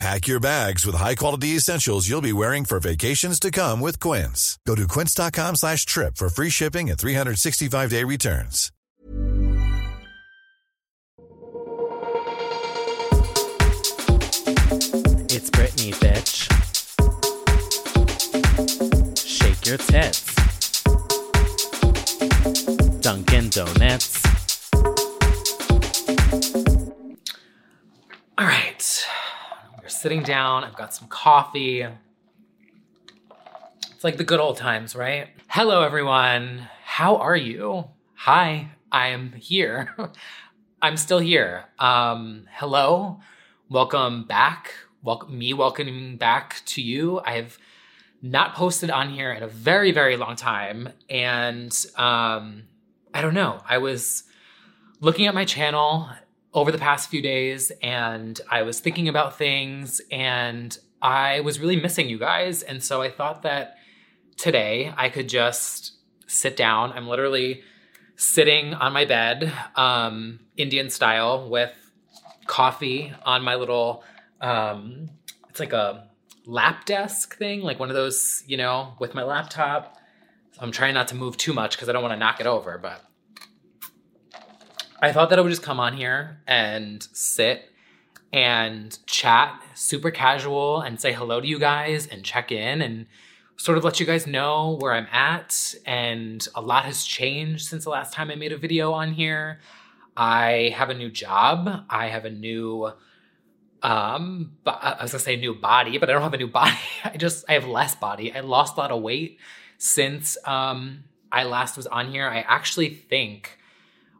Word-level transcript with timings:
Pack 0.00 0.26
your 0.26 0.40
bags 0.40 0.84
with 0.84 0.96
high-quality 0.96 1.48
essentials 1.56 2.08
you'll 2.08 2.20
be 2.20 2.32
wearing 2.32 2.64
for 2.64 2.80
vacations 2.80 3.38
to 3.40 3.50
come 3.50 3.80
with 3.80 4.00
Quince. 4.00 4.58
Go 4.66 4.74
to 4.74 4.88
quince.com 4.88 5.56
slash 5.56 5.86
trip 5.86 6.16
for 6.16 6.28
free 6.28 6.50
shipping 6.50 6.90
and 6.90 6.98
365-day 6.98 8.04
returns. 8.04 8.70
It's 15.36 15.50
Britney, 15.50 15.92
bitch. 15.94 16.50
Shake 19.26 19.66
your 19.66 19.78
tits. 19.78 20.34
Dunkin' 23.00 23.48
Donuts. 23.50 24.22
All 28.38 28.46
right. 28.46 29.03
Sitting 30.04 30.22
down. 30.22 30.64
I've 30.64 30.76
got 30.76 30.92
some 30.92 31.08
coffee. 31.08 31.80
It's 33.90 34.04
like 34.04 34.18
the 34.18 34.24
good 34.24 34.38
old 34.38 34.58
times, 34.58 34.94
right? 34.94 35.28
Hello, 35.48 35.80
everyone. 35.80 36.68
How 36.84 37.16
are 37.16 37.34
you? 37.34 37.88
Hi, 38.12 38.72
I 38.92 39.08
am 39.08 39.32
here. 39.32 39.96
I'm 40.82 40.98
still 40.98 41.20
here. 41.20 41.64
Um, 41.78 42.44
hello. 42.50 43.20
Welcome 43.70 44.24
back. 44.24 44.74
Welcome 45.02 45.38
me 45.38 45.54
welcoming 45.54 46.18
back 46.18 46.60
to 46.66 46.82
you. 46.82 47.22
I 47.24 47.36
have 47.36 47.56
not 48.20 48.54
posted 48.54 48.90
on 48.90 49.08
here 49.08 49.32
in 49.32 49.42
a 49.42 49.48
very, 49.48 49.90
very 49.90 50.18
long 50.18 50.36
time. 50.36 50.90
And 51.08 51.74
um, 51.96 52.64
I 53.14 53.22
don't 53.22 53.32
know. 53.32 53.62
I 53.66 53.78
was 53.78 54.24
looking 55.00 55.28
at 55.28 55.34
my 55.34 55.46
channel 55.46 56.10
over 56.54 56.70
the 56.70 56.78
past 56.78 57.10
few 57.10 57.20
days 57.20 57.72
and 57.82 58.40
I 58.48 58.62
was 58.62 58.78
thinking 58.78 59.08
about 59.08 59.36
things 59.36 60.00
and 60.10 60.76
I 61.02 61.40
was 61.40 61.58
really 61.58 61.76
missing 61.76 62.08
you 62.08 62.18
guys. 62.18 62.62
And 62.62 62.82
so 62.82 63.02
I 63.02 63.10
thought 63.10 63.42
that 63.42 63.76
today 64.36 64.94
I 64.96 65.08
could 65.08 65.28
just 65.28 65.92
sit 66.28 66.56
down. 66.56 66.92
I'm 66.92 67.08
literally 67.08 67.62
sitting 68.16 68.72
on 68.72 68.92
my 68.92 69.04
bed, 69.04 69.52
um, 69.74 70.40
Indian 70.56 70.88
style, 70.90 71.50
with 71.50 71.72
coffee 72.46 73.12
on 73.24 73.42
my 73.42 73.56
little, 73.56 74.04
um, 74.40 75.10
it's 75.48 75.58
like 75.58 75.72
a 75.72 76.08
lap 76.46 76.84
desk 76.84 77.36
thing, 77.36 77.62
like 77.62 77.80
one 77.80 77.90
of 77.90 77.96
those, 77.96 78.44
you 78.46 78.56
know, 78.56 78.94
with 79.00 79.14
my 79.14 79.24
laptop. 79.24 79.98
I'm 80.60 80.70
trying 80.70 80.94
not 80.94 81.08
to 81.08 81.16
move 81.16 81.36
too 81.36 81.52
much 81.52 81.76
because 81.76 81.88
I 81.88 81.92
don't 81.92 82.02
want 82.02 82.12
to 82.12 82.18
knock 82.18 82.40
it 82.40 82.46
over, 82.46 82.78
but 82.78 83.04
I 85.04 85.12
thought 85.12 85.28
that 85.28 85.38
I 85.38 85.42
would 85.42 85.50
just 85.50 85.62
come 85.62 85.80
on 85.80 85.94
here 85.94 86.40
and 86.46 87.06
sit 87.12 87.70
and 88.32 88.98
chat 89.04 89.62
super 89.74 90.10
casual 90.10 90.80
and 90.80 90.98
say 90.98 91.12
hello 91.12 91.42
to 91.42 91.46
you 91.46 91.58
guys 91.58 92.06
and 92.06 92.24
check 92.24 92.50
in 92.50 92.80
and 92.80 93.04
sort 93.58 93.76
of 93.76 93.84
let 93.84 94.00
you 94.00 94.06
guys 94.06 94.26
know 94.26 94.78
where 94.80 94.94
I'm 94.94 95.06
at. 95.12 95.74
And 95.84 96.48
a 96.54 96.62
lot 96.62 96.86
has 96.86 97.04
changed 97.04 97.66
since 97.66 97.84
the 97.84 97.90
last 97.90 98.14
time 98.14 98.30
I 98.30 98.34
made 98.34 98.52
a 98.52 98.56
video 98.56 98.92
on 98.92 99.12
here. 99.12 99.60
I 100.16 100.72
have 100.74 100.88
a 100.88 100.94
new 100.94 101.10
job. 101.10 101.84
I 101.90 102.06
have 102.06 102.24
a 102.24 102.30
new 102.30 102.90
um 103.82 104.52
I 104.64 105.02
was 105.02 105.12
gonna 105.12 105.22
say 105.22 105.36
new 105.36 105.54
body, 105.54 105.98
but 105.98 106.08
I 106.08 106.14
don't 106.14 106.22
have 106.22 106.32
a 106.32 106.38
new 106.38 106.48
body. 106.62 106.78
I 107.04 107.18
just 107.18 107.44
I 107.46 107.52
have 107.52 107.66
less 107.66 107.94
body. 107.94 108.34
I 108.34 108.40
lost 108.40 108.78
a 108.78 108.80
lot 108.80 108.90
of 108.90 109.02
weight 109.02 109.38
since 109.76 110.38
um 110.46 111.04
I 111.30 111.44
last 111.44 111.76
was 111.76 111.86
on 111.88 112.10
here. 112.10 112.26
I 112.26 112.38
actually 112.38 112.88
think 112.88 113.58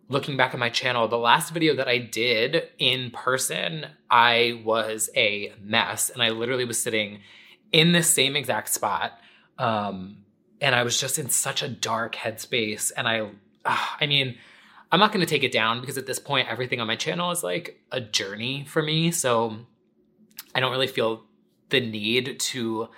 looking 0.08 0.36
back 0.36 0.52
at 0.52 0.60
my 0.60 0.70
channel, 0.70 1.08
the 1.08 1.18
last 1.18 1.52
video 1.52 1.74
that 1.76 1.88
I 1.88 1.98
did 1.98 2.68
in 2.78 3.10
person, 3.10 3.86
I 4.10 4.62
was 4.64 5.10
a 5.16 5.52
mess 5.60 6.10
and 6.10 6.22
I 6.22 6.30
literally 6.30 6.64
was 6.64 6.82
sitting 6.82 7.20
in 7.72 7.92
the 7.92 8.02
same 8.02 8.36
exact 8.36 8.68
spot. 8.68 9.18
Um, 9.58 10.24
and 10.60 10.74
I 10.74 10.82
was 10.82 11.00
just 11.00 11.18
in 11.18 11.28
such 11.28 11.62
a 11.62 11.68
dark 11.68 12.14
headspace. 12.14 12.92
And 12.96 13.08
I, 13.08 13.20
uh, 13.64 13.86
I 14.00 14.06
mean, 14.06 14.36
I'm 14.92 15.00
not 15.00 15.12
going 15.12 15.24
to 15.24 15.30
take 15.30 15.42
it 15.42 15.52
down 15.52 15.80
because 15.80 15.98
at 15.98 16.06
this 16.06 16.18
point, 16.18 16.48
everything 16.48 16.80
on 16.80 16.86
my 16.86 16.96
channel 16.96 17.30
is 17.30 17.42
like 17.42 17.80
a 17.90 18.00
journey 18.00 18.64
for 18.64 18.82
me. 18.82 19.10
So 19.10 19.58
I 20.54 20.60
don't 20.60 20.70
really 20.70 20.86
feel 20.86 21.24
the 21.70 21.80
need 21.80 22.38
to 22.38 22.88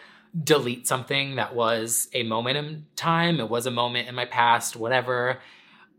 delete 0.45 0.87
something 0.87 1.37
that 1.37 1.55
was 1.55 2.09
a 2.13 2.23
moment 2.23 2.59
in 2.59 2.87
time. 2.97 3.41
It 3.41 3.49
was 3.49 3.67
a 3.67 3.71
moment 3.71 4.09
in 4.09 4.15
my 4.15 4.27
past, 4.27 4.77
whatever. 4.77 5.39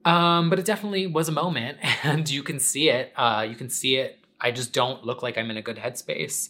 Um, 0.07 0.49
but 0.49 0.57
it 0.57 0.63
definitely 0.63 1.05
was 1.05 1.27
a 1.27 1.33
moment, 1.33 1.79
and 2.03 2.29
you 2.29 2.41
can 2.41 2.59
see 2.59 2.89
it. 2.89 3.11
Uh, 3.17 3.45
you 3.47 3.55
can 3.55 3.69
see 3.69 3.97
it. 3.97 4.17
I 4.39 4.51
just 4.51 4.71
don't 4.71 5.03
look 5.03 5.21
like 5.21 5.37
I'm 5.37 5.51
in 5.51 5.57
a 5.57 5.61
good 5.61 5.77
headspace. 5.77 6.49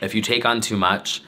If 0.00 0.14
you 0.14 0.22
take 0.22 0.44
on 0.44 0.60
too 0.60 0.76
much 0.76 1.22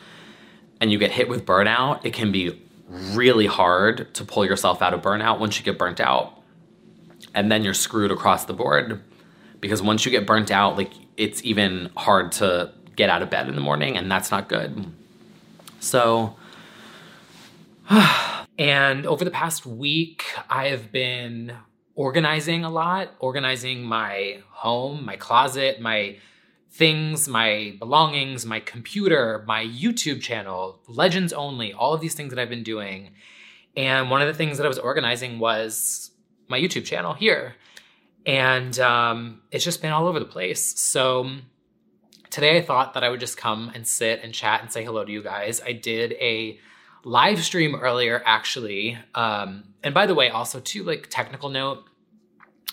and 0.80 0.92
you 0.92 0.98
get 0.98 1.10
hit 1.10 1.28
with 1.28 1.44
burnout, 1.44 2.04
it 2.04 2.12
can 2.12 2.30
be 2.30 2.62
really 2.88 3.46
hard 3.46 4.14
to 4.14 4.24
pull 4.24 4.44
yourself 4.44 4.82
out 4.82 4.94
of 4.94 5.02
burnout 5.02 5.40
once 5.40 5.58
you 5.58 5.64
get 5.64 5.76
burnt 5.76 6.00
out. 6.00 6.40
And 7.34 7.50
then 7.50 7.64
you're 7.64 7.74
screwed 7.74 8.12
across 8.12 8.44
the 8.44 8.52
board 8.52 9.02
because 9.60 9.82
once 9.82 10.04
you 10.04 10.12
get 10.12 10.26
burnt 10.26 10.52
out, 10.52 10.76
like 10.76 10.92
it's 11.16 11.42
even 11.42 11.90
hard 11.96 12.30
to 12.32 12.70
get 12.94 13.10
out 13.10 13.22
of 13.22 13.30
bed 13.30 13.48
in 13.48 13.56
the 13.56 13.60
morning, 13.60 13.96
and 13.96 14.08
that's 14.08 14.30
not 14.30 14.48
good. 14.48 14.92
So, 15.80 16.36
And 18.58 19.06
over 19.06 19.24
the 19.24 19.30
past 19.30 19.66
week, 19.66 20.24
I 20.48 20.68
have 20.68 20.92
been 20.92 21.54
organizing 21.94 22.64
a 22.64 22.70
lot, 22.70 23.10
organizing 23.18 23.82
my 23.82 24.42
home, 24.50 25.04
my 25.04 25.16
closet, 25.16 25.80
my 25.80 26.18
things, 26.70 27.28
my 27.28 27.74
belongings, 27.78 28.44
my 28.44 28.60
computer, 28.60 29.44
my 29.46 29.64
YouTube 29.64 30.20
channel, 30.20 30.80
Legends 30.88 31.32
Only, 31.32 31.72
all 31.72 31.94
of 31.94 32.00
these 32.00 32.14
things 32.14 32.30
that 32.30 32.40
I've 32.40 32.48
been 32.48 32.64
doing. 32.64 33.10
And 33.76 34.10
one 34.10 34.22
of 34.22 34.28
the 34.28 34.34
things 34.34 34.56
that 34.58 34.64
I 34.64 34.68
was 34.68 34.78
organizing 34.78 35.38
was 35.38 36.10
my 36.48 36.58
YouTube 36.60 36.84
channel 36.84 37.12
here. 37.12 37.54
And 38.26 38.78
um, 38.78 39.42
it's 39.50 39.64
just 39.64 39.82
been 39.82 39.92
all 39.92 40.06
over 40.06 40.18
the 40.18 40.24
place. 40.24 40.78
So 40.78 41.30
today 42.30 42.58
I 42.58 42.62
thought 42.62 42.94
that 42.94 43.04
I 43.04 43.08
would 43.08 43.20
just 43.20 43.36
come 43.36 43.70
and 43.74 43.86
sit 43.86 44.20
and 44.22 44.32
chat 44.32 44.62
and 44.62 44.72
say 44.72 44.84
hello 44.84 45.04
to 45.04 45.12
you 45.12 45.22
guys. 45.22 45.60
I 45.60 45.72
did 45.72 46.12
a 46.14 46.58
live 47.04 47.42
stream 47.44 47.74
earlier, 47.74 48.22
actually. 48.24 48.98
Um, 49.14 49.64
and 49.82 49.94
by 49.94 50.06
the 50.06 50.14
way, 50.14 50.30
also 50.30 50.60
too, 50.60 50.82
like 50.84 51.08
technical 51.10 51.50
note, 51.50 51.84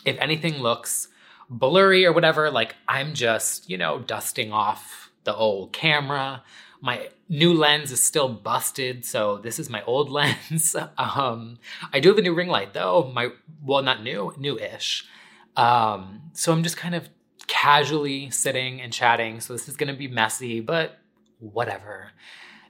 if 0.06 0.18
anything 0.20 0.56
looks 0.60 1.10
blurry 1.50 2.06
or 2.06 2.14
whatever, 2.14 2.50
like 2.50 2.76
I'm 2.88 3.14
just, 3.14 3.70
you 3.70 3.78
know, 3.78 4.00
dusting 4.00 4.52
off 4.52 5.12
the 5.26 5.36
old 5.36 5.74
camera. 5.74 6.44
My 6.84 7.10
new 7.30 7.54
lens 7.54 7.92
is 7.92 8.02
still 8.02 8.30
busted, 8.30 9.06
so 9.06 9.38
this 9.38 9.60
is 9.60 9.70
my 9.70 9.84
old 9.84 10.10
lens. 10.12 10.76
um, 10.98 11.60
I 11.94 12.00
do 12.00 12.10
have 12.10 12.18
a 12.18 12.22
new 12.22 12.34
ring 12.34 12.48
light 12.48 12.74
though. 12.74 13.12
My 13.14 13.30
well, 13.64 13.84
not 13.84 14.02
new, 14.02 14.34
new-ish. 14.38 15.06
Um, 15.56 16.22
so 16.34 16.52
I'm 16.52 16.64
just 16.64 16.78
kind 16.78 16.96
of 16.96 17.10
casually 17.48 18.30
sitting 18.32 18.82
and 18.82 18.92
chatting. 18.92 19.42
So 19.42 19.54
this 19.54 19.68
is 19.68 19.76
gonna 19.76 19.94
be 19.94 20.08
messy, 20.08 20.62
but 20.62 20.98
whatever 21.40 22.12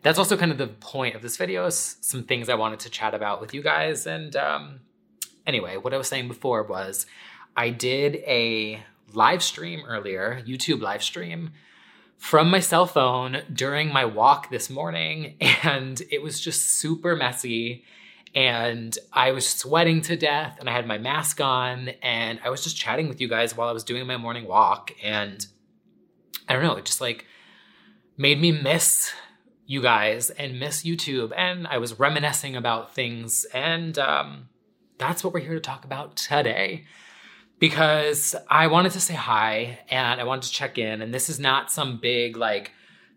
that's 0.02 0.18
also 0.18 0.36
kind 0.36 0.52
of 0.52 0.58
the 0.58 0.68
point 0.68 1.16
of 1.16 1.22
this 1.22 1.38
video 1.38 1.66
is 1.66 1.98
some 2.02 2.24
things 2.24 2.50
I 2.50 2.56
wanted 2.56 2.80
to 2.82 2.90
chat 2.90 3.14
about 3.14 3.40
with 3.40 3.54
you 3.54 3.62
guys. 3.62 4.08
And 4.08 4.36
um, 4.36 4.80
anyway, 5.46 5.78
what 5.78 5.94
I 5.94 5.98
was 5.98 6.08
saying 6.08 6.28
before 6.28 6.64
was 6.64 7.06
I 7.56 7.70
did 7.70 8.16
a 8.16 8.84
live 9.14 9.44
stream 9.44 9.84
earlier, 9.88 10.42
YouTube 10.46 10.82
live 10.82 11.04
stream 11.04 11.52
from 12.18 12.50
my 12.50 12.60
cell 12.60 12.86
phone 12.86 13.42
during 13.52 13.92
my 13.92 14.06
walk 14.06 14.50
this 14.50 14.70
morning. 14.70 15.36
And 15.64 16.02
it 16.10 16.24
was 16.24 16.40
just 16.40 16.80
super 16.80 17.16
messy. 17.16 17.84
And 18.34 18.98
I 19.14 19.32
was 19.32 19.48
sweating 19.48 20.02
to 20.04 20.16
death 20.16 20.58
and 20.60 20.68
I 20.68 20.74
had 20.74 20.88
my 20.88 20.98
mask 20.98 21.40
on 21.40 21.90
and 22.02 22.40
I 22.44 22.50
was 22.50 22.64
just 22.64 22.76
chatting 22.76 23.08
with 23.08 23.22
you 23.22 23.28
guys 23.28 23.56
while 23.56 23.70
I 23.70 23.74
was 23.74 23.84
doing 23.84 24.08
my 24.08 24.18
morning 24.18 24.48
walk. 24.48 24.92
And 25.04 25.46
I 26.48 26.54
don't 26.54 26.64
know, 26.64 26.78
it 26.78 26.86
just 26.86 27.02
like 27.02 27.28
made 28.18 28.42
me 28.42 28.52
miss 28.52 29.14
you 29.72 29.82
guys 29.82 30.30
and 30.32 30.60
miss 30.60 30.84
YouTube. 30.84 31.32
And 31.38 31.66
I 31.66 31.78
was 31.78 31.98
reminiscing 31.98 32.58
about 32.58 32.94
things. 32.94 33.46
And 33.54 33.98
um, 33.98 34.50
that's 34.98 35.24
what 35.24 35.34
we're 35.34 35.40
here 35.40 35.54
to 35.54 35.62
talk 35.62 35.86
about 35.86 36.18
today. 36.18 36.84
Because 37.58 38.36
I 38.50 38.68
wanted 38.68 38.92
to 38.92 39.00
say 39.00 39.14
hi 39.14 39.80
and 39.90 40.20
I 40.20 40.26
wanted 40.26 40.44
to 40.48 40.52
check 40.52 40.78
in. 40.78 41.02
And 41.02 41.14
this 41.14 41.30
is 41.30 41.40
not 41.40 41.72
some 41.72 42.00
big, 42.02 42.36
like, 42.36 42.72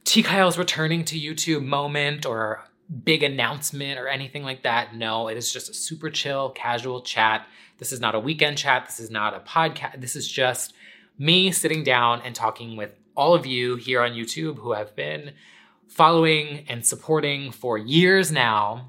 T 0.04 0.22
Kyle's 0.22 0.56
returning 0.56 1.04
to 1.06 1.18
YouTube 1.18 1.64
moment 1.64 2.24
or 2.24 2.62
big 3.02 3.24
announcement 3.24 3.98
or 3.98 4.06
anything 4.06 4.44
like 4.44 4.62
that. 4.62 4.94
No, 4.94 5.26
it 5.26 5.36
is 5.36 5.52
just 5.52 5.68
a 5.70 5.74
super 5.74 6.08
chill, 6.08 6.50
casual 6.50 7.00
chat. 7.00 7.48
This 7.78 7.90
is 7.90 7.98
not 7.98 8.14
a 8.14 8.20
weekend 8.20 8.58
chat. 8.58 8.86
This 8.86 9.00
is 9.00 9.10
not 9.10 9.34
a 9.34 9.40
podcast. 9.40 10.00
This 10.00 10.14
is 10.14 10.28
just 10.28 10.72
me 11.18 11.50
sitting 11.50 11.82
down 11.82 12.20
and 12.22 12.32
talking 12.32 12.76
with 12.76 12.92
all 13.16 13.34
of 13.34 13.44
you 13.44 13.74
here 13.74 14.00
on 14.02 14.12
YouTube 14.12 14.58
who 14.58 14.72
have 14.72 14.94
been 14.94 15.32
following 15.94 16.64
and 16.68 16.84
supporting 16.84 17.52
for 17.52 17.78
years 17.78 18.32
now. 18.32 18.88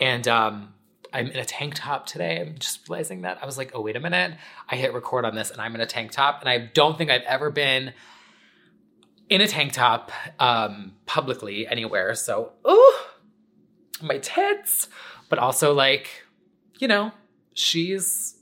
And 0.00 0.26
um, 0.26 0.72
I'm 1.12 1.26
in 1.26 1.36
a 1.36 1.44
tank 1.44 1.74
top 1.76 2.06
today. 2.06 2.40
I'm 2.40 2.58
just 2.58 2.88
realizing 2.88 3.22
that. 3.22 3.38
I 3.42 3.46
was 3.46 3.58
like, 3.58 3.72
oh, 3.74 3.82
wait 3.82 3.94
a 3.94 4.00
minute. 4.00 4.32
I 4.70 4.76
hit 4.76 4.94
record 4.94 5.26
on 5.26 5.34
this 5.34 5.50
and 5.50 5.60
I'm 5.60 5.74
in 5.74 5.82
a 5.82 5.86
tank 5.86 6.12
top. 6.12 6.40
And 6.40 6.48
I 6.48 6.70
don't 6.72 6.96
think 6.96 7.10
I've 7.10 7.22
ever 7.22 7.50
been 7.50 7.92
in 9.28 9.42
a 9.42 9.46
tank 9.46 9.74
top 9.74 10.10
um, 10.38 10.92
publicly 11.04 11.66
anywhere. 11.66 12.14
So, 12.14 12.52
ooh, 12.66 12.94
my 14.00 14.16
tits. 14.18 14.88
But 15.28 15.38
also, 15.38 15.74
like, 15.74 16.24
you 16.78 16.88
know, 16.88 17.12
she's 17.52 18.38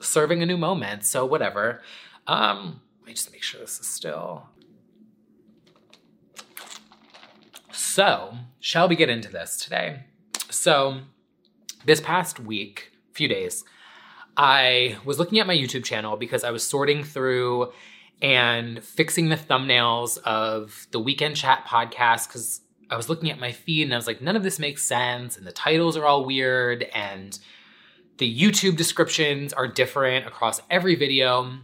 serving 0.00 0.44
a 0.44 0.46
new 0.46 0.56
moment. 0.56 1.04
So, 1.04 1.26
whatever. 1.26 1.82
Um, 2.28 2.82
let 3.00 3.06
me 3.08 3.14
just 3.14 3.32
make 3.32 3.42
sure 3.42 3.60
this 3.60 3.80
is 3.80 3.88
still. 3.88 4.49
So, 7.72 8.34
shall 8.58 8.88
we 8.88 8.96
get 8.96 9.08
into 9.08 9.30
this 9.30 9.56
today? 9.56 10.04
So, 10.50 11.00
this 11.84 12.00
past 12.00 12.40
week, 12.40 12.92
few 13.12 13.28
days, 13.28 13.64
I 14.36 14.96
was 15.04 15.18
looking 15.18 15.38
at 15.38 15.46
my 15.46 15.56
YouTube 15.56 15.84
channel 15.84 16.16
because 16.16 16.44
I 16.44 16.50
was 16.50 16.66
sorting 16.66 17.04
through 17.04 17.72
and 18.22 18.82
fixing 18.82 19.28
the 19.28 19.36
thumbnails 19.36 20.18
of 20.18 20.86
the 20.90 21.00
Weekend 21.00 21.36
Chat 21.36 21.64
podcast 21.66 22.28
because 22.28 22.60
I 22.90 22.96
was 22.96 23.08
looking 23.08 23.30
at 23.30 23.38
my 23.38 23.52
feed 23.52 23.84
and 23.84 23.94
I 23.94 23.96
was 23.96 24.06
like, 24.06 24.20
none 24.20 24.36
of 24.36 24.42
this 24.42 24.58
makes 24.58 24.82
sense. 24.82 25.36
And 25.36 25.46
the 25.46 25.52
titles 25.52 25.96
are 25.96 26.04
all 26.04 26.24
weird. 26.24 26.82
And 26.94 27.38
the 28.18 28.38
YouTube 28.38 28.76
descriptions 28.76 29.52
are 29.52 29.68
different 29.68 30.26
across 30.26 30.60
every 30.70 30.96
video. 30.96 31.58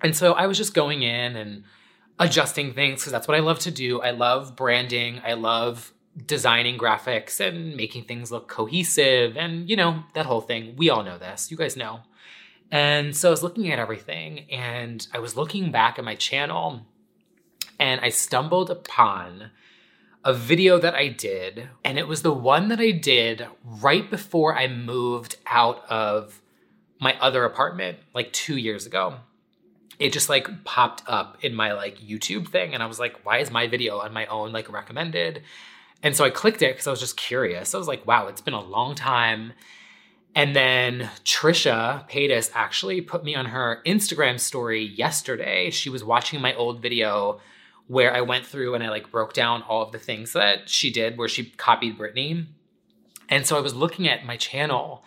And 0.00 0.16
so 0.16 0.32
I 0.32 0.46
was 0.46 0.56
just 0.56 0.74
going 0.74 1.02
in 1.02 1.36
and 1.36 1.64
adjusting 2.18 2.72
things 2.72 3.00
because 3.00 3.12
that's 3.12 3.28
what 3.28 3.36
I 3.36 3.40
love 3.40 3.58
to 3.60 3.70
do. 3.70 4.00
I 4.00 4.10
love 4.10 4.56
branding. 4.56 5.20
I 5.24 5.34
love 5.34 5.92
designing 6.24 6.78
graphics 6.78 7.40
and 7.40 7.76
making 7.76 8.04
things 8.04 8.32
look 8.32 8.48
cohesive 8.48 9.36
and, 9.36 9.68
you 9.68 9.76
know, 9.76 10.04
that 10.14 10.26
whole 10.26 10.40
thing. 10.40 10.74
We 10.76 10.88
all 10.88 11.02
know 11.02 11.18
this. 11.18 11.50
You 11.50 11.56
guys 11.56 11.76
know. 11.76 12.00
And 12.70 13.14
so 13.16 13.28
I 13.28 13.30
was 13.30 13.42
looking 13.42 13.70
at 13.70 13.78
everything 13.78 14.50
and 14.50 15.06
I 15.12 15.18
was 15.18 15.36
looking 15.36 15.70
back 15.70 15.98
at 15.98 16.04
my 16.04 16.14
channel 16.14 16.86
and 17.78 18.00
I 18.00 18.08
stumbled 18.08 18.70
upon 18.70 19.50
a 20.24 20.32
video 20.32 20.78
that 20.78 20.94
I 20.94 21.08
did. 21.08 21.68
And 21.84 21.98
it 21.98 22.08
was 22.08 22.22
the 22.22 22.32
one 22.32 22.68
that 22.68 22.80
I 22.80 22.90
did 22.90 23.46
right 23.62 24.10
before 24.10 24.56
I 24.56 24.66
moved 24.66 25.36
out 25.46 25.88
of 25.88 26.40
my 26.98 27.16
other 27.20 27.44
apartment 27.44 27.98
like 28.14 28.32
two 28.32 28.56
years 28.56 28.86
ago. 28.86 29.18
It 29.98 30.12
just 30.12 30.28
like 30.28 30.64
popped 30.64 31.02
up 31.06 31.38
in 31.42 31.54
my 31.54 31.72
like 31.72 31.98
YouTube 31.98 32.48
thing. 32.48 32.74
And 32.74 32.82
I 32.82 32.86
was 32.86 32.98
like, 32.98 33.24
why 33.24 33.38
is 33.38 33.50
my 33.50 33.66
video 33.66 33.98
on 33.98 34.12
my 34.12 34.26
own 34.26 34.52
like 34.52 34.70
recommended? 34.70 35.42
And 36.02 36.14
so 36.14 36.24
I 36.24 36.30
clicked 36.30 36.62
it 36.62 36.74
because 36.74 36.86
I 36.86 36.90
was 36.90 37.00
just 37.00 37.16
curious. 37.16 37.74
I 37.74 37.78
was 37.78 37.88
like, 37.88 38.06
wow, 38.06 38.26
it's 38.28 38.40
been 38.42 38.54
a 38.54 38.60
long 38.60 38.94
time 38.94 39.52
and 40.36 40.54
then 40.54 41.08
Trisha 41.24 42.06
Paytas 42.10 42.50
actually 42.54 43.00
put 43.00 43.24
me 43.24 43.34
on 43.34 43.46
her 43.46 43.80
Instagram 43.86 44.38
story 44.38 44.84
yesterday. 44.84 45.70
She 45.70 45.88
was 45.88 46.04
watching 46.04 46.42
my 46.42 46.54
old 46.54 46.82
video 46.82 47.40
where 47.86 48.14
I 48.14 48.20
went 48.20 48.44
through 48.44 48.74
and 48.74 48.84
I 48.84 48.90
like 48.90 49.10
broke 49.10 49.32
down 49.32 49.62
all 49.62 49.80
of 49.80 49.92
the 49.92 49.98
things 49.98 50.34
that 50.34 50.68
she 50.68 50.92
did 50.92 51.16
where 51.16 51.26
she 51.26 51.46
copied 51.46 51.96
Britney. 51.96 52.44
And 53.30 53.46
so 53.46 53.56
I 53.56 53.60
was 53.60 53.74
looking 53.74 54.08
at 54.08 54.26
my 54.26 54.36
channel 54.36 55.04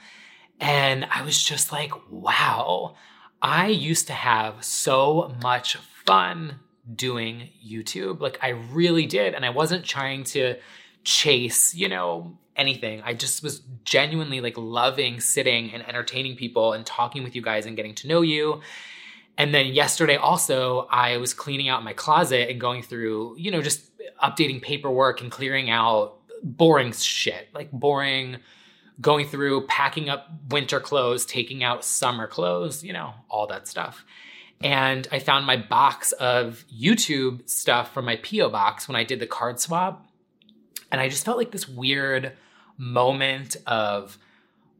and 0.59 1.05
I 1.11 1.21
was 1.21 1.41
just 1.43 1.71
like, 1.71 1.91
wow, 2.09 2.95
I 3.41 3.67
used 3.67 4.07
to 4.07 4.13
have 4.13 4.63
so 4.63 5.35
much 5.41 5.75
fun 6.05 6.59
doing 6.93 7.49
YouTube. 7.65 8.19
Like 8.19 8.39
I 8.41 8.49
really 8.49 9.05
did. 9.05 9.33
And 9.33 9.45
I 9.45 9.49
wasn't 9.49 9.85
trying 9.85 10.23
to 10.25 10.55
chase, 11.03 11.73
you 11.73 11.87
know, 11.87 12.37
anything. 12.55 13.01
I 13.03 13.13
just 13.13 13.41
was 13.41 13.61
genuinely 13.85 14.41
like 14.41 14.57
loving 14.57 15.19
sitting 15.19 15.73
and 15.73 15.87
entertaining 15.87 16.35
people 16.35 16.73
and 16.73 16.85
talking 16.85 17.23
with 17.23 17.35
you 17.35 17.41
guys 17.41 17.65
and 17.65 17.75
getting 17.75 17.95
to 17.95 18.07
know 18.07 18.21
you. 18.21 18.61
And 19.37 19.55
then 19.55 19.67
yesterday 19.67 20.17
also, 20.17 20.87
I 20.91 21.17
was 21.17 21.33
cleaning 21.33 21.69
out 21.69 21.83
my 21.83 21.93
closet 21.93 22.49
and 22.49 22.59
going 22.59 22.83
through, 22.83 23.37
you 23.37 23.51
know, 23.51 23.61
just 23.61 23.89
updating 24.21 24.61
paperwork 24.61 25.21
and 25.21 25.31
clearing 25.31 25.69
out 25.69 26.17
boring 26.43 26.91
shit, 26.91 27.47
like 27.53 27.71
boring 27.71 28.37
going 29.01 29.27
through 29.27 29.65
packing 29.67 30.09
up 30.09 30.29
winter 30.49 30.79
clothes, 30.79 31.25
taking 31.25 31.63
out 31.63 31.85
summer 31.85 32.27
clothes, 32.27 32.83
you 32.83 32.93
know, 32.93 33.13
all 33.29 33.47
that 33.47 33.67
stuff. 33.67 34.03
And 34.61 35.07
I 35.11 35.19
found 35.19 35.45
my 35.45 35.55
box 35.55 36.11
of 36.13 36.65
YouTube 36.73 37.49
stuff 37.49 37.93
from 37.93 38.05
my 38.05 38.17
P.O. 38.21 38.49
box 38.49 38.87
when 38.87 38.97
I 38.97 39.05
did 39.05 39.19
the 39.19 39.27
card 39.27 39.59
swap. 39.59 40.05
And 40.91 40.99
I 40.99 41.07
just 41.07 41.23
felt 41.23 41.37
like 41.37 41.51
this 41.51 41.67
weird 41.67 42.33
moment 42.77 43.55
of 43.67 44.17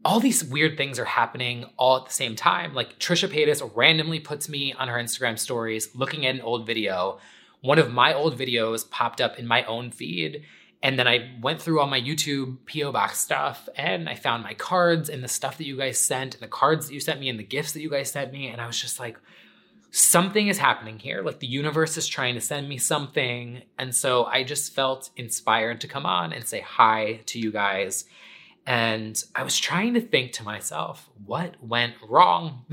all 0.03 0.19
these 0.19 0.43
weird 0.43 0.77
things 0.77 0.97
are 0.97 1.05
happening 1.05 1.65
all 1.77 1.97
at 1.97 2.05
the 2.05 2.13
same 2.13 2.35
time. 2.35 2.73
Like 2.73 2.99
Trisha 2.99 3.29
Paytas 3.29 3.69
randomly 3.75 4.19
puts 4.19 4.49
me 4.49 4.73
on 4.73 4.87
her 4.87 4.97
Instagram 4.97 5.37
stories 5.37 5.93
looking 5.93 6.25
at 6.25 6.35
an 6.35 6.41
old 6.41 6.65
video. 6.65 7.19
One 7.61 7.79
of 7.79 7.91
my 7.91 8.13
old 8.13 8.37
videos 8.37 8.89
popped 8.89 9.21
up 9.21 9.37
in 9.37 9.45
my 9.45 9.63
own 9.63 9.91
feed. 9.91 10.43
And 10.81 10.97
then 10.97 11.07
I 11.07 11.31
went 11.41 11.61
through 11.61 11.81
all 11.81 11.87
my 11.87 11.99
YouTube 11.99 12.57
P.O. 12.65 12.93
Box 12.93 13.19
stuff 13.19 13.67
and 13.75 14.07
I 14.07 14.15
found 14.15 14.43
my 14.43 14.53
cards 14.53 15.09
and 15.09 15.21
the 15.21 15.27
stuff 15.27 15.57
that 15.57 15.65
you 15.65 15.77
guys 15.77 15.99
sent 15.99 16.35
and 16.35 16.41
the 16.41 16.47
cards 16.47 16.87
that 16.87 16.93
you 16.93 17.01
sent 17.01 17.19
me 17.19 17.27
and 17.27 17.37
the 17.37 17.43
gifts 17.43 17.73
that 17.73 17.81
you 17.81 17.89
guys 17.89 18.11
sent 18.11 18.31
me. 18.31 18.47
And 18.47 18.61
I 18.61 18.67
was 18.67 18.79
just 18.79 18.99
like, 18.99 19.17
something 19.91 20.47
is 20.47 20.57
happening 20.57 20.99
here. 20.99 21.21
Like 21.21 21.39
the 21.39 21.47
universe 21.47 21.97
is 21.97 22.07
trying 22.07 22.35
to 22.35 22.41
send 22.41 22.69
me 22.69 22.77
something. 22.77 23.63
And 23.77 23.93
so 23.93 24.25
I 24.25 24.43
just 24.43 24.73
felt 24.73 25.09
inspired 25.17 25.81
to 25.81 25.87
come 25.87 26.05
on 26.05 26.31
and 26.31 26.45
say 26.45 26.61
hi 26.61 27.21
to 27.27 27.39
you 27.39 27.51
guys. 27.51 28.05
And 28.65 29.21
I 29.35 29.43
was 29.43 29.57
trying 29.57 29.95
to 29.95 30.01
think 30.01 30.33
to 30.33 30.43
myself, 30.43 31.09
what 31.25 31.55
went 31.61 31.95
wrong? 32.07 32.65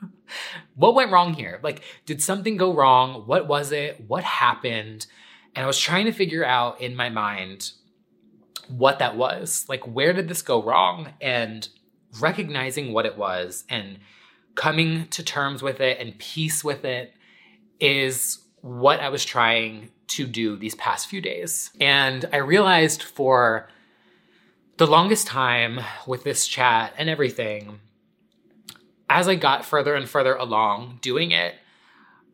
what 0.74 0.94
went 0.94 1.12
wrong 1.12 1.34
here? 1.34 1.60
Like, 1.62 1.82
did 2.04 2.22
something 2.22 2.56
go 2.56 2.74
wrong? 2.74 3.26
What 3.26 3.46
was 3.46 3.70
it? 3.70 4.04
What 4.08 4.24
happened? 4.24 5.06
And 5.54 5.64
I 5.64 5.66
was 5.66 5.78
trying 5.78 6.06
to 6.06 6.12
figure 6.12 6.44
out 6.44 6.80
in 6.80 6.94
my 6.94 7.08
mind 7.08 7.72
what 8.68 8.98
that 9.00 9.16
was. 9.16 9.66
Like, 9.68 9.86
where 9.86 10.12
did 10.12 10.28
this 10.28 10.42
go 10.42 10.62
wrong? 10.62 11.12
And 11.20 11.68
recognizing 12.20 12.92
what 12.92 13.06
it 13.06 13.16
was 13.16 13.64
and 13.68 13.98
coming 14.54 15.06
to 15.08 15.22
terms 15.22 15.62
with 15.62 15.80
it 15.80 15.98
and 15.98 16.18
peace 16.18 16.64
with 16.64 16.84
it 16.84 17.14
is 17.78 18.40
what 18.60 19.00
I 19.00 19.08
was 19.08 19.24
trying 19.24 19.90
to 20.08 20.26
do 20.26 20.56
these 20.56 20.74
past 20.74 21.08
few 21.08 21.20
days. 21.20 21.70
And 21.80 22.28
I 22.32 22.38
realized 22.38 23.02
for 23.02 23.68
the 24.76 24.86
longest 24.86 25.26
time 25.26 25.80
with 26.06 26.24
this 26.24 26.46
chat 26.46 26.92
and 26.98 27.08
everything, 27.08 27.80
as 29.08 29.28
I 29.28 29.34
got 29.34 29.64
further 29.64 29.94
and 29.94 30.08
further 30.08 30.34
along 30.34 30.98
doing 31.00 31.30
it, 31.30 31.54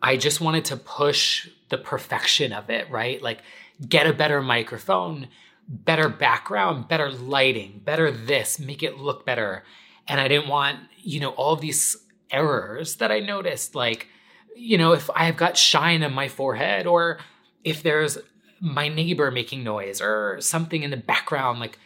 I 0.06 0.16
just 0.16 0.40
wanted 0.40 0.66
to 0.66 0.76
push 0.76 1.48
the 1.68 1.78
perfection 1.78 2.52
of 2.52 2.70
it, 2.70 2.88
right? 2.88 3.20
Like 3.20 3.42
get 3.88 4.06
a 4.06 4.12
better 4.12 4.40
microphone, 4.40 5.26
better 5.68 6.08
background, 6.08 6.86
better 6.86 7.10
lighting, 7.10 7.82
better 7.84 8.12
this, 8.12 8.60
make 8.60 8.84
it 8.84 8.98
look 8.98 9.26
better. 9.26 9.64
And 10.06 10.20
I 10.20 10.28
didn't 10.28 10.46
want, 10.46 10.78
you 10.98 11.18
know, 11.18 11.30
all 11.30 11.56
these 11.56 11.96
errors 12.30 12.96
that 12.96 13.10
I 13.10 13.18
noticed, 13.18 13.74
like, 13.74 14.06
you 14.54 14.78
know, 14.78 14.92
if 14.92 15.10
I've 15.12 15.36
got 15.36 15.56
shine 15.56 16.04
on 16.04 16.12
my 16.12 16.28
forehead 16.28 16.86
or 16.86 17.18
if 17.64 17.82
there's 17.82 18.16
my 18.60 18.86
neighbor 18.86 19.32
making 19.32 19.64
noise 19.64 20.00
or 20.00 20.40
something 20.40 20.84
in 20.84 20.92
the 20.92 20.96
background, 20.96 21.58
like, 21.58 21.80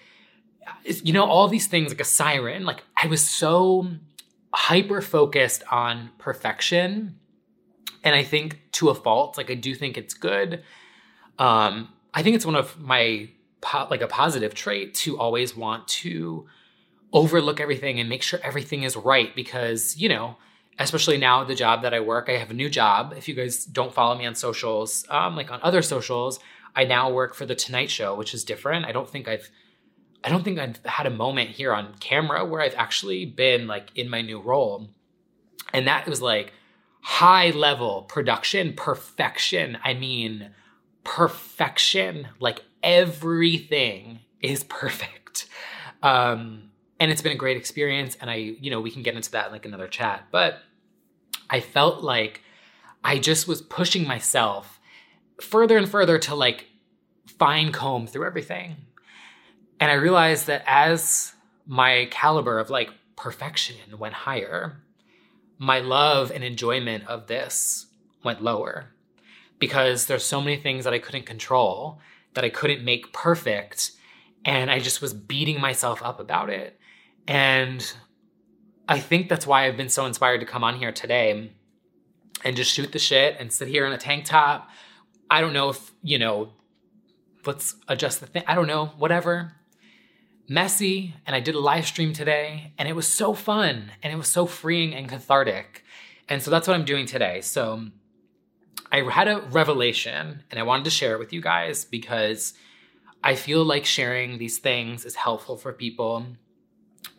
you 0.84 1.14
know, 1.14 1.24
all 1.24 1.48
these 1.48 1.68
things 1.68 1.90
like 1.90 2.02
a 2.02 2.04
siren. 2.04 2.66
Like, 2.66 2.82
I 3.02 3.06
was 3.06 3.26
so 3.26 3.88
hyper 4.52 5.00
focused 5.00 5.62
on 5.70 6.10
perfection. 6.18 7.16
And 8.02 8.14
I 8.14 8.22
think 8.22 8.60
to 8.72 8.88
a 8.88 8.94
fault, 8.94 9.36
like, 9.36 9.50
I 9.50 9.54
do 9.54 9.74
think 9.74 9.98
it's 9.98 10.14
good. 10.14 10.62
Um, 11.38 11.92
I 12.14 12.22
think 12.22 12.36
it's 12.36 12.46
one 12.46 12.56
of 12.56 12.78
my, 12.80 13.28
like, 13.90 14.00
a 14.00 14.06
positive 14.06 14.54
trait 14.54 14.94
to 14.94 15.18
always 15.18 15.56
want 15.56 15.86
to 15.88 16.46
overlook 17.12 17.60
everything 17.60 18.00
and 18.00 18.08
make 18.08 18.22
sure 18.22 18.40
everything 18.42 18.84
is 18.84 18.96
right 18.96 19.34
because, 19.34 19.96
you 19.96 20.08
know, 20.08 20.36
especially 20.78 21.18
now 21.18 21.44
the 21.44 21.54
job 21.54 21.82
that 21.82 21.92
I 21.92 22.00
work, 22.00 22.28
I 22.28 22.38
have 22.38 22.50
a 22.50 22.54
new 22.54 22.70
job. 22.70 23.12
If 23.16 23.28
you 23.28 23.34
guys 23.34 23.64
don't 23.64 23.92
follow 23.92 24.16
me 24.16 24.26
on 24.26 24.34
socials, 24.34 25.04
um, 25.10 25.36
like 25.36 25.50
on 25.50 25.60
other 25.62 25.82
socials, 25.82 26.40
I 26.74 26.84
now 26.84 27.10
work 27.10 27.34
for 27.34 27.44
the 27.44 27.54
Tonight 27.54 27.90
Show, 27.90 28.14
which 28.14 28.32
is 28.32 28.44
different. 28.44 28.86
I 28.86 28.92
don't 28.92 29.08
think 29.08 29.28
I've 29.28 29.50
I 30.22 30.28
don't 30.28 30.44
think 30.44 30.58
I've 30.58 30.78
had 30.84 31.06
a 31.06 31.10
moment 31.10 31.50
here 31.50 31.72
on 31.72 31.94
camera 31.98 32.44
where 32.44 32.60
I've 32.60 32.74
actually 32.74 33.24
been 33.24 33.66
like 33.66 33.90
in 33.94 34.10
my 34.10 34.20
new 34.20 34.38
role. 34.38 34.90
And 35.72 35.86
that 35.86 36.06
was 36.06 36.20
like 36.20 36.52
high 37.02 37.50
level 37.50 38.02
production, 38.02 38.74
perfection. 38.74 39.78
I 39.84 39.94
mean, 39.94 40.50
perfection. 41.04 42.28
Like 42.38 42.62
everything 42.82 44.20
is 44.40 44.64
perfect. 44.64 45.46
Um, 46.02 46.70
and 46.98 47.10
it's 47.10 47.22
been 47.22 47.32
a 47.32 47.36
great 47.36 47.56
experience. 47.56 48.16
And 48.20 48.30
I, 48.30 48.34
you 48.34 48.70
know, 48.70 48.80
we 48.80 48.90
can 48.90 49.02
get 49.02 49.14
into 49.14 49.30
that 49.32 49.46
in 49.46 49.52
like 49.52 49.64
another 49.64 49.88
chat. 49.88 50.26
But 50.30 50.58
I 51.48 51.60
felt 51.60 52.02
like 52.02 52.42
I 53.02 53.18
just 53.18 53.48
was 53.48 53.62
pushing 53.62 54.06
myself 54.06 54.78
further 55.40 55.78
and 55.78 55.88
further 55.88 56.18
to 56.18 56.34
like 56.34 56.66
fine 57.38 57.72
comb 57.72 58.06
through 58.06 58.26
everything. 58.26 58.76
And 59.80 59.90
I 59.90 59.94
realized 59.94 60.46
that 60.48 60.62
as 60.66 61.32
my 61.66 62.08
caliber 62.10 62.58
of 62.58 62.68
like 62.68 62.90
perfection 63.16 63.76
went 63.98 64.12
higher, 64.12 64.82
my 65.60 65.78
love 65.78 66.32
and 66.32 66.42
enjoyment 66.42 67.06
of 67.06 67.26
this 67.26 67.86
went 68.24 68.42
lower 68.42 68.86
because 69.58 70.06
there's 70.06 70.24
so 70.24 70.40
many 70.40 70.56
things 70.56 70.84
that 70.84 70.94
I 70.94 70.98
couldn't 70.98 71.26
control 71.26 72.00
that 72.32 72.44
I 72.44 72.48
couldn't 72.48 72.82
make 72.82 73.12
perfect 73.12 73.92
and 74.42 74.70
I 74.70 74.78
just 74.80 75.02
was 75.02 75.12
beating 75.12 75.60
myself 75.60 76.02
up 76.02 76.18
about 76.18 76.48
it. 76.48 76.80
And 77.28 77.92
I 78.88 79.00
think 79.00 79.28
that's 79.28 79.46
why 79.46 79.66
I've 79.66 79.76
been 79.76 79.90
so 79.90 80.06
inspired 80.06 80.40
to 80.40 80.46
come 80.46 80.64
on 80.64 80.78
here 80.78 80.92
today 80.92 81.50
and 82.42 82.56
just 82.56 82.72
shoot 82.72 82.90
the 82.90 82.98
shit 82.98 83.36
and 83.38 83.52
sit 83.52 83.68
here 83.68 83.84
in 83.86 83.92
a 83.92 83.98
tank 83.98 84.24
top. 84.24 84.70
I 85.30 85.42
don't 85.42 85.52
know 85.52 85.68
if, 85.68 85.92
you 86.02 86.18
know, 86.18 86.54
let's 87.44 87.76
adjust 87.86 88.20
the 88.20 88.26
thing. 88.26 88.44
I 88.46 88.54
don't 88.54 88.66
know, 88.66 88.86
whatever 88.96 89.52
messy 90.50 91.14
and 91.24 91.36
I 91.36 91.40
did 91.40 91.54
a 91.54 91.60
live 91.60 91.86
stream 91.86 92.12
today 92.12 92.72
and 92.76 92.88
it 92.88 92.96
was 92.96 93.06
so 93.06 93.34
fun 93.34 93.92
and 94.02 94.12
it 94.12 94.16
was 94.16 94.26
so 94.26 94.46
freeing 94.46 94.92
and 94.92 95.08
cathartic. 95.08 95.84
And 96.28 96.42
so 96.42 96.50
that's 96.50 96.66
what 96.66 96.74
I'm 96.74 96.84
doing 96.84 97.06
today. 97.06 97.40
So 97.40 97.86
I 98.90 99.02
had 99.02 99.28
a 99.28 99.42
revelation 99.52 100.42
and 100.50 100.58
I 100.58 100.64
wanted 100.64 100.84
to 100.86 100.90
share 100.90 101.14
it 101.14 101.20
with 101.20 101.32
you 101.32 101.40
guys 101.40 101.84
because 101.84 102.52
I 103.22 103.36
feel 103.36 103.64
like 103.64 103.84
sharing 103.84 104.38
these 104.38 104.58
things 104.58 105.04
is 105.04 105.14
helpful 105.14 105.56
for 105.56 105.72
people 105.72 106.26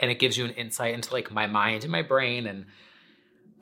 and 0.02 0.12
it 0.12 0.20
gives 0.20 0.38
you 0.38 0.44
an 0.44 0.52
insight 0.52 0.94
into 0.94 1.14
like 1.14 1.32
my 1.32 1.48
mind 1.48 1.84
and 1.84 1.92
my 1.92 2.02
brain 2.02 2.46
and 2.46 2.66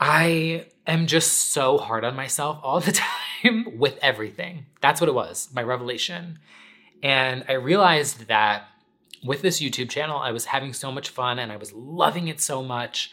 I 0.00 0.66
am 0.84 1.06
just 1.06 1.52
so 1.52 1.78
hard 1.78 2.04
on 2.04 2.16
myself 2.16 2.58
all 2.64 2.80
the 2.80 3.00
time 3.44 3.78
with 3.78 4.00
everything. 4.02 4.66
That's 4.80 5.00
what 5.00 5.06
it 5.06 5.14
was, 5.14 5.48
my 5.52 5.62
revelation. 5.62 6.40
And 7.04 7.44
I 7.48 7.52
realized 7.52 8.26
that 8.26 8.64
with 9.24 9.42
this 9.42 9.60
YouTube 9.60 9.90
channel, 9.90 10.18
I 10.18 10.32
was 10.32 10.46
having 10.46 10.72
so 10.72 10.90
much 10.90 11.10
fun 11.10 11.38
and 11.38 11.52
I 11.52 11.56
was 11.56 11.72
loving 11.72 12.28
it 12.28 12.40
so 12.40 12.62
much. 12.62 13.12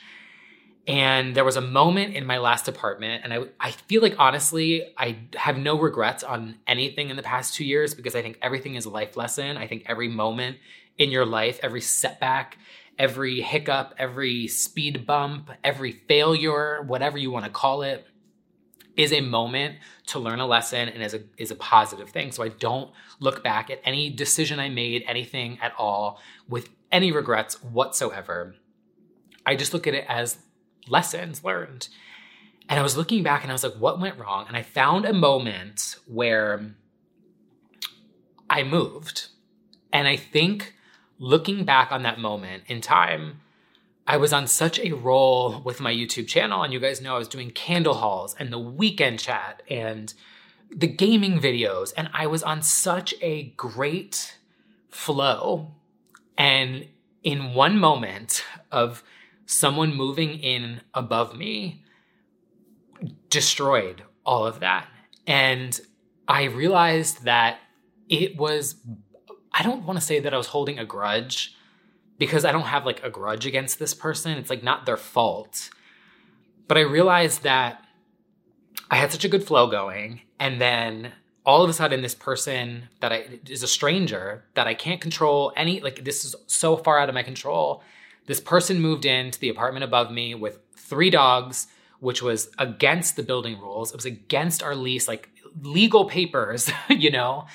And 0.88 1.36
there 1.36 1.44
was 1.44 1.58
a 1.58 1.62
moment 1.62 2.16
in 2.16 2.26
my 2.26 2.38
last 2.38 2.70
apartment, 2.70 3.26
and 3.26 3.34
I, 3.34 3.40
I 3.60 3.72
feel 3.72 4.02
like 4.02 4.16
honestly, 4.18 4.94
I 4.98 5.18
have 5.36 5.58
no 5.58 5.78
regrets 5.78 6.24
on 6.24 6.60
anything 6.66 7.10
in 7.10 7.18
the 7.18 7.24
past 7.24 7.56
two 7.56 7.66
years 7.66 7.94
because 7.94 8.16
I 8.16 8.22
think 8.22 8.40
everything 8.42 8.76
is 8.76 8.86
a 8.86 8.90
life 8.90 9.18
lesson. 9.18 9.58
I 9.58 9.68
think 9.68 9.84
every 9.88 10.08
moment 10.08 10.60
in 10.98 11.12
your 11.12 11.26
life, 11.26 11.60
every 11.62 11.82
setback, 11.82 12.58
every 12.98 13.42
hiccup, 13.42 13.96
every 13.98 14.48
speed 14.48 15.06
bump, 15.06 15.52
every 15.62 15.92
failure, 15.92 16.82
whatever 16.84 17.18
you 17.18 17.32
want 17.32 17.44
to 17.44 17.52
call 17.52 17.82
it, 17.82 18.08
is 18.98 19.14
a 19.14 19.22
moment 19.22 19.78
to 20.08 20.20
learn 20.20 20.40
a 20.40 20.48
lesson 20.48 20.90
and 20.90 21.02
is 21.04 21.14
a 21.14 21.22
is 21.38 21.52
a 21.52 21.56
positive 21.56 22.10
thing. 22.10 22.32
So 22.32 22.44
I 22.44 22.50
don't 22.50 22.92
look 23.20 23.44
back 23.44 23.70
at 23.70 23.80
any 23.86 24.10
decision 24.10 24.60
I 24.60 24.70
made, 24.70 25.04
anything 25.08 25.60
at 25.62 25.74
all, 25.78 26.20
with 26.50 26.70
any 26.92 27.12
regrets 27.12 27.62
whatsoever. 27.64 28.56
I 29.46 29.56
just 29.56 29.74
look 29.74 29.88
at 29.88 29.94
it 29.94 30.06
as 30.10 30.40
lessons 30.88 31.44
learned. 31.44 31.88
And 32.70 32.80
I 32.80 32.84
was 32.84 32.98
looking 32.98 33.24
back 33.24 33.44
and 33.44 33.52
I 33.52 33.54
was 33.54 33.64
like, 33.64 33.76
what 33.76 34.00
went 34.00 34.20
wrong? 34.20 34.46
And 34.48 34.58
I 34.58 34.62
found 34.62 35.06
a 35.06 35.14
moment 35.14 35.96
where 36.06 36.76
I 38.50 38.64
moved. 38.64 39.28
And 39.94 40.08
I 40.08 40.18
think 40.18 40.74
looking 41.18 41.64
back 41.64 41.92
on 41.92 42.04
that 42.04 42.20
moment 42.20 42.64
in 42.68 42.82
time, 42.82 43.42
I 44.08 44.16
was 44.16 44.32
on 44.32 44.48
such 44.48 44.80
a 44.80 44.94
roll 44.94 45.62
with 45.66 45.82
my 45.82 45.94
YouTube 45.94 46.28
channel, 46.28 46.64
and 46.64 46.72
you 46.72 46.80
guys 46.80 47.02
know 47.02 47.16
I 47.16 47.20
was 47.20 47.28
doing 47.28 47.52
candle 47.52 47.96
hauls 47.96 48.36
and 48.40 48.54
the 48.54 48.60
weekend 48.60 49.20
chat 49.20 49.62
and 49.70 50.14
the 50.74 50.88
gaming 50.88 51.42
videos, 51.42 51.94
and 51.98 52.10
I 52.14 52.28
was 52.28 52.42
on 52.42 52.62
such 52.62 53.14
a 53.22 53.54
great 53.58 54.38
flow. 54.90 55.74
And 56.38 56.88
in 57.22 57.54
one 57.54 57.78
moment 57.78 58.46
of 58.72 59.04
someone 59.46 59.94
moving 59.94 60.40
in 60.40 60.82
above 60.94 61.36
me, 61.36 61.84
destroyed 63.30 64.04
all 64.26 64.46
of 64.46 64.62
that. 64.62 64.88
And 65.26 65.78
I 66.30 66.44
realized 66.44 67.24
that 67.26 67.60
it 68.08 68.38
was, 68.38 68.76
I 69.52 69.64
don't 69.64 69.86
want 69.86 70.00
to 70.00 70.06
say 70.06 70.22
that 70.22 70.34
I 70.34 70.38
was 70.38 70.48
holding 70.48 70.80
a 70.80 70.86
grudge 70.86 71.57
because 72.18 72.46
I 72.46 72.52
don't 72.52 72.64
have 72.64 72.86
like 72.86 73.04
a 73.04 73.10
grudge 73.10 73.46
against 73.46 73.80
this 73.80 73.94
person. 73.94 74.38
It's 74.38 74.50
like 74.50 74.64
not 74.64 74.86
their 74.86 74.98
fault. 74.98 75.70
But 76.68 76.78
I 76.78 76.82
realized 76.82 77.44
that 77.44 77.84
I 78.90 78.98
had 78.98 79.12
such 79.12 79.26
a 79.26 79.30
good 79.30 79.44
flow 79.44 79.68
going. 79.68 80.22
And 80.40 80.60
then 80.62 81.14
all 81.46 81.64
of 81.64 81.70
a 81.70 81.74
sudden, 81.74 82.02
this 82.02 82.16
person 82.16 82.90
that 83.00 83.14
I 83.14 83.40
is 83.48 83.64
a 83.64 83.68
stranger 83.68 84.44
that 84.56 84.68
I 84.68 84.74
can't 84.74 85.00
control 85.00 85.54
any, 85.56 85.80
like 85.80 86.04
this 86.04 86.26
is 86.26 86.36
so 86.48 86.76
far 86.76 87.00
out 87.00 87.10
of 87.10 87.16
my 87.16 87.24
control. 87.24 87.84
This 88.26 88.42
person 88.42 88.82
moved 88.82 89.06
into 89.06 89.40
the 89.40 89.50
apartment 89.50 89.86
above 89.86 90.12
me 90.12 90.36
with 90.36 90.60
three 90.76 91.10
dogs, 91.10 91.68
which 92.00 92.22
was 92.22 92.50
against 92.58 93.16
the 93.16 93.24
building 93.24 93.60
rules. 93.60 93.92
It 93.92 93.96
was 93.96 94.06
against 94.06 94.62
our 94.62 94.76
lease, 94.76 95.08
like 95.08 95.30
legal 95.62 96.06
papers, 96.06 96.70
you 96.90 97.12
know? 97.12 97.46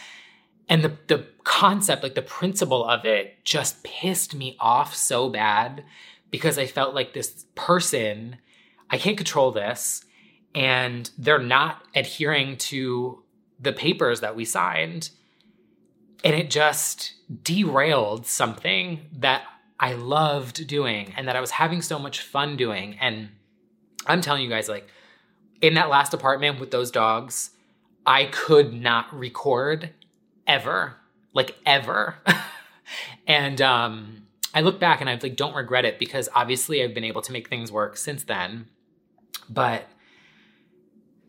And 0.72 0.82
the, 0.82 0.96
the 1.06 1.26
concept, 1.44 2.02
like 2.02 2.14
the 2.14 2.22
principle 2.22 2.82
of 2.82 3.04
it, 3.04 3.44
just 3.44 3.84
pissed 3.84 4.34
me 4.34 4.56
off 4.58 4.94
so 4.94 5.28
bad 5.28 5.84
because 6.30 6.56
I 6.56 6.64
felt 6.64 6.94
like 6.94 7.12
this 7.12 7.44
person, 7.54 8.38
I 8.88 8.96
can't 8.96 9.18
control 9.18 9.52
this, 9.52 10.02
and 10.54 11.10
they're 11.18 11.38
not 11.38 11.82
adhering 11.94 12.56
to 12.56 13.22
the 13.60 13.74
papers 13.74 14.22
that 14.22 14.34
we 14.34 14.46
signed. 14.46 15.10
And 16.24 16.34
it 16.34 16.48
just 16.48 17.16
derailed 17.42 18.24
something 18.26 19.00
that 19.18 19.42
I 19.78 19.92
loved 19.92 20.66
doing 20.66 21.12
and 21.18 21.28
that 21.28 21.36
I 21.36 21.42
was 21.42 21.50
having 21.50 21.82
so 21.82 21.98
much 21.98 22.22
fun 22.22 22.56
doing. 22.56 22.96
And 22.98 23.28
I'm 24.06 24.22
telling 24.22 24.42
you 24.42 24.48
guys, 24.48 24.70
like, 24.70 24.88
in 25.60 25.74
that 25.74 25.90
last 25.90 26.14
apartment 26.14 26.60
with 26.60 26.70
those 26.70 26.90
dogs, 26.90 27.50
I 28.06 28.24
could 28.24 28.72
not 28.72 29.14
record 29.14 29.90
ever, 30.46 30.96
like 31.32 31.56
ever. 31.64 32.16
and 33.26 33.60
um, 33.60 34.26
I 34.54 34.60
look 34.60 34.78
back 34.78 35.00
and 35.00 35.08
I 35.08 35.18
like 35.22 35.36
don't 35.36 35.54
regret 35.54 35.84
it 35.84 35.98
because 35.98 36.28
obviously 36.34 36.82
I've 36.82 36.94
been 36.94 37.04
able 37.04 37.22
to 37.22 37.32
make 37.32 37.48
things 37.48 37.72
work 37.72 37.96
since 37.96 38.24
then. 38.24 38.66
But 39.48 39.88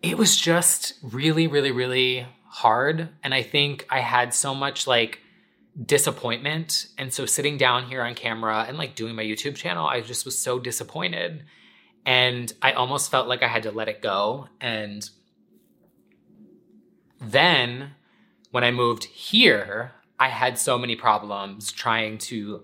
it 0.01 0.17
was 0.17 0.35
just 0.35 0.93
really, 1.01 1.47
really, 1.47 1.71
really 1.71 2.27
hard. 2.45 3.09
And 3.23 3.33
I 3.33 3.41
think 3.41 3.87
I 3.89 3.99
had 3.99 4.33
so 4.33 4.53
much 4.53 4.85
like 4.85 5.19
disappointment. 5.81 6.87
And 6.97 7.13
so 7.13 7.25
sitting 7.25 7.57
down 7.57 7.85
here 7.85 8.03
on 8.03 8.13
camera 8.13 8.65
and 8.67 8.77
like 8.77 8.95
doing 8.95 9.15
my 9.15 9.23
YouTube 9.23 9.55
channel, 9.55 9.87
I 9.87 10.01
just 10.01 10.25
was 10.25 10.37
so 10.37 10.59
disappointed. 10.59 11.45
And 12.05 12.51
I 12.61 12.73
almost 12.73 13.09
felt 13.09 13.27
like 13.27 13.43
I 13.43 13.47
had 13.47 13.63
to 13.63 13.71
let 13.71 13.87
it 13.87 14.01
go. 14.01 14.49
And 14.59 15.09
then 17.21 17.91
when 18.53 18.63
I 18.63 18.69
moved 18.69 19.05
here, 19.05 19.93
I 20.19 20.27
had 20.27 20.59
so 20.59 20.77
many 20.77 20.95
problems 20.95 21.71
trying 21.71 22.19
to 22.19 22.61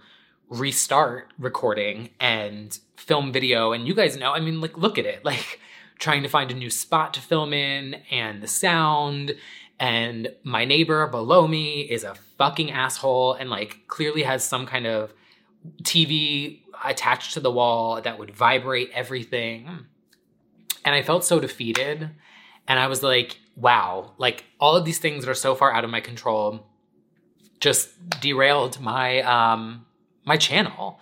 restart 0.48 1.34
recording 1.40 2.12
and 2.20 2.78
film 2.96 3.32
video. 3.34 3.72
And 3.72 3.88
you 3.88 3.96
guys 3.96 4.16
know, 4.16 4.32
I 4.32 4.40
mean, 4.40 4.62
like, 4.62 4.78
look 4.78 5.00
at 5.00 5.06
it. 5.06 5.22
Like, 5.30 5.60
trying 5.98 6.22
to 6.22 6.30
find 6.30 6.52
a 6.52 6.54
new 6.54 6.70
spot 6.70 7.16
to 7.16 7.22
film 7.22 7.54
in 7.54 7.96
and 8.12 8.44
the 8.44 8.48
sound. 8.48 9.36
And 9.80 10.30
my 10.44 10.64
neighbor 10.64 11.08
below 11.08 11.48
me 11.48 11.82
is 11.82 12.04
a 12.04 12.14
fucking 12.38 12.70
asshole 12.70 13.34
and, 13.34 13.50
like, 13.50 13.88
clearly 13.88 14.22
has 14.22 14.44
some 14.44 14.68
kind 14.68 14.86
of 14.86 15.12
TV 15.82 16.62
attached 16.86 17.34
to 17.34 17.40
the 17.40 17.52
wall 17.52 18.00
that 18.00 18.20
would 18.20 18.30
vibrate 18.30 18.92
everything. 18.94 19.88
And 20.86 20.94
I 20.94 21.02
felt 21.02 21.26
so 21.26 21.40
defeated. 21.40 22.12
And 22.68 22.80
I 22.80 22.86
was 22.86 23.02
like, 23.02 23.40
wow, 23.60 24.14
like 24.18 24.46
all 24.60 24.76
of 24.76 24.86
these 24.86 25.00
things 25.00 25.26
that 25.26 25.32
are 25.32 25.36
so 25.36 25.56
far 25.56 25.74
out 25.74 25.84
of 25.84 25.90
my 25.90 26.02
control 26.02 26.66
just 27.60 27.90
derailed 28.22 28.80
my 28.80 29.22
um 29.22 29.86
my 30.26 30.38
channel. 30.38 31.00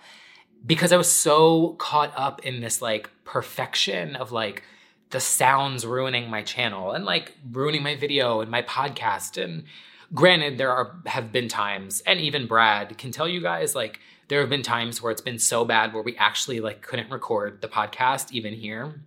Because 0.66 0.92
I 0.92 0.96
was 0.96 1.10
so 1.10 1.74
caught 1.74 2.12
up 2.16 2.44
in 2.44 2.60
this 2.60 2.82
like 2.82 3.10
perfection 3.24 4.16
of 4.16 4.32
like 4.32 4.64
the 5.10 5.20
sounds 5.20 5.86
ruining 5.86 6.28
my 6.28 6.42
channel 6.42 6.90
and 6.90 7.04
like 7.04 7.34
ruining 7.52 7.82
my 7.82 7.94
video 7.94 8.40
and 8.40 8.50
my 8.50 8.62
podcast. 8.62 9.42
And 9.42 9.64
granted 10.12 10.58
there 10.58 10.72
are 10.72 10.96
have 11.06 11.32
been 11.32 11.48
times 11.48 12.02
and 12.06 12.20
even 12.20 12.46
Brad 12.46 12.96
can 12.98 13.12
tell 13.12 13.28
you 13.28 13.40
guys 13.42 13.74
like 13.74 14.00
there 14.28 14.40
have 14.40 14.50
been 14.50 14.62
times 14.62 15.00
where 15.00 15.12
it's 15.12 15.20
been 15.20 15.38
so 15.38 15.64
bad 15.64 15.92
where 15.92 16.02
we 16.02 16.16
actually 16.16 16.60
like 16.60 16.82
couldn't 16.82 17.10
record 17.10 17.60
the 17.60 17.68
podcast 17.68 18.32
even 18.32 18.52
here. 18.52 19.00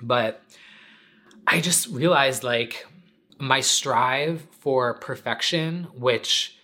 But 0.00 0.42
I 1.46 1.60
just 1.60 1.88
realized 1.88 2.44
like 2.44 2.86
my 3.38 3.60
strive 3.60 4.46
for 4.60 4.94
perfection, 4.94 5.88
which 5.94 6.56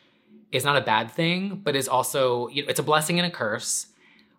is 0.52 0.64
not 0.64 0.76
a 0.76 0.80
bad 0.80 1.10
thing, 1.10 1.60
but 1.62 1.76
is 1.76 1.88
also, 1.88 2.48
you 2.48 2.62
know, 2.62 2.68
it's 2.68 2.78
a 2.78 2.84
blessing 2.84 3.18
and 3.18 3.26
a 3.26 3.30
curse, 3.30 3.86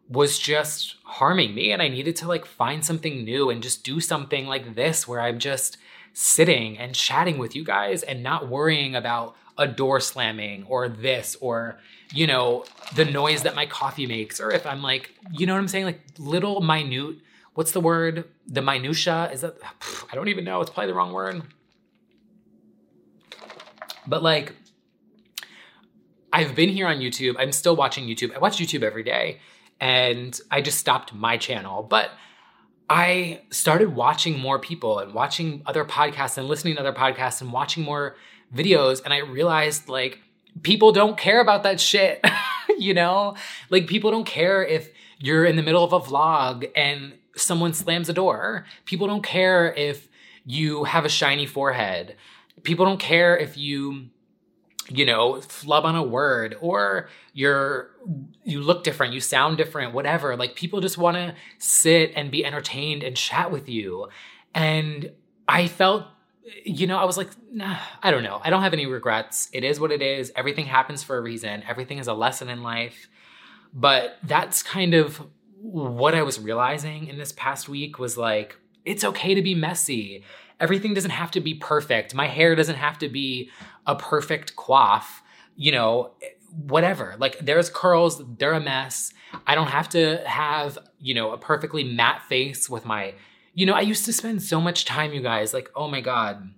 was 0.07 0.39
just 0.39 0.95
harming 1.03 1.53
me. 1.53 1.71
And 1.71 1.81
I 1.81 1.87
needed 1.87 2.15
to 2.17 2.27
like 2.27 2.45
find 2.45 2.83
something 2.83 3.23
new 3.23 3.49
and 3.49 3.61
just 3.61 3.83
do 3.83 3.99
something 3.99 4.47
like 4.47 4.75
this 4.75 5.07
where 5.07 5.21
I'm 5.21 5.37
just 5.37 5.77
sitting 6.13 6.77
and 6.77 6.95
chatting 6.95 7.37
with 7.37 7.55
you 7.55 7.63
guys 7.63 8.03
and 8.03 8.23
not 8.23 8.47
worrying 8.47 8.95
about 8.95 9.35
a 9.57 9.67
door 9.67 9.99
slamming 9.99 10.63
or 10.67 10.87
this 10.87 11.35
or 11.41 11.77
you 12.13 12.25
know 12.25 12.63
the 12.95 13.05
noise 13.05 13.43
that 13.43 13.55
my 13.55 13.65
coffee 13.65 14.07
makes 14.07 14.39
or 14.39 14.51
if 14.51 14.65
i'm 14.65 14.81
like 14.81 15.13
you 15.31 15.45
know 15.45 15.53
what 15.53 15.59
i'm 15.59 15.67
saying 15.67 15.85
like 15.85 16.01
little 16.17 16.61
minute 16.61 17.17
what's 17.53 17.71
the 17.71 17.81
word? 17.81 18.25
The 18.47 18.61
minutia? 18.61 19.29
Is 19.31 19.41
that 19.41 19.57
i 20.11 20.15
don't 20.15 20.27
even 20.27 20.43
know. 20.43 20.61
It's 20.61 20.69
probably 20.69 20.87
the 20.87 20.95
wrong 20.95 21.13
word. 21.13 21.43
But 24.07 24.23
like 24.23 24.55
i've 26.31 26.55
been 26.55 26.69
here 26.69 26.87
on 26.87 26.97
youtube. 26.97 27.35
I'm 27.39 27.51
still 27.51 27.75
watching 27.75 28.07
youtube. 28.07 28.35
I 28.35 28.39
watch 28.39 28.57
youtube 28.57 28.83
every 28.83 29.03
day 29.03 29.39
and 29.79 30.39
i 30.51 30.61
just 30.61 30.77
stopped 30.77 31.13
my 31.13 31.37
channel. 31.37 31.83
But 31.83 32.11
I 32.89 33.41
started 33.51 33.95
watching 33.95 34.39
more 34.39 34.57
people 34.57 34.99
and 34.99 35.13
watching 35.13 35.61
other 35.67 35.85
podcasts 35.85 36.37
and 36.37 36.47
listening 36.47 36.75
to 36.75 36.79
other 36.79 36.93
podcasts 36.93 37.39
and 37.41 37.53
watching 37.53 37.83
more 37.83 38.15
videos. 38.53 39.03
And 39.05 39.13
I 39.13 39.19
realized 39.19 39.87
like 39.89 40.19
people 40.63 40.91
don't 40.91 41.15
care 41.15 41.39
about 41.39 41.63
that 41.63 41.79
shit, 41.79 42.25
you 42.79 42.95
know? 42.95 43.35
Like 43.69 43.85
people 43.85 44.09
don't 44.09 44.25
care 44.25 44.65
if 44.65 44.89
you're 45.19 45.45
in 45.45 45.55
the 45.55 45.61
middle 45.61 45.83
of 45.83 45.93
a 45.93 45.99
vlog 45.99 46.69
and 46.75 47.13
someone 47.41 47.73
slams 47.73 48.09
a 48.09 48.13
door. 48.13 48.65
People 48.85 49.07
don't 49.07 49.23
care 49.23 49.73
if 49.73 50.07
you 50.45 50.83
have 50.85 51.05
a 51.05 51.09
shiny 51.09 51.45
forehead. 51.45 52.15
People 52.63 52.85
don't 52.85 52.99
care 52.99 53.37
if 53.37 53.57
you 53.57 54.09
you 54.91 55.05
know, 55.05 55.39
flub 55.41 55.85
on 55.85 55.95
a 55.95 56.03
word 56.03 56.57
or 56.61 57.09
you're 57.33 57.91
you 58.43 58.59
look 58.59 58.83
different, 58.83 59.13
you 59.13 59.21
sound 59.21 59.57
different, 59.57 59.93
whatever. 59.93 60.35
Like 60.35 60.55
people 60.55 60.81
just 60.81 60.97
want 60.97 61.15
to 61.15 61.35
sit 61.59 62.11
and 62.15 62.31
be 62.31 62.43
entertained 62.43 63.03
and 63.03 63.15
chat 63.15 63.51
with 63.51 63.69
you. 63.69 64.09
And 64.53 65.11
I 65.47 65.67
felt 65.67 66.05
you 66.65 66.87
know, 66.87 66.97
I 66.97 67.05
was 67.05 67.15
like, 67.15 67.29
nah, 67.51 67.77
I 68.01 68.09
don't 68.09 68.23
know. 68.23 68.41
I 68.43 68.49
don't 68.49 68.63
have 68.63 68.73
any 68.73 68.87
regrets. 68.87 69.49
It 69.53 69.63
is 69.63 69.79
what 69.79 69.91
it 69.91 70.01
is. 70.01 70.31
Everything 70.35 70.65
happens 70.65 71.03
for 71.03 71.15
a 71.15 71.21
reason. 71.21 71.63
Everything 71.67 71.99
is 71.99 72.07
a 72.07 72.13
lesson 72.13 72.49
in 72.49 72.63
life. 72.63 73.07
But 73.71 74.17
that's 74.23 74.63
kind 74.63 74.95
of 74.95 75.27
what 75.61 76.15
I 76.15 76.21
was 76.21 76.39
realizing 76.39 77.07
in 77.07 77.17
this 77.17 77.31
past 77.33 77.67
week 77.67 77.99
was 77.99 78.17
like, 78.17 78.57
it's 78.85 79.03
okay 79.03 79.35
to 79.35 79.41
be 79.41 79.55
messy. 79.55 80.23
Everything 80.59 80.93
doesn't 80.93 81.11
have 81.11 81.31
to 81.31 81.41
be 81.41 81.53
perfect. 81.53 82.15
My 82.15 82.27
hair 82.27 82.55
doesn't 82.55 82.75
have 82.75 82.97
to 82.99 83.09
be 83.09 83.49
a 83.85 83.95
perfect 83.95 84.55
coif, 84.55 85.03
you 85.55 85.71
know, 85.71 86.11
whatever. 86.67 87.15
Like 87.19 87.39
there's 87.39 87.69
curls, 87.69 88.21
they're 88.37 88.53
a 88.53 88.59
mess. 88.59 89.13
I 89.45 89.55
don't 89.55 89.67
have 89.67 89.89
to 89.89 90.17
have, 90.25 90.77
you 90.99 91.13
know, 91.13 91.31
a 91.31 91.37
perfectly 91.37 91.83
matte 91.83 92.23
face 92.23 92.69
with 92.69 92.85
my, 92.85 93.13
you 93.53 93.65
know, 93.65 93.73
I 93.73 93.81
used 93.81 94.05
to 94.05 94.13
spend 94.13 94.41
so 94.41 94.59
much 94.59 94.85
time, 94.85 95.13
you 95.13 95.21
guys, 95.21 95.53
like, 95.53 95.69
oh 95.75 95.87
my 95.87 96.01
God. 96.01 96.53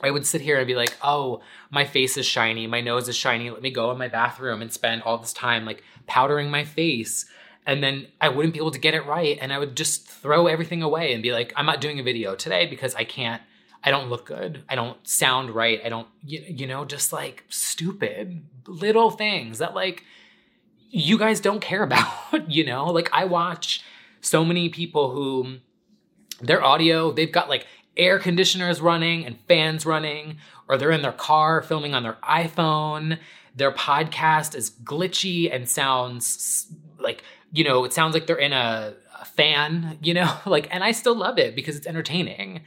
I 0.00 0.12
would 0.12 0.26
sit 0.26 0.42
here 0.42 0.58
and 0.58 0.66
be 0.66 0.76
like, 0.76 0.96
oh, 1.02 1.40
my 1.70 1.84
face 1.84 2.16
is 2.16 2.24
shiny, 2.24 2.68
my 2.68 2.80
nose 2.80 3.08
is 3.08 3.16
shiny. 3.16 3.50
Let 3.50 3.62
me 3.62 3.72
go 3.72 3.90
in 3.90 3.98
my 3.98 4.06
bathroom 4.06 4.62
and 4.62 4.72
spend 4.72 5.02
all 5.02 5.18
this 5.18 5.32
time 5.32 5.64
like 5.64 5.82
powdering 6.06 6.50
my 6.50 6.62
face. 6.62 7.26
And 7.68 7.84
then 7.84 8.08
I 8.20 8.30
wouldn't 8.30 8.54
be 8.54 8.58
able 8.58 8.72
to 8.72 8.80
get 8.80 8.94
it 8.94 9.06
right. 9.06 9.38
And 9.40 9.52
I 9.52 9.58
would 9.58 9.76
just 9.76 10.08
throw 10.08 10.48
everything 10.48 10.82
away 10.82 11.12
and 11.12 11.22
be 11.22 11.30
like, 11.30 11.52
I'm 11.54 11.66
not 11.66 11.80
doing 11.80 12.00
a 12.00 12.02
video 12.02 12.34
today 12.34 12.66
because 12.66 12.96
I 12.96 13.04
can't 13.04 13.40
I 13.82 13.90
don't 13.90 14.08
look 14.08 14.26
good. 14.26 14.64
I 14.68 14.74
don't 14.74 14.96
sound 15.06 15.50
right. 15.50 15.80
I 15.84 15.88
don't, 15.88 16.08
you, 16.24 16.42
you 16.46 16.66
know, 16.66 16.84
just 16.84 17.12
like 17.12 17.44
stupid 17.48 18.44
little 18.66 19.10
things 19.10 19.58
that 19.58 19.74
like 19.74 20.04
you 20.90 21.18
guys 21.18 21.40
don't 21.40 21.60
care 21.60 21.82
about, 21.84 22.50
you 22.50 22.64
know? 22.64 22.86
Like 22.86 23.08
I 23.12 23.24
watch 23.24 23.82
so 24.20 24.44
many 24.44 24.68
people 24.68 25.10
who 25.12 25.58
their 26.40 26.62
audio, 26.62 27.12
they've 27.12 27.32
got 27.32 27.48
like 27.48 27.66
air 27.96 28.18
conditioners 28.18 28.80
running 28.80 29.24
and 29.26 29.38
fans 29.48 29.84
running, 29.84 30.38
or 30.68 30.76
they're 30.76 30.92
in 30.92 31.02
their 31.02 31.12
car 31.12 31.62
filming 31.62 31.94
on 31.94 32.02
their 32.02 32.18
iPhone. 32.22 33.18
Their 33.54 33.72
podcast 33.72 34.54
is 34.54 34.70
glitchy 34.70 35.52
and 35.52 35.68
sounds 35.68 36.70
like, 36.98 37.24
you 37.52 37.64
know, 37.64 37.84
it 37.84 37.92
sounds 37.92 38.14
like 38.14 38.26
they're 38.26 38.36
in 38.36 38.52
a, 38.52 38.94
a 39.20 39.24
fan, 39.24 39.98
you 40.02 40.14
know? 40.14 40.32
Like, 40.46 40.68
and 40.70 40.84
I 40.84 40.92
still 40.92 41.16
love 41.16 41.38
it 41.38 41.54
because 41.54 41.76
it's 41.76 41.86
entertaining. 41.86 42.62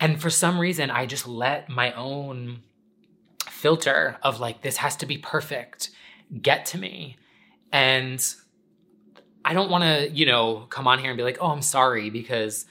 And 0.00 0.20
for 0.20 0.30
some 0.30 0.58
reason, 0.58 0.90
I 0.90 1.06
just 1.06 1.26
let 1.26 1.68
my 1.68 1.92
own 1.92 2.62
filter 3.48 4.18
of 4.22 4.40
like, 4.40 4.62
this 4.62 4.78
has 4.78 4.96
to 4.96 5.06
be 5.06 5.18
perfect 5.18 5.90
get 6.42 6.66
to 6.66 6.78
me. 6.78 7.16
And 7.72 8.24
I 9.44 9.52
don't 9.52 9.70
want 9.70 9.84
to, 9.84 10.10
you 10.10 10.26
know, 10.26 10.66
come 10.70 10.86
on 10.86 10.98
here 10.98 11.10
and 11.10 11.16
be 11.16 11.22
like, 11.22 11.38
oh, 11.40 11.48
I'm 11.48 11.62
sorry, 11.62 12.10
because 12.10 12.66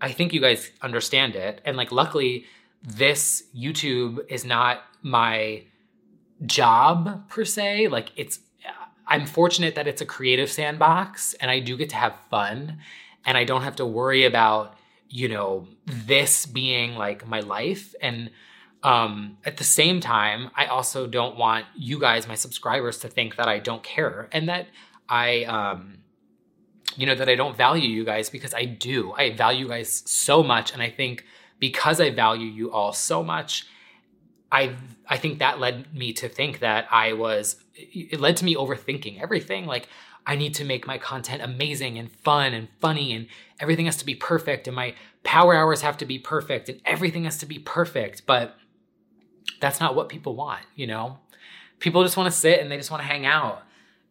I 0.00 0.12
think 0.12 0.32
you 0.32 0.40
guys 0.40 0.70
understand 0.82 1.36
it. 1.36 1.60
And 1.64 1.76
like, 1.76 1.92
luckily, 1.92 2.46
this 2.82 3.44
YouTube 3.56 4.20
is 4.28 4.44
not 4.44 4.82
my 5.02 5.64
job 6.44 7.28
per 7.28 7.44
se. 7.44 7.88
Like, 7.88 8.10
it's, 8.16 8.40
I'm 9.06 9.26
fortunate 9.26 9.74
that 9.76 9.86
it's 9.86 10.02
a 10.02 10.06
creative 10.06 10.50
sandbox 10.50 11.34
and 11.34 11.50
I 11.50 11.60
do 11.60 11.76
get 11.76 11.90
to 11.90 11.96
have 11.96 12.16
fun 12.30 12.78
and 13.24 13.36
I 13.36 13.44
don't 13.44 13.62
have 13.62 13.76
to 13.76 13.86
worry 13.86 14.24
about 14.24 14.76
you 15.08 15.28
know, 15.28 15.66
this 15.86 16.46
being 16.46 16.94
like 16.94 17.26
my 17.26 17.40
life. 17.40 17.94
And 18.00 18.30
um, 18.82 19.38
at 19.44 19.56
the 19.56 19.64
same 19.64 20.00
time, 20.00 20.50
I 20.54 20.66
also 20.66 21.06
don't 21.06 21.36
want 21.36 21.66
you 21.76 21.98
guys, 21.98 22.28
my 22.28 22.34
subscribers, 22.34 22.98
to 22.98 23.08
think 23.08 23.36
that 23.36 23.48
I 23.48 23.58
don't 23.58 23.82
care 23.82 24.28
and 24.32 24.48
that 24.48 24.68
I, 25.08 25.44
um, 25.44 25.98
you 26.96 27.06
know, 27.06 27.14
that 27.14 27.28
I 27.28 27.34
don't 27.34 27.56
value 27.56 27.88
you 27.88 28.04
guys 28.04 28.30
because 28.30 28.54
I 28.54 28.64
do. 28.64 29.12
I 29.12 29.30
value 29.34 29.60
you 29.60 29.68
guys 29.68 30.02
so 30.06 30.42
much. 30.42 30.72
And 30.72 30.82
I 30.82 30.90
think 30.90 31.24
because 31.58 32.00
I 32.00 32.10
value 32.10 32.48
you 32.48 32.72
all 32.72 32.92
so 32.92 33.22
much, 33.22 33.66
I 34.50 34.76
I 35.08 35.16
think 35.16 35.38
that 35.38 35.60
led 35.60 35.94
me 35.94 36.12
to 36.14 36.28
think 36.28 36.60
that 36.60 36.86
I 36.90 37.12
was 37.12 37.56
it 37.74 38.20
led 38.20 38.36
to 38.38 38.44
me 38.44 38.54
overthinking 38.54 39.20
everything. 39.20 39.66
Like 39.66 39.88
I 40.26 40.34
need 40.34 40.54
to 40.54 40.64
make 40.64 40.86
my 40.86 40.98
content 40.98 41.42
amazing 41.42 41.98
and 41.98 42.10
fun 42.10 42.52
and 42.52 42.68
funny 42.80 43.12
and 43.12 43.26
everything 43.60 43.86
has 43.86 43.96
to 43.98 44.06
be 44.06 44.14
perfect 44.14 44.66
and 44.66 44.74
my 44.74 44.94
power 45.22 45.54
hours 45.54 45.82
have 45.82 45.96
to 45.98 46.06
be 46.06 46.18
perfect 46.18 46.68
and 46.68 46.80
everything 46.84 47.24
has 47.24 47.38
to 47.38 47.46
be 47.46 47.58
perfect. 47.58 48.26
But 48.26 48.56
that's 49.60 49.80
not 49.80 49.94
what 49.94 50.08
people 50.08 50.34
want, 50.34 50.62
you 50.74 50.86
know? 50.86 51.18
People 51.78 52.02
just 52.02 52.16
want 52.16 52.32
to 52.32 52.36
sit 52.36 52.60
and 52.60 52.70
they 52.70 52.76
just 52.76 52.90
want 52.90 53.02
to 53.02 53.08
hang 53.08 53.26
out 53.26 53.62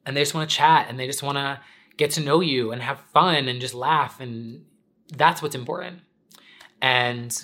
and 0.05 0.15
they 0.15 0.21
just 0.21 0.33
want 0.33 0.49
to 0.49 0.55
chat 0.55 0.87
and 0.89 0.99
they 0.99 1.07
just 1.07 1.23
want 1.23 1.37
to 1.37 1.59
get 1.97 2.11
to 2.11 2.21
know 2.21 2.41
you 2.41 2.71
and 2.71 2.81
have 2.81 2.99
fun 3.13 3.47
and 3.47 3.59
just 3.59 3.73
laugh. 3.73 4.19
And 4.19 4.65
that's 5.13 5.41
what's 5.41 5.55
important. 5.55 5.99
And 6.81 7.43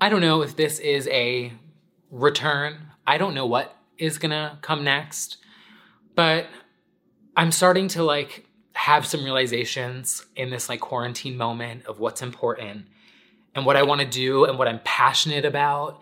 I 0.00 0.08
don't 0.08 0.20
know 0.20 0.42
if 0.42 0.56
this 0.56 0.78
is 0.78 1.06
a 1.08 1.52
return. 2.10 2.89
I 3.10 3.18
don't 3.18 3.34
know 3.34 3.46
what 3.46 3.76
is 3.98 4.18
to 4.18 4.56
come 4.62 4.84
next. 4.84 5.38
But 6.14 6.46
I'm 7.36 7.50
starting 7.50 7.88
to 7.88 8.04
like 8.04 8.46
have 8.72 9.04
some 9.04 9.24
realizations 9.24 10.24
in 10.36 10.50
this 10.50 10.68
like 10.68 10.78
quarantine 10.78 11.36
moment 11.36 11.86
of 11.86 11.98
what's 11.98 12.22
important 12.22 12.86
and 13.52 13.66
what 13.66 13.76
I 13.76 13.82
want 13.82 14.00
to 14.00 14.06
do 14.06 14.44
and 14.44 14.56
what 14.56 14.68
I'm 14.68 14.80
passionate 14.84 15.44
about. 15.44 16.00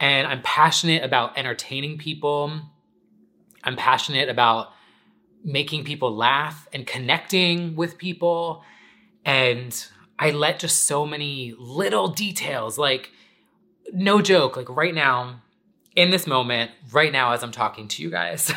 And 0.00 0.26
I'm 0.26 0.42
passionate 0.42 1.04
about 1.04 1.38
entertaining 1.38 1.96
people. 1.96 2.60
I'm 3.62 3.76
passionate 3.76 4.28
about 4.28 4.72
making 5.44 5.84
people 5.84 6.14
laugh 6.14 6.68
and 6.72 6.84
connecting 6.84 7.76
with 7.76 7.98
people. 7.98 8.64
And 9.24 9.86
I 10.18 10.32
let 10.32 10.58
just 10.58 10.86
so 10.86 11.06
many 11.06 11.54
little 11.56 12.08
details, 12.08 12.78
like, 12.78 13.12
no 13.92 14.20
joke, 14.20 14.56
like 14.56 14.68
right 14.68 14.94
now, 14.94 15.40
in 15.98 16.10
this 16.10 16.28
moment, 16.28 16.70
right 16.92 17.10
now, 17.10 17.32
as 17.32 17.42
I'm 17.42 17.50
talking 17.50 17.88
to 17.88 18.02
you 18.04 18.08
guys. 18.08 18.52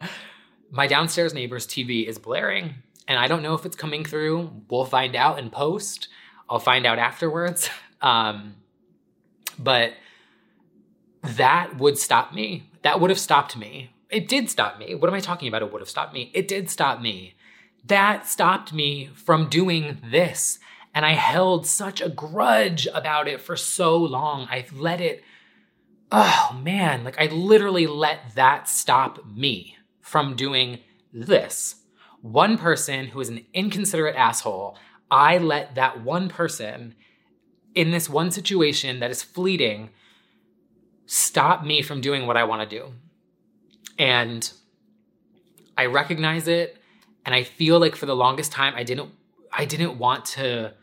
my 0.70 0.86
downstairs 0.86 1.34
neighbor's 1.34 1.66
TV 1.66 2.06
is 2.08 2.18
blaring, 2.18 2.76
and 3.06 3.18
I 3.18 3.28
don't 3.28 3.42
know 3.42 3.52
if 3.52 3.66
it's 3.66 3.76
coming 3.76 4.02
through. 4.02 4.50
We'll 4.70 4.86
find 4.86 5.14
out 5.14 5.38
in 5.38 5.50
post. 5.50 6.08
I'll 6.48 6.58
find 6.58 6.86
out 6.86 6.98
afterwards. 6.98 7.68
Um, 8.02 8.56
but 9.58 9.94
that 11.22 11.78
would 11.78 11.96
stop 11.96 12.34
me. 12.34 12.68
That 12.82 13.00
would 13.00 13.08
have 13.08 13.18
stopped 13.18 13.56
me. 13.56 13.94
It 14.10 14.28
did 14.28 14.50
stop 14.50 14.78
me. 14.78 14.94
What 14.94 15.08
am 15.08 15.14
I 15.14 15.20
talking 15.20 15.48
about? 15.48 15.62
It 15.62 15.72
would 15.72 15.80
have 15.80 15.88
stopped 15.88 16.12
me. 16.12 16.30
It 16.34 16.46
did 16.46 16.68
stop 16.68 17.00
me. 17.00 17.34
That 17.86 18.26
stopped 18.26 18.74
me 18.74 19.08
from 19.14 19.48
doing 19.48 20.02
this. 20.04 20.58
And 20.94 21.06
I 21.06 21.12
held 21.12 21.66
such 21.66 22.02
a 22.02 22.10
grudge 22.10 22.86
about 22.92 23.26
it 23.26 23.40
for 23.40 23.56
so 23.56 23.96
long. 23.96 24.48
I've 24.50 24.78
let 24.78 25.00
it, 25.00 25.24
oh 26.16 26.60
man, 26.62 27.02
like 27.02 27.20
I 27.20 27.26
literally 27.26 27.88
let 27.88 28.36
that 28.36 28.68
stop 28.68 29.26
me 29.26 29.76
from 30.00 30.36
doing 30.36 30.78
this. 31.12 31.74
One 32.20 32.56
person 32.56 33.08
who 33.08 33.20
is 33.20 33.28
an 33.28 33.44
inconsiderate 33.52 34.14
asshole, 34.14 34.78
I 35.10 35.38
let 35.38 35.74
that 35.74 36.02
one 36.02 36.28
person 36.28 36.94
in 37.74 37.90
this 37.90 38.08
one 38.08 38.30
situation 38.30 39.00
that 39.00 39.10
is 39.10 39.24
fleeting 39.24 39.90
stop 41.06 41.64
me 41.64 41.82
from 41.82 42.00
doing 42.00 42.26
what 42.26 42.36
I 42.36 42.44
want 42.44 42.68
to 42.68 42.78
do. 42.78 42.92
And 43.98 44.50
I 45.76 45.86
recognize 45.86 46.46
it 46.46 46.78
and 47.26 47.34
I 47.34 47.42
feel 47.42 47.80
like 47.80 47.96
for 47.96 48.06
the 48.06 48.14
longest 48.16 48.52
time 48.52 48.74
I 48.76 48.84
didn't 48.84 49.10
I 49.52 49.64
didn't 49.64 49.98
want 49.98 50.24
to 50.26 50.74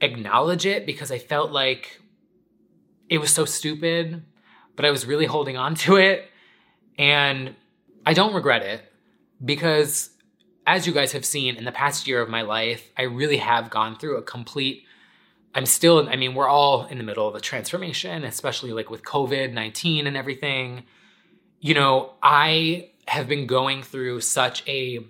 acknowledge 0.00 0.66
it 0.66 0.84
because 0.84 1.10
I 1.10 1.18
felt 1.18 1.52
like 1.52 2.00
it 3.08 3.18
was 3.18 3.32
so 3.32 3.46
stupid, 3.46 4.22
but 4.78 4.84
I 4.84 4.92
was 4.92 5.06
really 5.06 5.26
holding 5.26 5.56
on 5.56 5.74
to 5.74 5.96
it 5.96 6.30
and 6.96 7.56
I 8.06 8.14
don't 8.14 8.32
regret 8.32 8.62
it 8.62 8.80
because 9.44 10.10
as 10.68 10.86
you 10.86 10.92
guys 10.92 11.10
have 11.12 11.24
seen 11.24 11.56
in 11.56 11.64
the 11.64 11.72
past 11.72 12.06
year 12.06 12.22
of 12.22 12.28
my 12.28 12.42
life, 12.42 12.88
I 12.96 13.02
really 13.02 13.38
have 13.38 13.70
gone 13.70 13.98
through 13.98 14.18
a 14.18 14.22
complete 14.22 14.84
I'm 15.52 15.66
still, 15.66 16.08
I 16.08 16.14
mean, 16.14 16.34
we're 16.36 16.46
all 16.46 16.86
in 16.86 16.98
the 16.98 17.02
middle 17.02 17.26
of 17.26 17.34
a 17.34 17.40
transformation, 17.40 18.22
especially 18.22 18.72
like 18.72 18.90
with 18.90 19.02
COVID 19.02 19.52
19 19.52 20.06
and 20.06 20.16
everything. 20.16 20.84
You 21.58 21.74
know, 21.74 22.12
I 22.22 22.90
have 23.08 23.26
been 23.26 23.48
going 23.48 23.82
through 23.82 24.20
such 24.20 24.62
a 24.68 25.00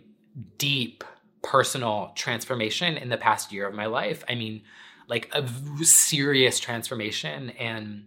deep 0.57 1.05
personal 1.43 2.13
transformation 2.15 2.97
in 2.97 3.11
the 3.11 3.19
past 3.19 3.53
year 3.53 3.69
of 3.69 3.75
my 3.75 3.87
life. 3.87 4.25
I 4.29 4.37
mean, 4.37 4.63
like 5.09 5.29
a 5.35 5.47
serious 5.85 6.59
transformation. 6.59 7.51
And 7.51 8.07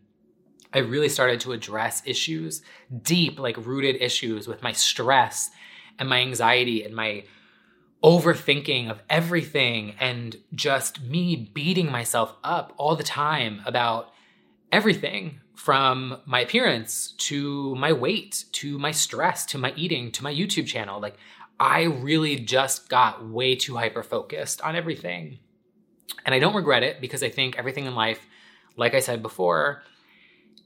I 0.74 0.80
really 0.80 1.10
started 1.10 1.40
to 1.42 1.52
address 1.52 2.02
issues, 2.06 2.62
deep, 3.02 3.40
like 3.40 3.58
rooted 3.66 4.02
issues 4.02 4.48
with 4.48 4.64
my 4.64 4.72
stress 4.72 5.50
and 6.00 6.08
my 6.08 6.20
anxiety 6.20 6.84
and 6.84 6.96
my 6.96 7.26
overthinking 8.04 8.90
of 8.90 9.02
everything 9.10 9.96
and 10.00 10.38
just 10.56 11.02
me 11.02 11.52
beating 11.54 11.92
myself 11.92 12.36
up 12.44 12.74
all 12.78 12.96
the 12.96 13.04
time 13.04 13.62
about 13.66 14.12
everything 14.72 15.40
from 15.56 16.18
my 16.26 16.40
appearance 16.40 17.12
to 17.18 17.76
my 17.76 17.94
weight 17.94 18.46
to 18.52 18.80
my 18.80 18.90
stress 18.92 19.46
to 19.46 19.58
my 19.58 19.72
eating 19.76 20.12
to 20.12 20.24
my 20.24 20.34
YouTube 20.34 20.66
channel. 20.66 21.00
Like, 21.00 21.18
I 21.60 21.84
really 21.84 22.38
just 22.38 22.90
got 22.90 23.28
way 23.28 23.56
too 23.56 23.76
hyper 23.76 24.02
focused 24.02 24.62
on 24.62 24.76
everything. 24.76 25.38
And 26.26 26.34
I 26.34 26.40
don't 26.40 26.56
regret 26.56 26.82
it 26.82 27.00
because 27.00 27.22
I 27.22 27.30
think 27.30 27.58
everything 27.58 27.86
in 27.86 27.94
life, 27.94 28.26
like 28.76 28.96
I 28.96 29.00
said 29.00 29.22
before, 29.22 29.84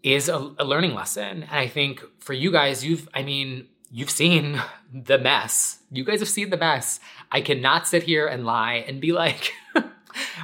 is 0.06 0.30
a, 0.30 0.54
a 0.60 0.64
learning 0.64 0.94
lesson. 0.94 1.44
And 1.44 1.52
I 1.52 1.68
think 1.68 2.04
for 2.20 2.34
you 2.34 2.52
guys, 2.52 2.86
you've, 2.86 3.10
I 3.14 3.24
mean, 3.24 3.68
you've 3.92 4.12
seen 4.12 4.62
the 4.94 5.18
mess. 5.18 5.80
You 5.92 6.04
guys 6.04 6.20
have 6.20 6.30
seen 6.30 6.52
the 6.52 6.58
mess. 6.58 7.00
I 7.32 7.42
cannot 7.42 7.88
sit 7.88 8.04
here 8.04 8.28
and 8.28 8.46
lie 8.46 8.86
and 8.88 9.02
be 9.02 9.12
like, 9.12 9.52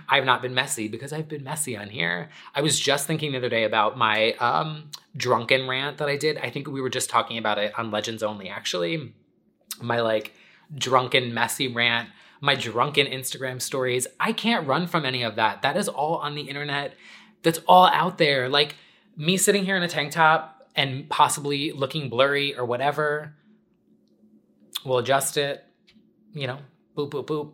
I've 0.09 0.25
not 0.25 0.41
been 0.41 0.55
messy 0.55 0.87
because 0.87 1.13
I've 1.13 1.29
been 1.29 1.43
messy 1.43 1.77
on 1.77 1.89
here. 1.89 2.29
I 2.55 2.61
was 2.61 2.79
just 2.79 3.05
thinking 3.05 3.31
the 3.31 3.37
other 3.37 3.49
day 3.49 3.63
about 3.63 3.97
my 3.97 4.33
um, 4.33 4.89
drunken 5.15 5.67
rant 5.67 5.99
that 5.99 6.09
I 6.09 6.17
did. 6.17 6.37
I 6.37 6.49
think 6.49 6.67
we 6.67 6.81
were 6.81 6.89
just 6.89 7.09
talking 7.09 7.37
about 7.37 7.59
it 7.59 7.77
on 7.77 7.91
Legends 7.91 8.23
Only, 8.23 8.49
actually. 8.49 9.13
My 9.79 10.01
like 10.01 10.33
drunken, 10.73 11.33
messy 11.33 11.67
rant, 11.67 12.09
my 12.41 12.55
drunken 12.55 13.05
Instagram 13.05 13.61
stories. 13.61 14.07
I 14.19 14.33
can't 14.33 14.67
run 14.67 14.87
from 14.87 15.05
any 15.05 15.23
of 15.23 15.35
that. 15.35 15.61
That 15.61 15.77
is 15.77 15.87
all 15.87 16.15
on 16.15 16.33
the 16.33 16.41
internet. 16.41 16.95
That's 17.43 17.59
all 17.67 17.85
out 17.85 18.17
there. 18.17 18.49
Like 18.49 18.75
me 19.15 19.37
sitting 19.37 19.65
here 19.65 19.77
in 19.77 19.83
a 19.83 19.87
tank 19.87 20.11
top 20.11 20.67
and 20.75 21.09
possibly 21.09 21.71
looking 21.71 22.09
blurry 22.09 22.55
or 22.55 22.65
whatever. 22.65 23.35
We'll 24.85 24.99
adjust 24.99 25.37
it, 25.37 25.63
you 26.33 26.47
know, 26.47 26.59
boop, 26.97 27.11
boop, 27.11 27.25
boop. 27.25 27.51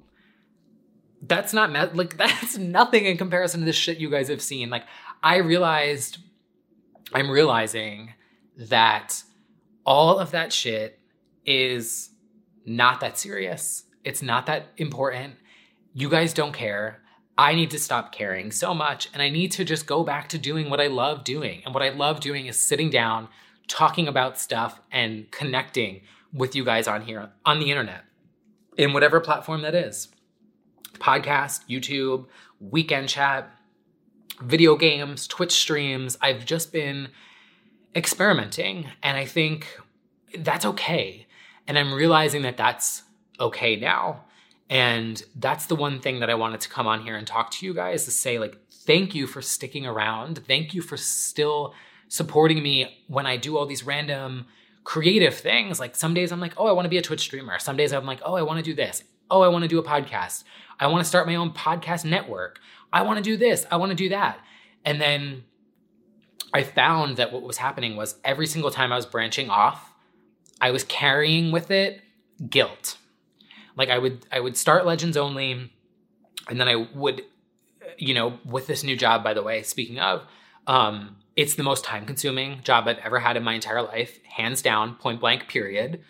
That's 1.22 1.54
not 1.54 1.72
me- 1.72 1.98
like 1.98 2.18
that's 2.18 2.58
nothing 2.58 3.06
in 3.06 3.18
comparison 3.18 3.62
to 3.62 3.66
the 3.66 3.74
shit 3.74 3.98
you 3.98 4.10
guys 4.10 4.30
have 4.30 4.42
seen. 4.42 4.70
Like 4.70 4.86
I 5.24 5.38
realized, 5.38 6.20
I'm 7.14 7.30
realizing 7.30 8.14
that 8.58 9.24
all 9.86 10.20
of 10.20 10.32
that 10.32 10.54
shit 10.54 11.00
is 11.46 12.10
not 12.66 13.00
that 13.00 13.18
serious. 13.18 13.84
It's 14.04 14.22
not 14.22 14.46
that 14.46 14.68
important. 14.78 15.36
You 15.94 16.10
guys 16.10 16.34
don't 16.34 16.54
care. 16.54 17.02
I 17.38 17.54
need 17.54 17.70
to 17.72 17.80
stop 17.80 18.12
caring 18.12 18.52
so 18.52 18.74
much 18.74 19.10
and 19.14 19.22
I 19.22 19.30
need 19.30 19.52
to 19.54 19.64
just 19.64 19.86
go 19.86 20.04
back 20.04 20.28
to 20.30 20.38
doing 20.38 20.70
what 20.70 20.82
I 20.82 20.88
love 20.88 21.24
doing. 21.24 21.62
And 21.66 21.74
what 21.74 21.84
I 21.84 21.90
love 21.90 22.20
doing 22.20 22.48
is 22.48 22.58
sitting 22.58 22.90
down, 22.90 23.28
talking 23.68 24.08
about 24.08 24.40
stuff, 24.40 24.82
and 24.92 25.30
connecting 25.32 26.02
with 26.34 26.56
you 26.56 26.66
guys 26.66 26.88
on 26.88 27.04
here 27.04 27.30
on 27.46 27.60
the 27.60 27.70
internet 27.70 28.04
in 28.78 28.94
whatever 28.94 29.20
platform 29.20 29.62
that 29.62 29.76
is 29.76 30.10
podcast, 31.00 31.62
YouTube, 31.70 32.26
weekend 32.60 33.08
chat, 33.08 33.50
video 34.42 34.76
games, 34.76 35.28
Twitch 35.28 35.52
streams. 35.52 36.18
I've 36.22 36.46
just 36.46 36.72
been 36.72 37.10
experimenting 37.96 38.88
and 39.04 39.16
I 39.18 39.26
think 39.26 39.68
that's 40.40 40.66
okay. 40.66 41.28
And 41.68 41.78
I'm 41.78 41.94
realizing 41.94 42.42
that 42.44 42.58
that's 42.58 43.04
okay 43.40 43.76
now. 43.76 44.24
And 44.70 45.24
that's 45.36 45.68
the 45.68 45.76
one 45.76 46.00
thing 46.00 46.20
that 46.20 46.30
I 46.30 46.36
wanted 46.36 46.62
to 46.62 46.70
come 46.70 46.88
on 46.88 47.02
here 47.02 47.16
and 47.16 47.26
talk 47.26 47.52
to 47.52 47.66
you 47.66 47.74
guys 47.74 48.06
to 48.06 48.12
say, 48.12 48.38
like, 48.38 48.58
thank 48.70 49.16
you 49.16 49.26
for 49.26 49.42
sticking 49.42 49.86
around. 49.86 50.40
Thank 50.46 50.74
you 50.74 50.82
for 50.82 50.98
still 50.98 51.74
supporting 52.10 52.62
me 52.62 53.04
when 53.08 53.26
I 53.26 53.38
do 53.38 53.58
all 53.58 53.66
these 53.66 53.84
random 53.84 54.46
creative 54.84 55.36
things. 55.36 55.80
Like, 55.80 55.96
some 55.96 56.14
days 56.14 56.32
I'm 56.32 56.42
like, 56.42 56.54
oh, 56.58 56.68
I 56.68 56.74
want 56.74 56.86
to 56.86 56.90
be 56.90 56.98
a 56.98 57.02
Twitch 57.02 57.22
streamer. 57.22 57.60
Some 57.60 57.78
days 57.78 57.94
I'm 57.94 58.06
like, 58.06 58.22
oh, 58.26 58.36
I 58.36 58.42
want 58.42 58.58
to 58.58 58.64
do 58.64 58.74
this. 58.74 59.04
Oh, 59.32 59.42
I 59.42 59.48
want 59.48 59.64
to 59.64 59.70
do 59.70 59.80
a 59.80 59.84
podcast. 59.84 60.44
I 60.80 60.88
want 60.88 61.04
to 61.04 61.08
start 61.08 61.28
my 61.28 61.36
own 61.36 61.52
podcast 61.52 62.04
network. 62.04 62.60
I 62.92 63.04
want 63.04 63.18
to 63.18 63.24
do 63.24 63.38
this. 63.38 63.66
I 63.72 63.78
want 63.78 63.92
to 63.92 63.96
do 63.96 64.10
that. 64.10 64.40
And 64.84 65.00
then 65.00 65.44
I 66.54 66.64
found 66.64 67.18
that 67.18 67.32
what 67.32 67.42
was 67.42 67.58
happening 67.58 67.96
was 67.96 68.16
every 68.24 68.48
single 68.48 68.72
time 68.72 68.92
I 68.92 68.96
was 68.96 69.06
branching 69.06 69.50
off, 69.50 69.94
I 70.60 70.72
was 70.72 70.84
carrying 70.84 71.52
with 71.52 71.72
it 71.72 72.02
guilt 72.50 72.98
like 73.78 73.90
I 73.90 73.98
would 73.98 74.26
I 74.32 74.40
would 74.40 74.58
start 74.58 74.86
Legends 74.86 75.16
only, 75.16 75.72
and 76.50 76.60
then 76.60 76.68
I 76.68 76.76
would, 76.76 77.24
you 77.98 78.14
know, 78.14 78.40
with 78.44 78.68
this 78.68 78.84
new 78.84 78.98
job. 78.98 79.24
By 79.24 79.34
the 79.34 79.44
way, 79.44 79.62
speaking 79.62 80.00
of, 80.00 80.24
um, 80.66 81.18
it's 81.36 81.56
the 81.56 81.64
most 81.64 81.86
time 81.86 82.06
consuming 82.06 82.62
job 82.64 82.88
I've 82.88 82.98
ever 82.98 83.20
had 83.20 83.38
in 83.38 83.44
my 83.44 83.54
entire 83.54 83.84
life, 83.84 84.20
hands 84.24 84.62
down, 84.62 84.96
point 84.96 85.22
blank, 85.22 85.48
period. 85.48 86.02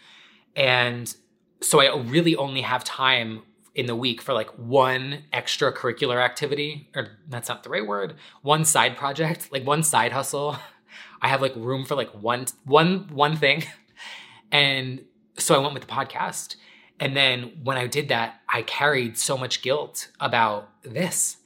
And 0.56 1.13
so 1.62 1.82
I 1.82 1.95
really 1.95 2.36
only 2.36 2.62
have 2.62 2.84
time 2.84 3.43
in 3.75 3.86
the 3.86 3.95
week 3.95 4.21
for 4.21 4.34
like 4.34 4.49
one 4.58 5.23
extracurricular 5.34 6.23
activity, 6.23 6.89
or 6.95 7.10
that's 7.27 7.49
not 7.49 7.63
the 7.63 7.69
right 7.69 7.86
word, 7.86 8.15
one 8.41 8.65
side 8.65 8.97
project, 8.97 9.51
like 9.51 9.67
one 9.67 9.84
side 9.84 10.13
hustle. 10.13 10.58
I 11.21 11.27
have 11.27 11.41
like 11.41 11.56
room 11.56 11.86
for 11.86 11.95
like 11.95 12.10
one 12.12 12.45
one 12.65 13.10
one 13.12 13.36
thing. 13.36 13.63
And 14.49 15.01
so 15.38 15.56
I 15.56 15.58
went 15.58 15.73
with 15.73 15.86
the 15.86 15.93
podcast. 15.93 16.56
And 16.99 17.15
then 17.15 17.60
when 17.63 17.77
I 17.77 17.88
did 17.88 18.07
that, 18.10 18.41
I 18.49 18.63
carried 18.63 19.17
so 19.17 19.38
much 19.38 19.62
guilt 19.62 20.10
about 20.19 20.69
this 20.83 21.38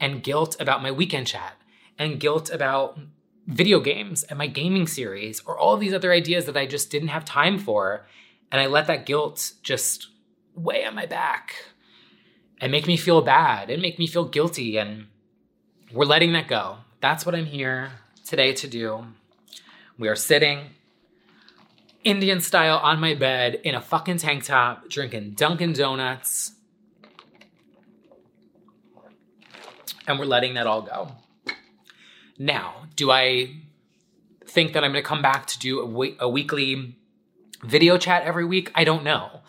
and 0.00 0.22
guilt 0.22 0.56
about 0.60 0.82
my 0.82 0.90
weekend 0.90 1.26
chat 1.26 1.54
and 1.98 2.20
guilt 2.20 2.50
about 2.50 2.98
video 3.46 3.80
games 3.80 4.24
and 4.24 4.38
my 4.38 4.46
gaming 4.46 4.86
series 4.86 5.40
or 5.46 5.58
all 5.58 5.76
these 5.76 5.94
other 5.94 6.12
ideas 6.12 6.46
that 6.46 6.56
I 6.56 6.66
just 6.66 6.90
didn't 6.90 7.08
have 7.08 7.24
time 7.24 7.58
for. 7.58 8.06
And 8.50 8.60
I 8.60 8.66
let 8.66 8.86
that 8.88 9.06
guilt 9.06 9.52
just 9.62 10.08
weigh 10.54 10.84
on 10.84 10.94
my 10.94 11.06
back 11.06 11.54
and 12.60 12.72
make 12.72 12.86
me 12.86 12.96
feel 12.96 13.22
bad 13.22 13.70
and 13.70 13.80
make 13.80 13.98
me 13.98 14.06
feel 14.06 14.24
guilty. 14.24 14.76
And 14.78 15.06
we're 15.92 16.04
letting 16.04 16.32
that 16.32 16.48
go. 16.48 16.78
That's 17.00 17.24
what 17.24 17.34
I'm 17.34 17.46
here 17.46 17.92
today 18.24 18.52
to 18.54 18.66
do. 18.66 19.04
We 19.96 20.08
are 20.08 20.16
sitting 20.16 20.70
Indian 22.04 22.40
style 22.40 22.78
on 22.78 23.00
my 23.00 23.14
bed 23.14 23.60
in 23.64 23.74
a 23.74 23.80
fucking 23.80 24.18
tank 24.18 24.44
top, 24.44 24.88
drinking 24.88 25.32
Dunkin' 25.32 25.72
Donuts. 25.72 26.52
And 30.06 30.18
we're 30.18 30.24
letting 30.24 30.54
that 30.54 30.66
all 30.66 30.82
go. 30.82 31.12
Now, 32.38 32.86
do 32.96 33.10
I 33.10 33.56
think 34.46 34.72
that 34.72 34.84
I'm 34.84 34.92
going 34.92 35.02
to 35.02 35.08
come 35.08 35.22
back 35.22 35.46
to 35.48 35.58
do 35.58 35.80
a, 35.80 36.24
a 36.24 36.28
weekly 36.28 36.96
video 37.62 37.98
chat 37.98 38.22
every 38.22 38.44
week? 38.44 38.70
I 38.74 38.84
don't 38.84 39.04
know. 39.04 39.40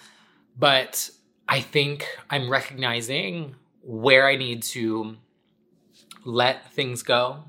But 0.57 1.11
I 1.47 1.61
think 1.61 2.05
I'm 2.29 2.49
recognizing 2.49 3.55
where 3.81 4.27
I 4.27 4.35
need 4.35 4.63
to 4.63 5.17
let 6.25 6.73
things 6.73 7.03
go 7.03 7.43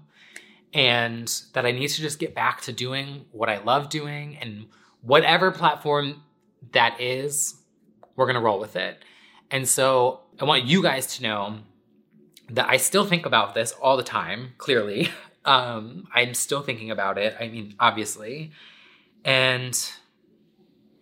and 0.72 1.42
that 1.54 1.66
I 1.66 1.72
need 1.72 1.88
to 1.88 2.00
just 2.00 2.18
get 2.18 2.34
back 2.34 2.60
to 2.62 2.72
doing 2.72 3.24
what 3.32 3.48
I 3.48 3.58
love 3.58 3.88
doing 3.88 4.36
and 4.36 4.66
whatever 5.02 5.50
platform 5.50 6.22
that 6.72 7.00
is, 7.00 7.54
we're 8.16 8.26
going 8.26 8.34
to 8.34 8.40
roll 8.40 8.60
with 8.60 8.76
it. 8.76 9.02
And 9.50 9.68
so 9.68 10.20
I 10.40 10.44
want 10.44 10.64
you 10.64 10.82
guys 10.82 11.16
to 11.16 11.22
know 11.22 11.58
that 12.50 12.68
I 12.68 12.76
still 12.76 13.04
think 13.04 13.26
about 13.26 13.54
this 13.54 13.72
all 13.72 13.96
the 13.96 14.02
time, 14.02 14.52
clearly. 14.58 15.08
Um, 15.42 16.06
I'm 16.14 16.34
still 16.34 16.60
thinking 16.60 16.90
about 16.90 17.16
it. 17.16 17.34
I 17.40 17.48
mean, 17.48 17.74
obviously. 17.80 18.52
And 19.24 19.74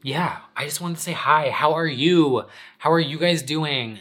yeah, 0.02 0.38
I 0.56 0.64
just 0.64 0.80
wanted 0.80 0.96
to 0.96 1.02
say 1.02 1.12
hi. 1.12 1.50
How 1.50 1.72
are 1.72 1.86
you? 1.86 2.44
How 2.78 2.92
are 2.92 3.00
you 3.00 3.18
guys 3.18 3.42
doing? 3.42 3.98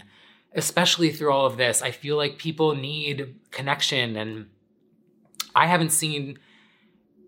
Especially 0.53 1.11
through 1.11 1.31
all 1.31 1.47
of 1.47 1.57
this, 1.57 1.81
I 1.81 1.89
feel 1.91 2.17
like 2.17 2.37
people 2.37 2.75
need 2.75 3.35
connection, 3.51 4.15
and 4.15 4.47
I 5.55 5.65
haven't 5.65 5.89
seen 5.91 6.37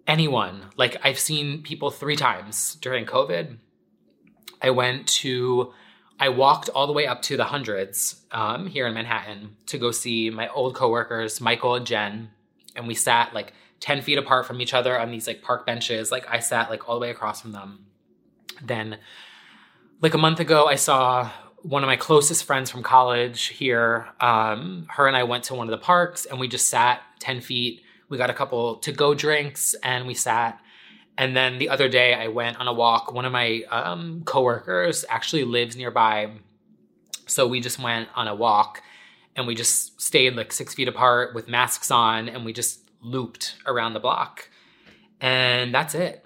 anyone. 0.10 0.66
Like 0.76 0.98
I've 1.04 1.20
seen 1.20 1.62
people 1.62 1.92
three 1.92 2.18
times 2.18 2.76
during 2.82 3.06
COVID. 3.06 3.58
I 4.62 4.72
went 4.72 5.08
to, 5.08 5.72
I 6.20 6.30
walked 6.30 6.68
all 6.68 6.88
the 6.88 6.94
way 6.94 7.08
up 7.08 7.22
to 7.24 7.38
the 7.38 7.46
hundreds 7.46 8.26
um, 8.32 8.68
here 8.68 8.88
in 8.88 8.94
Manhattan 8.94 9.56
to 9.68 9.78
go 9.78 9.92
see 9.92 10.30
my 10.30 10.50
old 10.50 10.76
coworkers, 10.76 11.40
Michael 11.40 11.76
and 11.76 11.86
Jen, 11.86 12.32
and 12.76 12.88
we 12.88 12.96
sat 12.96 13.34
like 13.34 13.54
10 13.80 14.02
feet 14.02 14.18
apart 14.18 14.46
from 14.46 14.60
each 14.60 14.74
other 14.74 15.00
on 15.00 15.12
these 15.12 15.28
like 15.28 15.42
park 15.42 15.66
benches. 15.66 16.12
Like 16.12 16.26
I 16.28 16.40
sat 16.40 16.70
like 16.70 16.90
all 16.90 16.96
the 16.96 17.02
way 17.02 17.12
across 17.12 17.42
from 17.42 17.54
them. 17.54 17.86
Then, 18.62 18.98
like 20.02 20.14
a 20.14 20.18
month 20.18 20.40
ago, 20.40 20.66
I 20.66 20.76
saw 20.76 21.30
one 21.62 21.84
of 21.84 21.88
my 21.88 21.96
closest 21.96 22.44
friends 22.46 22.70
from 22.70 22.84
college 22.84 23.48
here. 23.48 24.08
Um, 24.20 24.88
her 24.90 25.08
and 25.08 25.16
I 25.16 25.24
went 25.24 25.46
to 25.46 25.56
one 25.56 25.68
of 25.68 25.72
the 25.72 25.84
parks 25.84 26.26
and 26.26 26.40
we 26.40 26.48
just 26.48 26.68
sat 26.68 27.02
10 27.20 27.42
feet. 27.42 27.84
We 28.10 28.18
got 28.18 28.30
a 28.30 28.34
couple 28.34 28.78
to 28.78 28.92
go 28.92 29.14
drinks 29.14 29.76
and 29.84 30.08
we 30.08 30.14
sat. 30.14 30.60
And 31.18 31.36
then 31.36 31.60
the 31.60 31.70
other 31.70 31.90
day, 31.90 32.14
I 32.14 32.28
went 32.28 32.60
on 32.60 32.68
a 32.68 32.74
walk. 32.74 33.14
One 33.14 33.26
of 33.26 33.32
my 33.32 33.64
um, 33.70 34.24
coworkers 34.26 35.06
actually 35.10 35.44
lives 35.44 35.76
nearby. 35.76 36.32
So 37.28 37.48
we 37.48 37.60
just 37.60 37.78
went 37.78 38.10
on 38.16 38.28
a 38.28 38.34
walk 38.34 38.82
and 39.36 39.46
we 39.46 39.54
just 39.54 40.02
stayed 40.02 40.36
like 40.36 40.52
six 40.52 40.74
feet 40.74 40.88
apart 40.88 41.36
with 41.36 41.48
masks 41.48 41.92
on 41.92 42.28
and 42.28 42.46
we 42.46 42.54
just 42.54 42.90
looped 43.02 43.56
around 43.66 43.94
the 43.94 44.00
block. 44.00 44.50
And 45.22 45.74
that's 45.74 45.94
it. 45.94 46.26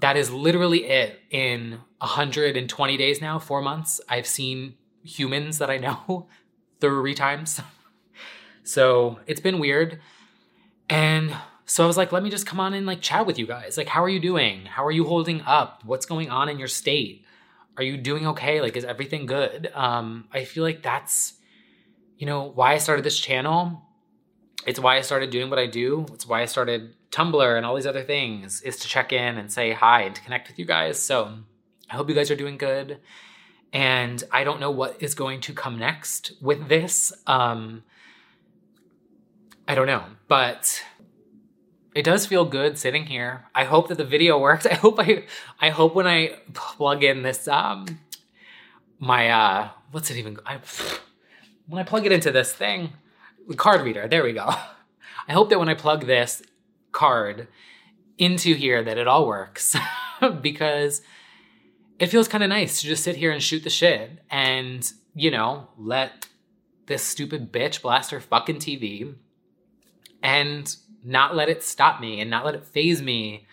That 0.00 0.16
is 0.16 0.30
literally 0.30 0.84
it. 0.84 1.20
In 1.30 1.80
120 1.98 2.96
days 2.96 3.20
now, 3.20 3.38
four 3.38 3.62
months, 3.62 4.00
I've 4.08 4.26
seen 4.26 4.74
humans 5.02 5.58
that 5.58 5.70
I 5.70 5.78
know 5.78 6.28
three 6.80 7.14
times. 7.14 7.60
So 8.64 9.20
it's 9.26 9.40
been 9.40 9.58
weird. 9.58 10.00
And 10.88 11.36
so 11.64 11.84
I 11.84 11.86
was 11.86 11.96
like, 11.96 12.12
let 12.12 12.22
me 12.22 12.30
just 12.30 12.46
come 12.46 12.60
on 12.60 12.74
and 12.74 12.86
like 12.86 13.00
chat 13.00 13.26
with 13.26 13.38
you 13.38 13.46
guys. 13.46 13.76
Like, 13.76 13.88
how 13.88 14.02
are 14.02 14.08
you 14.08 14.20
doing? 14.20 14.66
How 14.66 14.84
are 14.84 14.92
you 14.92 15.04
holding 15.04 15.40
up? 15.42 15.82
What's 15.84 16.06
going 16.06 16.30
on 16.30 16.48
in 16.48 16.58
your 16.58 16.68
state? 16.68 17.24
Are 17.76 17.82
you 17.82 17.96
doing 17.96 18.26
okay? 18.28 18.60
Like, 18.60 18.76
is 18.76 18.84
everything 18.84 19.26
good? 19.26 19.70
Um, 19.74 20.26
I 20.32 20.44
feel 20.44 20.62
like 20.62 20.82
that's, 20.82 21.34
you 22.16 22.26
know, 22.26 22.44
why 22.44 22.72
I 22.72 22.78
started 22.78 23.04
this 23.04 23.18
channel 23.18 23.82
it's 24.66 24.80
why 24.80 24.96
I 24.96 25.00
started 25.00 25.30
doing 25.30 25.48
what 25.48 25.60
I 25.60 25.66
do. 25.66 26.06
It's 26.12 26.26
why 26.26 26.42
I 26.42 26.46
started 26.46 26.94
Tumblr 27.12 27.56
and 27.56 27.64
all 27.64 27.76
these 27.76 27.86
other 27.86 28.02
things 28.02 28.60
is 28.62 28.76
to 28.78 28.88
check 28.88 29.12
in 29.12 29.38
and 29.38 29.50
say 29.50 29.72
hi 29.72 30.02
and 30.02 30.14
to 30.14 30.20
connect 30.20 30.48
with 30.48 30.58
you 30.58 30.64
guys. 30.64 30.98
So 30.98 31.38
I 31.88 31.94
hope 31.94 32.08
you 32.08 32.16
guys 32.16 32.32
are 32.32 32.36
doing 32.36 32.58
good. 32.58 32.98
And 33.72 34.22
I 34.32 34.42
don't 34.42 34.58
know 34.60 34.72
what 34.72 35.00
is 35.00 35.14
going 35.14 35.40
to 35.42 35.52
come 35.52 35.78
next 35.78 36.32
with 36.40 36.68
this. 36.68 37.12
Um, 37.28 37.84
I 39.68 39.74
don't 39.74 39.86
know, 39.86 40.04
but 40.28 40.82
it 41.94 42.04
does 42.04 42.26
feel 42.26 42.44
good 42.44 42.78
sitting 42.78 43.06
here. 43.06 43.46
I 43.54 43.64
hope 43.64 43.88
that 43.88 43.98
the 43.98 44.04
video 44.04 44.38
works. 44.38 44.66
I 44.70 44.74
hope 44.74 45.00
I, 45.00 45.24
I 45.60 45.70
hope 45.70 45.94
when 45.94 46.06
I 46.06 46.36
plug 46.52 47.02
in 47.02 47.22
this, 47.22 47.48
um, 47.48 48.00
my, 48.98 49.28
uh, 49.28 49.68
what's 49.90 50.10
it 50.10 50.18
even, 50.18 50.38
I, 50.46 50.58
when 51.66 51.80
I 51.80 51.84
plug 51.84 52.06
it 52.06 52.12
into 52.12 52.30
this 52.30 52.52
thing, 52.52 52.92
the 53.48 53.56
card 53.56 53.80
reader. 53.80 54.06
There 54.06 54.22
we 54.22 54.32
go. 54.32 54.46
I 55.28 55.32
hope 55.32 55.50
that 55.50 55.58
when 55.58 55.68
I 55.68 55.74
plug 55.74 56.06
this 56.06 56.42
card 56.92 57.48
into 58.18 58.54
here 58.54 58.82
that 58.84 58.98
it 58.98 59.08
all 59.08 59.26
works 59.26 59.74
because 60.40 61.02
it 61.98 62.06
feels 62.06 62.28
kind 62.28 62.44
of 62.44 62.50
nice 62.50 62.80
to 62.80 62.86
just 62.86 63.02
sit 63.02 63.16
here 63.16 63.32
and 63.32 63.42
shoot 63.42 63.64
the 63.64 63.70
shit 63.70 64.22
and, 64.30 64.92
you 65.14 65.30
know, 65.30 65.68
let 65.76 66.28
this 66.86 67.02
stupid 67.02 67.52
bitch 67.52 67.82
blast 67.82 68.12
her 68.12 68.20
fucking 68.20 68.56
TV 68.56 69.14
and 70.22 70.74
not 71.04 71.36
let 71.36 71.48
it 71.48 71.62
stop 71.62 72.00
me 72.00 72.20
and 72.20 72.30
not 72.30 72.44
let 72.44 72.54
it 72.54 72.64
faze 72.64 73.00
me 73.00 73.46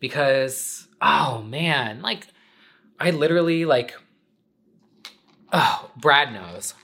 because, 0.00 0.88
oh 1.00 1.42
man, 1.42 2.02
like, 2.02 2.26
I 2.98 3.10
literally, 3.10 3.64
like, 3.64 3.94
oh, 5.52 5.90
Brad 5.96 6.32
knows. 6.32 6.74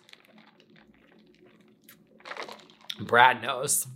Brad 3.01 3.43
knows. 3.43 3.87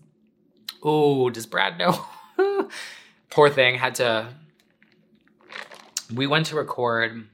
Oh, 0.83 1.31
does 1.31 1.47
Brad 1.47 1.79
know? 1.79 2.05
Poor 3.31 3.51
thing 3.51 3.77
had 3.77 3.97
to. 3.97 4.29
We 6.15 6.27
went 6.27 6.47
to 6.47 6.57
record. 6.57 7.27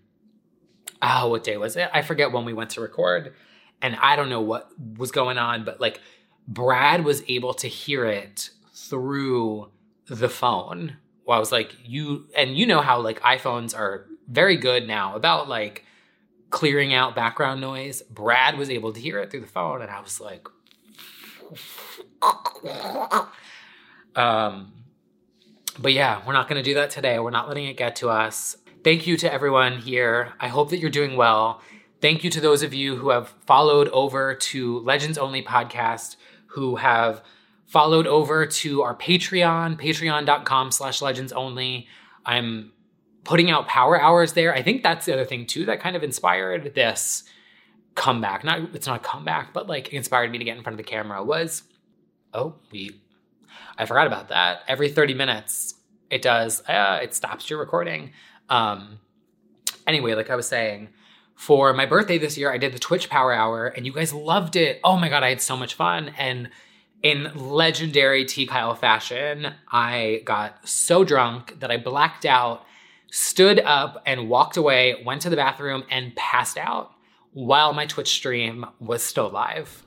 Oh, 1.00 1.28
what 1.28 1.44
day 1.44 1.56
was 1.56 1.76
it? 1.76 1.90
I 1.92 2.02
forget 2.02 2.32
when 2.32 2.44
we 2.44 2.52
went 2.52 2.70
to 2.70 2.80
record. 2.80 3.34
And 3.80 3.96
I 3.96 4.16
don't 4.16 4.28
know 4.28 4.40
what 4.40 4.70
was 4.96 5.10
going 5.10 5.38
on, 5.38 5.64
but 5.64 5.80
like 5.80 6.00
Brad 6.48 7.04
was 7.04 7.22
able 7.28 7.54
to 7.54 7.68
hear 7.68 8.04
it 8.04 8.50
through 8.74 9.70
the 10.08 10.28
phone. 10.28 10.96
Well, 11.24 11.36
I 11.36 11.40
was 11.40 11.52
like, 11.52 11.74
you, 11.84 12.26
and 12.36 12.56
you 12.56 12.66
know 12.66 12.80
how 12.80 13.00
like 13.00 13.20
iPhones 13.20 13.76
are 13.76 14.06
very 14.28 14.56
good 14.56 14.86
now 14.86 15.14
about 15.14 15.48
like 15.48 15.84
clearing 16.50 16.94
out 16.94 17.16
background 17.16 17.60
noise. 17.60 18.02
Brad 18.02 18.56
was 18.56 18.70
able 18.70 18.92
to 18.92 19.00
hear 19.00 19.18
it 19.18 19.30
through 19.30 19.40
the 19.40 19.46
phone. 19.46 19.82
And 19.82 19.90
I 19.90 20.00
was 20.00 20.20
like, 20.20 20.46
um, 24.16 24.72
but 25.78 25.92
yeah, 25.92 26.22
we're 26.26 26.32
not 26.32 26.48
going 26.48 26.62
to 26.62 26.62
do 26.62 26.74
that 26.74 26.90
today. 26.90 27.18
We're 27.18 27.30
not 27.30 27.48
letting 27.48 27.66
it 27.66 27.76
get 27.76 27.96
to 27.96 28.10
us. 28.10 28.56
Thank 28.84 29.06
you 29.06 29.16
to 29.18 29.32
everyone 29.32 29.78
here. 29.78 30.32
I 30.38 30.48
hope 30.48 30.70
that 30.70 30.78
you're 30.78 30.90
doing 30.90 31.16
well. 31.16 31.60
Thank 32.00 32.24
you 32.24 32.30
to 32.30 32.40
those 32.40 32.62
of 32.62 32.74
you 32.74 32.96
who 32.96 33.10
have 33.10 33.28
followed 33.46 33.88
over 33.88 34.34
to 34.34 34.80
Legends 34.80 35.16
Only 35.16 35.42
podcast, 35.42 36.16
who 36.52 36.76
have 36.76 37.22
followed 37.66 38.06
over 38.06 38.44
to 38.44 38.82
our 38.82 38.94
Patreon, 38.94 39.80
patreon.com 39.80 40.70
slash 40.70 41.00
legends 41.00 41.32
only. 41.32 41.86
I'm 42.26 42.72
putting 43.24 43.50
out 43.50 43.66
power 43.66 44.00
hours 44.00 44.34
there. 44.34 44.54
I 44.54 44.62
think 44.62 44.82
that's 44.82 45.06
the 45.06 45.12
other 45.14 45.24
thing 45.24 45.46
too 45.46 45.64
that 45.66 45.80
kind 45.80 45.96
of 45.96 46.02
inspired 46.02 46.74
this 46.74 47.24
comeback. 47.94 48.44
Not 48.44 48.74
it's 48.74 48.86
not 48.86 49.00
a 49.00 49.04
comeback, 49.04 49.52
but 49.52 49.68
like 49.68 49.92
inspired 49.92 50.30
me 50.30 50.38
to 50.38 50.44
get 50.44 50.56
in 50.56 50.62
front 50.62 50.74
of 50.78 50.84
the 50.84 50.90
camera 50.90 51.24
was 51.24 51.62
oh, 52.34 52.54
we 52.70 53.00
I 53.78 53.86
forgot 53.86 54.06
about 54.06 54.28
that. 54.28 54.62
Every 54.68 54.90
30 54.90 55.14
minutes 55.14 55.74
it 56.10 56.22
does 56.22 56.62
uh, 56.68 57.00
it 57.02 57.14
stops 57.14 57.48
your 57.48 57.58
recording. 57.58 58.12
Um 58.48 58.98
anyway, 59.86 60.14
like 60.14 60.30
I 60.30 60.36
was 60.36 60.46
saying, 60.46 60.88
for 61.34 61.72
my 61.72 61.86
birthday 61.86 62.18
this 62.18 62.38
year, 62.38 62.52
I 62.52 62.58
did 62.58 62.72
the 62.72 62.78
Twitch 62.78 63.10
Power 63.10 63.32
Hour 63.32 63.66
and 63.66 63.84
you 63.84 63.92
guys 63.92 64.12
loved 64.12 64.56
it. 64.56 64.80
Oh 64.84 64.96
my 64.96 65.08
god, 65.08 65.22
I 65.22 65.30
had 65.30 65.40
so 65.40 65.56
much 65.56 65.74
fun 65.74 66.10
and 66.18 66.50
in 67.02 67.32
legendary 67.34 68.24
T 68.24 68.46
Kyle 68.46 68.74
fashion, 68.74 69.52
I 69.70 70.22
got 70.24 70.68
so 70.68 71.04
drunk 71.04 71.58
that 71.60 71.70
I 71.70 71.76
blacked 71.76 72.24
out, 72.24 72.64
stood 73.10 73.58
up 73.60 74.02
and 74.06 74.28
walked 74.28 74.56
away, 74.56 75.02
went 75.04 75.22
to 75.22 75.30
the 75.30 75.36
bathroom 75.36 75.82
and 75.90 76.14
passed 76.14 76.56
out 76.56 76.92
while 77.32 77.72
my 77.72 77.86
Twitch 77.86 78.10
stream 78.10 78.64
was 78.78 79.02
still 79.02 79.28
live. 79.30 79.84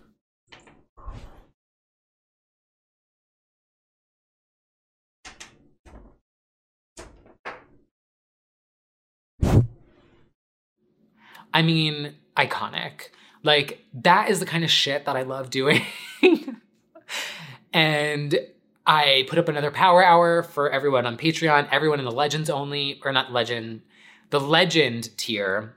I 11.56 11.62
mean, 11.62 12.16
iconic. 12.36 13.12
Like, 13.42 13.86
that 13.94 14.30
is 14.30 14.42
the 14.42 14.46
kind 14.46 14.66
of 14.66 14.70
shit 14.70 15.06
that 15.06 15.16
I 15.16 15.22
love 15.22 15.50
doing. 15.50 15.84
and 17.74 18.38
I 18.86 19.26
put 19.30 19.40
up 19.40 19.48
another 19.48 19.72
power 19.72 20.04
hour 20.04 20.44
for 20.44 20.70
everyone 20.70 21.06
on 21.06 21.16
Patreon, 21.16 21.70
everyone 21.72 22.00
in 22.00 22.06
the 22.06 22.12
Legends 22.12 22.50
only, 22.50 23.00
or 23.06 23.14
not 23.14 23.32
Legend, 23.32 23.84
the 24.32 24.40
Legend 24.42 25.18
tier 25.18 25.76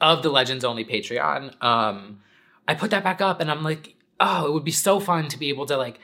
of 0.00 0.24
the 0.24 0.28
Legends 0.28 0.64
Only 0.64 0.84
Patreon. 0.84 1.62
Um, 1.62 2.20
I 2.66 2.74
put 2.74 2.90
that 2.90 3.04
back 3.04 3.20
up 3.20 3.40
and 3.40 3.48
I'm 3.48 3.62
like, 3.62 3.94
oh, 4.18 4.46
it 4.46 4.52
would 4.52 4.64
be 4.64 4.72
so 4.72 4.98
fun 4.98 5.28
to 5.28 5.38
be 5.38 5.50
able 5.50 5.66
to 5.66 5.76
like 5.76 6.00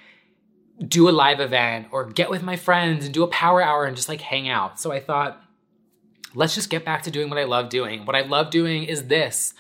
do 0.87 1.09
a 1.09 1.11
live 1.11 1.41
event 1.41 1.89
or 1.91 2.05
get 2.05 2.31
with 2.31 2.45
my 2.45 2.55
friends 2.55 3.05
and 3.05 3.13
do 3.13 3.25
a 3.25 3.29
power 3.29 3.61
hour 3.61 3.85
and 3.85 3.97
just 3.97 4.09
like 4.09 4.21
hang 4.21 4.49
out. 4.49 4.79
So 4.79 4.93
I 4.93 5.01
thought, 5.01 5.43
let's 6.37 6.55
just 6.55 6.69
get 6.69 6.85
back 6.85 7.03
to 7.03 7.11
doing 7.11 7.31
what 7.31 7.39
I 7.39 7.45
love 7.45 7.71
doing. 7.71 8.05
What 8.05 8.15
I 8.15 8.21
love 8.21 8.51
doing 8.51 8.85
is 8.85 9.07
this. 9.07 9.55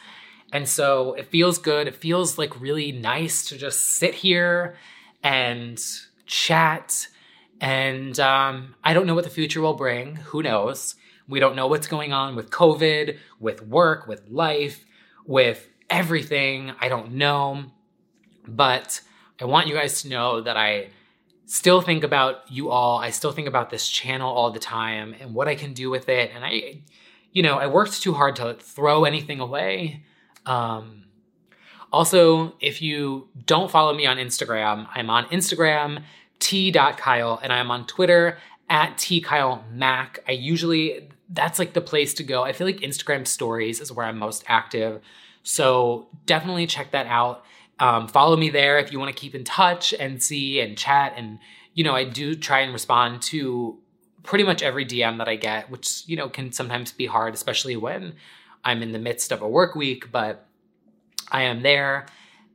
And 0.52 0.68
so 0.68 1.14
it 1.14 1.26
feels 1.26 1.58
good. 1.58 1.88
It 1.88 1.96
feels 1.96 2.36
like 2.36 2.60
really 2.60 2.92
nice 2.92 3.48
to 3.48 3.56
just 3.56 3.80
sit 3.80 4.14
here 4.14 4.76
and 5.22 5.82
chat. 6.26 7.08
And 7.62 8.20
um, 8.20 8.74
I 8.84 8.92
don't 8.92 9.06
know 9.06 9.14
what 9.14 9.24
the 9.24 9.30
future 9.30 9.62
will 9.62 9.74
bring. 9.74 10.16
Who 10.16 10.42
knows? 10.42 10.96
We 11.26 11.40
don't 11.40 11.56
know 11.56 11.66
what's 11.66 11.88
going 11.88 12.12
on 12.12 12.36
with 12.36 12.50
COVID, 12.50 13.16
with 13.40 13.62
work, 13.66 14.06
with 14.06 14.28
life, 14.28 14.84
with 15.24 15.66
everything. 15.88 16.72
I 16.78 16.90
don't 16.90 17.12
know. 17.12 17.64
But 18.46 19.00
I 19.40 19.46
want 19.46 19.66
you 19.66 19.74
guys 19.74 20.02
to 20.02 20.08
know 20.08 20.42
that 20.42 20.58
I 20.58 20.90
still 21.46 21.80
think 21.80 22.04
about 22.04 22.50
you 22.50 22.70
all. 22.70 22.98
I 22.98 23.10
still 23.10 23.32
think 23.32 23.48
about 23.48 23.70
this 23.70 23.88
channel 23.88 24.32
all 24.32 24.50
the 24.50 24.58
time 24.58 25.14
and 25.20 25.34
what 25.34 25.48
I 25.48 25.54
can 25.54 25.72
do 25.72 25.88
with 25.90 26.08
it. 26.08 26.30
And 26.34 26.44
I, 26.44 26.80
you 27.32 27.42
know, 27.42 27.54
I 27.54 27.68
worked 27.68 28.02
too 28.02 28.12
hard 28.12 28.36
to 28.36 28.54
throw 28.54 29.04
anything 29.04 29.40
away. 29.40 30.02
Um, 30.44 31.04
also, 31.92 32.54
if 32.60 32.82
you 32.82 33.28
don't 33.46 33.70
follow 33.70 33.94
me 33.94 34.06
on 34.06 34.16
Instagram, 34.16 34.88
I'm 34.94 35.08
on 35.08 35.24
Instagram, 35.26 36.02
t.kyle, 36.40 37.40
and 37.42 37.52
I'm 37.52 37.70
on 37.70 37.86
Twitter 37.86 38.38
at 38.68 38.98
T 38.98 39.20
Kyle 39.20 39.64
Mac. 39.72 40.18
I 40.26 40.32
usually 40.32 41.08
that's 41.30 41.58
like 41.58 41.72
the 41.72 41.80
place 41.80 42.14
to 42.14 42.24
go. 42.24 42.42
I 42.42 42.52
feel 42.52 42.66
like 42.66 42.78
Instagram 42.78 43.26
stories 43.26 43.80
is 43.80 43.90
where 43.92 44.06
I'm 44.06 44.18
most 44.18 44.44
active. 44.46 45.00
So 45.42 46.08
definitely 46.26 46.66
check 46.66 46.90
that 46.90 47.06
out. 47.06 47.44
Um, 47.78 48.08
follow 48.08 48.36
me 48.36 48.50
there 48.50 48.78
if 48.78 48.90
you 48.90 48.98
want 48.98 49.14
to 49.14 49.20
keep 49.20 49.34
in 49.34 49.44
touch 49.44 49.92
and 49.92 50.22
see 50.22 50.60
and 50.60 50.76
chat. 50.76 51.14
And, 51.16 51.38
you 51.74 51.84
know, 51.84 51.94
I 51.94 52.04
do 52.04 52.34
try 52.34 52.60
and 52.60 52.72
respond 52.72 53.22
to 53.22 53.78
pretty 54.22 54.44
much 54.44 54.62
every 54.62 54.84
DM 54.84 55.18
that 55.18 55.28
I 55.28 55.36
get, 55.36 55.70
which, 55.70 56.02
you 56.06 56.16
know, 56.16 56.28
can 56.28 56.52
sometimes 56.52 56.92
be 56.92 57.06
hard, 57.06 57.34
especially 57.34 57.76
when 57.76 58.14
I'm 58.64 58.82
in 58.82 58.92
the 58.92 58.98
midst 58.98 59.30
of 59.30 59.42
a 59.42 59.48
work 59.48 59.74
week, 59.74 60.10
but 60.10 60.46
I 61.30 61.42
am 61.42 61.62
there. 61.62 62.06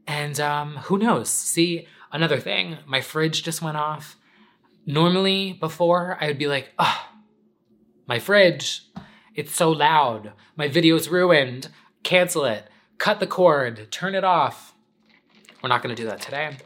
And 0.08 0.40
um, 0.40 0.78
who 0.78 0.98
knows? 0.98 1.30
See, 1.30 1.88
another 2.12 2.40
thing, 2.40 2.78
my 2.86 3.02
fridge 3.02 3.44
just 3.44 3.62
went 3.62 3.78
off. 3.78 4.18
Normally, 4.86 5.54
before, 5.54 6.18
I 6.20 6.28
would 6.28 6.40
be 6.40 6.48
like, 6.48 6.72
oh, 6.80 7.08
my 8.08 8.20
fridge, 8.20 8.88
it's 9.36 9.56
so 9.56 9.72
loud. 9.72 10.34
My 10.58 10.68
video's 10.68 11.08
ruined. 11.08 11.70
Cancel 12.04 12.46
it. 12.46 12.68
Cut 12.98 13.20
the 13.20 13.28
cord. 13.28 13.92
Turn 13.92 14.16
it 14.16 14.24
off. 14.24 14.71
We're 15.62 15.70
not 15.70 15.84
going 15.84 15.96
to 15.96 16.02
do 16.02 16.08
that 16.10 16.22
today. 16.22 16.58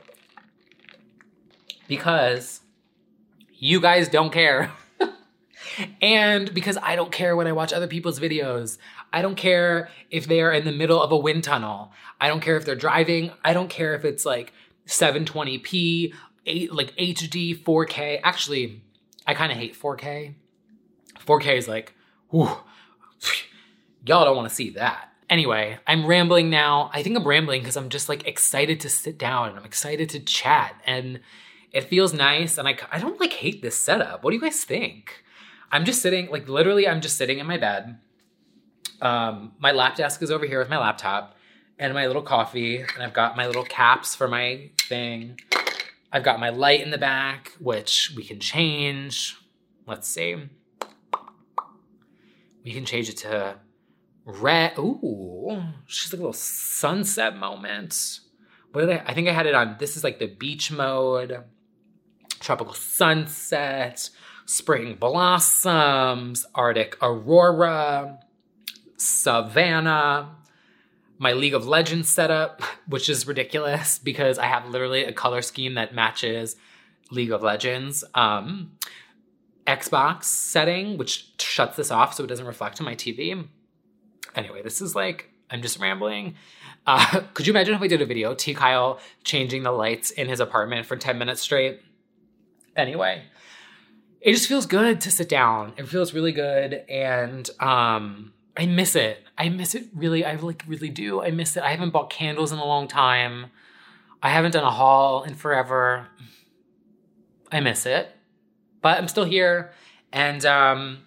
Because 1.87 2.61
you 3.53 3.79
guys 3.81 4.07
don't 4.07 4.31
care. 4.31 4.71
and 6.01 6.53
because 6.53 6.77
I 6.81 6.95
don't 6.95 7.11
care 7.11 7.35
when 7.35 7.47
I 7.47 7.51
watch 7.51 7.73
other 7.73 7.87
people's 7.87 8.19
videos. 8.19 8.77
I 9.11 9.21
don't 9.21 9.35
care 9.35 9.89
if 10.09 10.27
they 10.27 10.41
are 10.41 10.51
in 10.51 10.65
the 10.65 10.71
middle 10.71 11.01
of 11.01 11.11
a 11.11 11.17
wind 11.17 11.43
tunnel. 11.43 11.91
I 12.19 12.27
don't 12.27 12.41
care 12.41 12.57
if 12.57 12.65
they're 12.65 12.75
driving. 12.75 13.31
I 13.43 13.53
don't 13.53 13.69
care 13.69 13.95
if 13.95 14.05
it's 14.05 14.25
like 14.25 14.53
720p, 14.87 16.13
eight, 16.45 16.73
like 16.73 16.95
HD, 16.95 17.57
4K. 17.57 18.19
Actually, 18.23 18.83
I 19.27 19.33
kind 19.33 19.51
of 19.51 19.57
hate 19.57 19.79
4K. 19.79 20.35
4K 21.25 21.57
is 21.57 21.67
like, 21.67 21.93
whew, 22.29 22.49
y'all 24.05 24.25
don't 24.25 24.35
want 24.35 24.49
to 24.49 24.55
see 24.55 24.71
that. 24.71 25.11
Anyway, 25.29 25.79
I'm 25.87 26.05
rambling 26.05 26.49
now. 26.49 26.91
I 26.93 27.01
think 27.01 27.17
I'm 27.17 27.27
rambling 27.27 27.61
because 27.61 27.77
I'm 27.77 27.89
just 27.89 28.09
like 28.09 28.27
excited 28.27 28.79
to 28.81 28.89
sit 28.89 29.17
down 29.17 29.49
and 29.49 29.57
I'm 29.57 29.65
excited 29.65 30.09
to 30.09 30.19
chat 30.19 30.79
and 30.85 31.19
it 31.71 31.85
feels 31.85 32.13
nice. 32.13 32.57
And 32.57 32.67
I, 32.67 32.77
I 32.91 32.99
don't 32.99 33.19
like 33.19 33.33
hate 33.33 33.61
this 33.61 33.77
setup. 33.77 34.23
What 34.23 34.31
do 34.31 34.35
you 34.35 34.41
guys 34.41 34.63
think? 34.63 35.23
I'm 35.71 35.83
just 35.83 36.01
sitting, 36.01 36.29
like 36.29 36.47
literally, 36.47 36.87
I'm 36.87 37.01
just 37.01 37.17
sitting 37.17 37.39
in 37.39 37.47
my 37.47 37.57
bed. 37.57 37.97
Um, 39.01 39.53
my 39.59 39.71
lap 39.71 39.95
desk 39.95 40.21
is 40.21 40.31
over 40.31 40.45
here 40.45 40.59
with 40.59 40.69
my 40.69 40.77
laptop 40.77 41.35
and 41.77 41.93
my 41.93 42.07
little 42.07 42.21
coffee, 42.21 42.77
and 42.77 43.03
I've 43.03 43.13
got 43.13 43.35
my 43.35 43.47
little 43.47 43.65
caps 43.65 44.15
for 44.15 44.27
my 44.27 44.69
thing. 44.79 45.39
I've 46.11 46.23
got 46.23 46.39
my 46.39 46.49
light 46.49 46.81
in 46.81 46.91
the 46.91 46.97
back, 46.97 47.51
which 47.59 48.13
we 48.15 48.23
can 48.23 48.39
change. 48.39 49.35
Let's 49.85 50.07
see. 50.07 50.37
We 52.63 52.71
can 52.71 52.85
change 52.85 53.09
it 53.09 53.17
to 53.17 53.59
red. 54.25 54.77
Ooh, 54.77 55.63
she's 55.85 56.11
like 56.11 56.19
a 56.19 56.23
little 56.23 56.33
sunset 56.33 57.37
moment. 57.37 58.19
What 58.71 58.81
did 58.81 58.89
I? 58.89 59.03
I 59.07 59.13
think 59.13 59.29
I 59.29 59.31
had 59.31 59.45
it 59.45 59.55
on. 59.55 59.77
This 59.79 59.95
is 59.95 60.03
like 60.03 60.19
the 60.19 60.27
beach 60.27 60.71
mode, 60.71 61.43
tropical 62.39 62.73
sunset, 62.73 64.09
spring 64.45 64.95
blossoms, 64.95 66.45
Arctic 66.53 66.97
aurora, 67.01 68.19
savannah. 68.97 70.31
My 71.17 71.31
League 71.31 71.53
of 71.53 71.65
Legends 71.65 72.09
setup, 72.09 72.61
which 72.87 73.07
is 73.07 73.25
ridiculous 73.25 73.99
because 73.99 74.37
I 74.37 74.47
have 74.47 74.67
literally 74.67 75.05
a 75.05 75.13
color 75.13 75.41
scheme 75.41 75.75
that 75.75 75.95
matches 75.95 76.57
League 77.09 77.31
of 77.31 77.41
Legends. 77.41 78.03
Um, 78.13 78.73
Xbox 79.65 80.25
setting, 80.25 80.97
which 80.97 81.31
shuts 81.39 81.77
this 81.77 81.89
off 81.89 82.13
so 82.13 82.25
it 82.25 82.27
doesn't 82.27 82.45
reflect 82.45 82.81
on 82.81 82.85
my 82.85 82.95
TV. 82.95 83.47
Anyway, 84.35 84.61
this 84.61 84.81
is 84.81 84.95
like, 84.95 85.31
I'm 85.49 85.61
just 85.61 85.79
rambling. 85.79 86.35
Uh, 86.85 87.21
could 87.33 87.47
you 87.47 87.53
imagine 87.53 87.73
if 87.73 87.81
we 87.81 87.87
did 87.87 88.01
a 88.01 88.05
video, 88.05 88.33
T. 88.35 88.53
Kyle 88.53 88.99
changing 89.23 89.63
the 89.63 89.71
lights 89.71 90.11
in 90.11 90.27
his 90.27 90.39
apartment 90.39 90.85
for 90.85 90.95
10 90.95 91.17
minutes 91.17 91.41
straight? 91.41 91.81
Anyway, 92.75 93.23
it 94.21 94.33
just 94.33 94.47
feels 94.47 94.65
good 94.65 95.01
to 95.01 95.11
sit 95.11 95.29
down. 95.29 95.73
It 95.77 95.87
feels 95.87 96.13
really 96.13 96.33
good. 96.33 96.83
And 96.89 97.49
um, 97.59 98.33
I 98.57 98.65
miss 98.65 98.95
it. 98.95 99.23
I 99.37 99.49
miss 99.49 99.75
it 99.75 99.87
really. 99.93 100.25
I 100.25 100.35
like 100.35 100.63
really 100.67 100.89
do. 100.89 101.21
I 101.21 101.31
miss 101.31 101.55
it. 101.55 101.63
I 101.63 101.71
haven't 101.71 101.91
bought 101.91 102.09
candles 102.09 102.51
in 102.51 102.59
a 102.59 102.65
long 102.65 102.87
time. 102.87 103.47
I 104.21 104.29
haven't 104.29 104.51
done 104.51 104.63
a 104.63 104.71
haul 104.71 105.23
in 105.23 105.35
forever. 105.35 106.07
I 107.51 107.59
miss 107.59 107.85
it 107.85 108.15
but 108.85 108.99
I'm 108.99 109.07
still 109.07 109.25
here. 109.25 109.71
And 110.13 110.45
um, 110.45 111.04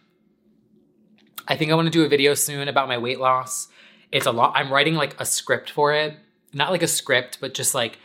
I 1.48 1.56
think 1.56 1.72
I 1.72 1.74
want 1.74 1.86
to 1.86 1.90
do 1.90 2.04
a 2.04 2.08
video 2.08 2.34
soon 2.34 2.68
about 2.68 2.88
my 2.88 2.98
weight 2.98 3.18
loss. 3.18 3.68
It's 4.12 4.26
a 4.26 4.32
lot. 4.32 4.52
I'm 4.54 4.70
writing 4.70 4.94
like 4.94 5.18
a 5.18 5.24
script 5.24 5.70
for 5.70 5.94
it, 5.94 6.14
not 6.52 6.70
like 6.70 6.82
a 6.82 6.88
script, 6.88 7.38
but 7.40 7.54
just 7.54 7.74
like 7.74 7.98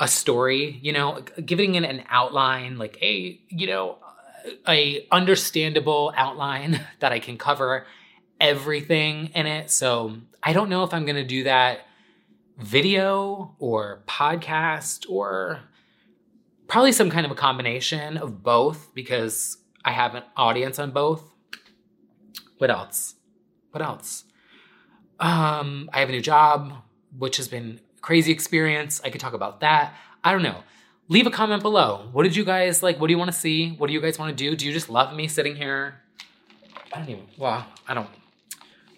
a 0.00 0.08
story. 0.08 0.80
You 0.82 0.92
know, 0.92 1.22
giving 1.44 1.76
it 1.76 1.84
an 1.84 2.02
outline, 2.08 2.78
like 2.78 3.00
a 3.00 3.40
you 3.48 3.68
know, 3.68 3.98
a 4.68 5.06
understandable 5.12 6.12
outline 6.16 6.84
that 6.98 7.12
I 7.12 7.20
can 7.20 7.38
cover 7.38 7.86
everything 8.40 9.30
in 9.34 9.46
it. 9.46 9.70
So 9.70 10.16
I 10.42 10.52
don't 10.52 10.68
know 10.68 10.82
if 10.82 10.92
I'm 10.92 11.06
gonna 11.06 11.24
do 11.24 11.44
that 11.44 11.86
video 12.58 13.54
or 13.60 14.02
podcast 14.08 15.08
or 15.08 15.60
probably 16.66 16.92
some 16.92 17.10
kind 17.10 17.24
of 17.24 17.30
a 17.30 17.36
combination 17.36 18.16
of 18.16 18.42
both 18.42 18.92
because 18.94 19.58
I 19.84 19.92
have 19.92 20.16
an 20.16 20.24
audience 20.36 20.78
on 20.78 20.90
both. 20.90 21.29
What 22.60 22.70
else? 22.70 23.14
What 23.70 23.80
else? 23.80 24.24
Um, 25.18 25.88
I 25.94 26.00
have 26.00 26.10
a 26.10 26.12
new 26.12 26.20
job, 26.20 26.74
which 27.16 27.38
has 27.38 27.48
been 27.48 27.80
crazy 28.02 28.32
experience. 28.32 29.00
I 29.02 29.08
could 29.08 29.20
talk 29.20 29.32
about 29.32 29.60
that. 29.60 29.94
I 30.22 30.32
don't 30.32 30.42
know. 30.42 30.62
Leave 31.08 31.26
a 31.26 31.30
comment 31.30 31.62
below. 31.62 32.10
What 32.12 32.24
did 32.24 32.36
you 32.36 32.44
guys 32.44 32.82
like? 32.82 33.00
What 33.00 33.06
do 33.06 33.14
you 33.14 33.18
want 33.18 33.32
to 33.32 33.36
see? 33.38 33.70
What 33.70 33.86
do 33.86 33.94
you 33.94 34.00
guys 34.02 34.18
want 34.18 34.36
to 34.36 34.44
do? 34.44 34.54
Do 34.54 34.66
you 34.66 34.74
just 34.74 34.90
love 34.90 35.16
me 35.16 35.26
sitting 35.26 35.56
here? 35.56 36.02
I 36.92 36.98
don't 36.98 37.08
even, 37.08 37.26
well, 37.38 37.66
I 37.88 37.94
don't, 37.94 38.10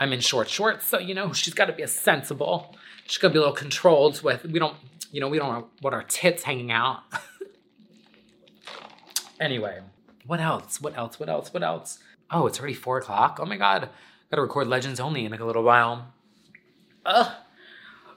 I'm 0.01 0.13
in 0.13 0.19
short 0.19 0.51
shorts, 0.51 0.85
so 0.85 0.99
you 0.99 1.15
know, 1.15 1.33
she's 1.33 1.55
got 1.55 1.67
to 1.67 1.73
be 1.73 1.85
a 1.85 1.89
sensible. 1.89 2.75
She's 3.07 3.19
got 3.19 3.29
to 3.29 3.33
be 3.33 3.39
a 3.39 3.43
little 3.43 3.55
controlled 3.55 4.23
with, 4.23 4.45
we 4.45 4.59
don't, 4.59 4.77
you 5.13 5.21
know, 5.21 5.29
we 5.29 5.39
don't 5.39 5.69
want 5.83 5.95
our 5.95 6.03
tits 6.03 6.43
hanging 6.43 6.73
out. 6.73 7.03
Anyway, 9.41 9.81
what 10.25 10.39
else? 10.39 10.81
What 10.81 10.97
else? 10.97 11.19
What 11.19 11.29
else? 11.29 11.53
What 11.53 11.65
else? 11.65 11.99
Oh, 12.33 12.47
it's 12.47 12.59
already 12.59 12.75
four 12.75 12.99
o'clock. 12.99 13.39
Oh 13.41 13.45
my 13.45 13.57
god. 13.57 13.91
Gotta 14.31 14.43
record 14.43 14.67
Legends 14.67 14.99
only 14.99 15.25
in 15.27 15.31
like 15.31 15.41
a 15.41 15.45
little 15.45 15.63
while. 15.63 16.13
Ugh. 17.05 17.33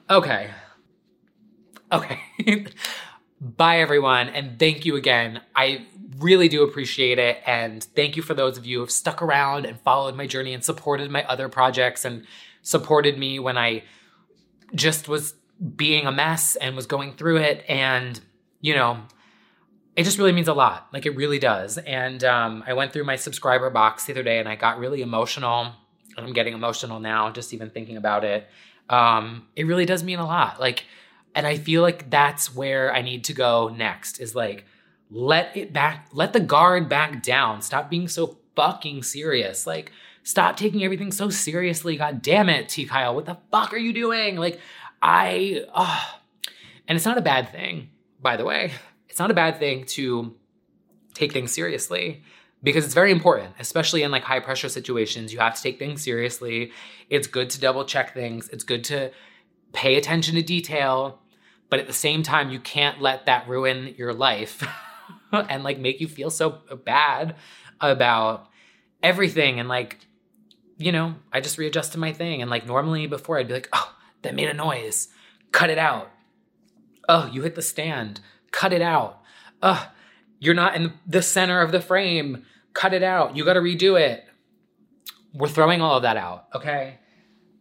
Okay. 0.08 0.50
Okay. 1.92 2.20
Bye, 3.40 3.80
everyone. 3.80 4.28
And 4.30 4.58
thank 4.58 4.86
you 4.86 4.96
again. 4.96 5.42
I 5.54 5.86
really 6.18 6.48
do 6.48 6.62
appreciate 6.62 7.18
it. 7.18 7.42
And 7.46 7.84
thank 7.84 8.16
you 8.16 8.22
for 8.22 8.32
those 8.32 8.56
of 8.56 8.64
you 8.64 8.78
who 8.78 8.82
have 8.84 8.90
stuck 8.90 9.20
around 9.20 9.66
and 9.66 9.78
followed 9.80 10.16
my 10.16 10.26
journey 10.26 10.54
and 10.54 10.64
supported 10.64 11.10
my 11.10 11.24
other 11.24 11.50
projects 11.50 12.04
and 12.06 12.24
supported 12.62 13.18
me 13.18 13.38
when 13.38 13.58
I 13.58 13.82
just 14.74 15.08
was 15.08 15.34
being 15.76 16.06
a 16.06 16.12
mess 16.12 16.56
and 16.56 16.74
was 16.74 16.86
going 16.86 17.12
through 17.12 17.36
it. 17.38 17.64
And, 17.68 18.18
you 18.62 18.74
know, 18.74 19.02
it 19.96 20.04
just 20.04 20.18
really 20.18 20.32
means 20.32 20.48
a 20.48 20.54
lot. 20.54 20.88
Like 20.92 21.06
it 21.06 21.16
really 21.16 21.38
does. 21.38 21.78
And 21.78 22.22
um, 22.22 22.62
I 22.66 22.74
went 22.74 22.92
through 22.92 23.04
my 23.04 23.16
subscriber 23.16 23.70
box 23.70 24.04
the 24.04 24.12
other 24.12 24.22
day 24.22 24.38
and 24.38 24.48
I 24.48 24.54
got 24.54 24.78
really 24.78 25.00
emotional. 25.00 25.72
And 26.16 26.26
I'm 26.26 26.32
getting 26.34 26.52
emotional 26.52 27.00
now, 27.00 27.30
just 27.30 27.52
even 27.54 27.70
thinking 27.70 27.96
about 27.96 28.24
it. 28.24 28.46
Um, 28.88 29.48
it 29.56 29.66
really 29.66 29.86
does 29.86 30.04
mean 30.04 30.18
a 30.18 30.26
lot. 30.26 30.60
Like, 30.60 30.84
and 31.34 31.46
I 31.46 31.56
feel 31.56 31.82
like 31.82 32.10
that's 32.10 32.54
where 32.54 32.94
I 32.94 33.02
need 33.02 33.24
to 33.24 33.32
go 33.32 33.68
next 33.68 34.20
is 34.20 34.34
like, 34.34 34.64
let 35.10 35.56
it 35.56 35.72
back, 35.72 36.08
let 36.12 36.32
the 36.32 36.40
guard 36.40 36.88
back 36.88 37.22
down. 37.22 37.62
Stop 37.62 37.90
being 37.90 38.08
so 38.08 38.38
fucking 38.54 39.02
serious. 39.02 39.66
Like, 39.66 39.92
stop 40.22 40.56
taking 40.56 40.84
everything 40.84 41.12
so 41.12 41.28
seriously. 41.30 41.96
God 41.96 42.22
damn 42.22 42.48
it, 42.48 42.68
T. 42.68 42.86
Kyle. 42.86 43.14
What 43.14 43.26
the 43.26 43.38
fuck 43.50 43.72
are 43.72 43.78
you 43.78 43.92
doing? 43.92 44.36
Like, 44.36 44.58
I, 45.02 45.64
oh. 45.74 46.18
and 46.88 46.96
it's 46.96 47.04
not 47.04 47.18
a 47.18 47.22
bad 47.22 47.50
thing, 47.50 47.90
by 48.20 48.36
the 48.36 48.44
way 48.44 48.72
it's 49.16 49.18
not 49.18 49.30
a 49.30 49.34
bad 49.34 49.58
thing 49.58 49.86
to 49.86 50.36
take 51.14 51.32
things 51.32 51.50
seriously 51.50 52.22
because 52.62 52.84
it's 52.84 52.92
very 52.92 53.10
important, 53.10 53.54
especially 53.58 54.02
in 54.02 54.10
like 54.10 54.22
high 54.22 54.40
pressure 54.40 54.68
situations. 54.68 55.32
You 55.32 55.38
have 55.38 55.54
to 55.54 55.62
take 55.62 55.78
things 55.78 56.02
seriously. 56.02 56.72
It's 57.08 57.26
good 57.26 57.48
to 57.48 57.58
double 57.58 57.86
check 57.86 58.12
things. 58.12 58.50
It's 58.50 58.62
good 58.62 58.84
to 58.84 59.10
pay 59.72 59.96
attention 59.96 60.34
to 60.34 60.42
detail, 60.42 61.22
but 61.70 61.80
at 61.80 61.86
the 61.86 61.94
same 61.94 62.22
time, 62.22 62.50
you 62.50 62.60
can't 62.60 63.00
let 63.00 63.24
that 63.24 63.48
ruin 63.48 63.94
your 63.96 64.12
life 64.12 64.62
and 65.32 65.64
like 65.64 65.78
make 65.78 65.98
you 65.98 66.08
feel 66.08 66.28
so 66.28 66.58
bad 66.84 67.36
about 67.80 68.50
everything. 69.02 69.58
And 69.58 69.66
like, 69.66 69.96
you 70.76 70.92
know, 70.92 71.14
I 71.32 71.40
just 71.40 71.56
readjusted 71.56 71.98
my 71.98 72.12
thing. 72.12 72.42
And 72.42 72.50
like, 72.50 72.66
normally 72.66 73.06
before 73.06 73.38
I'd 73.38 73.48
be 73.48 73.54
like, 73.54 73.70
oh, 73.72 73.94
that 74.20 74.34
made 74.34 74.50
a 74.50 74.52
noise, 74.52 75.08
cut 75.52 75.70
it 75.70 75.78
out. 75.78 76.10
Oh, 77.08 77.30
you 77.32 77.40
hit 77.40 77.54
the 77.54 77.62
stand 77.62 78.20
cut 78.56 78.72
it 78.72 78.80
out. 78.80 79.20
Ugh, 79.60 79.86
you're 80.38 80.54
not 80.54 80.74
in 80.74 80.94
the 81.06 81.20
center 81.20 81.60
of 81.60 81.72
the 81.72 81.80
frame. 81.80 82.46
cut 82.72 82.94
it 82.94 83.02
out. 83.02 83.36
You 83.36 83.44
got 83.44 83.54
to 83.54 83.60
redo 83.60 84.00
it. 84.00 84.24
We're 85.34 85.48
throwing 85.48 85.80
all 85.82 85.96
of 85.96 86.02
that 86.02 86.16
out, 86.16 86.46
okay? 86.54 86.98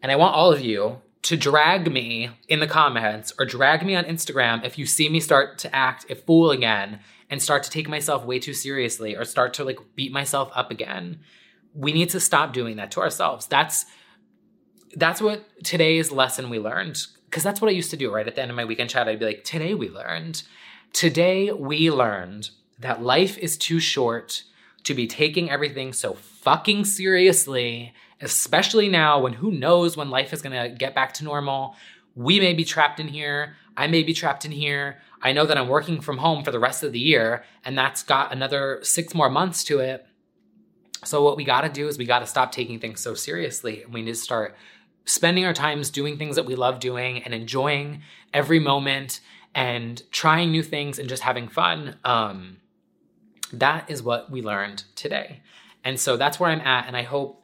And 0.01 0.11
I 0.11 0.15
want 0.15 0.35
all 0.35 0.51
of 0.51 0.61
you 0.61 1.01
to 1.23 1.35
drag 1.35 1.91
me 1.91 2.29
in 2.47 2.59
the 2.61 2.67
comments 2.67 3.33
or 3.37 3.45
drag 3.45 3.85
me 3.85 3.95
on 3.95 4.05
Instagram 4.05 4.65
if 4.65 4.77
you 4.77 4.85
see 4.85 5.09
me 5.09 5.19
start 5.19 5.57
to 5.59 5.75
act 5.75 6.09
a 6.09 6.15
fool 6.15 6.51
again 6.51 6.99
and 7.29 7.41
start 7.41 7.63
to 7.63 7.69
take 7.69 7.89
myself 7.89 8.23
way 8.23 8.39
too 8.39 8.53
seriously 8.53 9.15
or 9.15 9.25
start 9.25 9.53
to 9.55 9.63
like 9.63 9.79
beat 9.95 10.13
myself 10.13 10.49
up 10.53 10.71
again. 10.71 11.19
We 11.73 11.91
need 11.91 12.09
to 12.11 12.19
stop 12.19 12.53
doing 12.53 12.77
that 12.77 12.91
to 12.91 13.01
ourselves. 13.01 13.47
That's 13.47 13.85
that's 14.95 15.21
what 15.21 15.43
today's 15.63 16.11
lesson 16.11 16.49
we 16.49 16.59
learned 16.59 17.05
because 17.25 17.43
that's 17.43 17.59
what 17.59 17.67
I 17.67 17.73
used 17.73 17.91
to 17.91 17.97
do 17.97 18.13
right 18.13 18.27
at 18.27 18.35
the 18.35 18.41
end 18.41 18.51
of 18.51 18.55
my 18.55 18.63
weekend 18.63 18.89
chat. 18.89 19.09
I'd 19.09 19.19
be 19.19 19.25
like, 19.25 19.43
"Today 19.43 19.73
we 19.73 19.89
learned. 19.89 20.43
Today 20.95 21.51
we 21.51 21.91
learned 21.91 22.51
that 22.79 23.03
life 23.03 23.37
is 23.37 23.57
too 23.57 23.81
short 23.81 24.43
to 24.85 24.93
be 24.93 25.07
taking 25.07 25.51
everything 25.51 25.91
so 25.91 26.13
fucking 26.13 26.85
seriously, 26.85 27.93
especially 28.21 28.87
now 28.87 29.19
when 29.19 29.33
who 29.33 29.51
knows 29.51 29.97
when 29.97 30.09
life 30.09 30.31
is 30.31 30.41
gonna 30.41 30.69
get 30.69 30.95
back 30.95 31.13
to 31.15 31.25
normal. 31.25 31.75
We 32.15 32.39
may 32.39 32.53
be 32.53 32.63
trapped 32.63 33.01
in 33.01 33.09
here. 33.09 33.57
I 33.75 33.87
may 33.87 34.03
be 34.03 34.13
trapped 34.13 34.45
in 34.45 34.51
here. 34.53 35.01
I 35.21 35.33
know 35.33 35.45
that 35.45 35.57
I'm 35.57 35.67
working 35.67 35.99
from 35.99 36.19
home 36.19 36.45
for 36.45 36.51
the 36.51 36.61
rest 36.61 36.81
of 36.81 36.93
the 36.93 36.99
year, 36.99 37.43
and 37.65 37.77
that's 37.77 38.01
got 38.01 38.31
another 38.31 38.79
six 38.81 39.13
more 39.13 39.29
months 39.29 39.65
to 39.65 39.79
it. 39.79 40.07
So, 41.03 41.21
what 41.21 41.35
we 41.35 41.43
gotta 41.43 41.67
do 41.67 41.89
is 41.89 41.97
we 41.97 42.05
gotta 42.05 42.25
stop 42.25 42.53
taking 42.53 42.79
things 42.79 43.01
so 43.01 43.15
seriously. 43.15 43.83
And 43.83 43.93
we 43.93 44.01
need 44.01 44.11
to 44.13 44.15
start 44.15 44.55
spending 45.03 45.43
our 45.43 45.53
times 45.53 45.89
doing 45.89 46.17
things 46.17 46.37
that 46.37 46.45
we 46.45 46.55
love 46.55 46.79
doing 46.79 47.21
and 47.23 47.33
enjoying 47.33 48.01
every 48.33 48.61
moment 48.61 49.19
and 49.55 50.03
trying 50.11 50.51
new 50.51 50.61
things 50.61 50.99
and 50.99 51.07
just 51.07 51.23
having 51.23 51.47
fun. 51.47 51.95
Um, 52.03 52.57
that 53.53 53.89
is 53.89 54.03
what 54.03 54.29
we 54.29 54.41
learned 54.41 54.83
today. 54.95 55.41
And 55.83 55.99
so 55.99 56.17
that's 56.17 56.39
where 56.39 56.51
I'm 56.51 56.61
at. 56.61 56.87
And 56.87 56.97
I 56.97 57.03
hope 57.03 57.41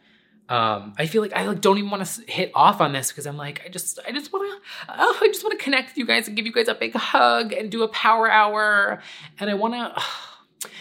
um, 0.49 0.93
I 0.99 1.05
feel 1.05 1.21
like 1.21 1.31
I 1.33 1.45
like 1.45 1.61
don't 1.61 1.77
even 1.77 1.89
want 1.89 2.05
to 2.05 2.29
hit 2.29 2.51
off 2.53 2.81
on 2.81 2.91
this 2.91 3.09
because 3.09 3.25
I'm 3.25 3.37
like 3.37 3.61
I 3.65 3.69
just 3.69 3.99
I 4.05 4.11
just 4.11 4.33
want 4.33 4.51
to 4.51 4.93
oh, 4.99 5.19
I 5.21 5.27
just 5.27 5.45
want 5.45 5.57
to 5.57 5.63
connect 5.63 5.91
with 5.91 5.97
you 5.97 6.05
guys 6.05 6.27
and 6.27 6.35
give 6.35 6.45
you 6.45 6.51
guys 6.51 6.67
a 6.67 6.75
big 6.75 6.93
hug 6.93 7.53
and 7.53 7.71
do 7.71 7.83
a 7.83 7.87
power 7.87 8.29
hour 8.29 9.01
and 9.39 9.49
I 9.49 9.53
want 9.53 9.75
to 9.75 10.03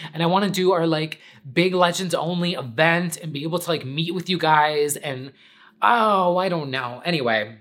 and 0.12 0.24
I 0.24 0.26
want 0.26 0.44
to 0.44 0.50
do 0.50 0.72
our 0.72 0.88
like 0.88 1.20
big 1.52 1.72
legends 1.72 2.16
only 2.16 2.54
event 2.54 3.18
and 3.18 3.32
be 3.32 3.44
able 3.44 3.60
to 3.60 3.70
like 3.70 3.84
meet 3.84 4.12
with 4.12 4.28
you 4.28 4.38
guys 4.38 4.96
and 4.96 5.32
oh 5.80 6.36
I 6.36 6.48
don't 6.48 6.72
know 6.72 7.00
anyway 7.04 7.58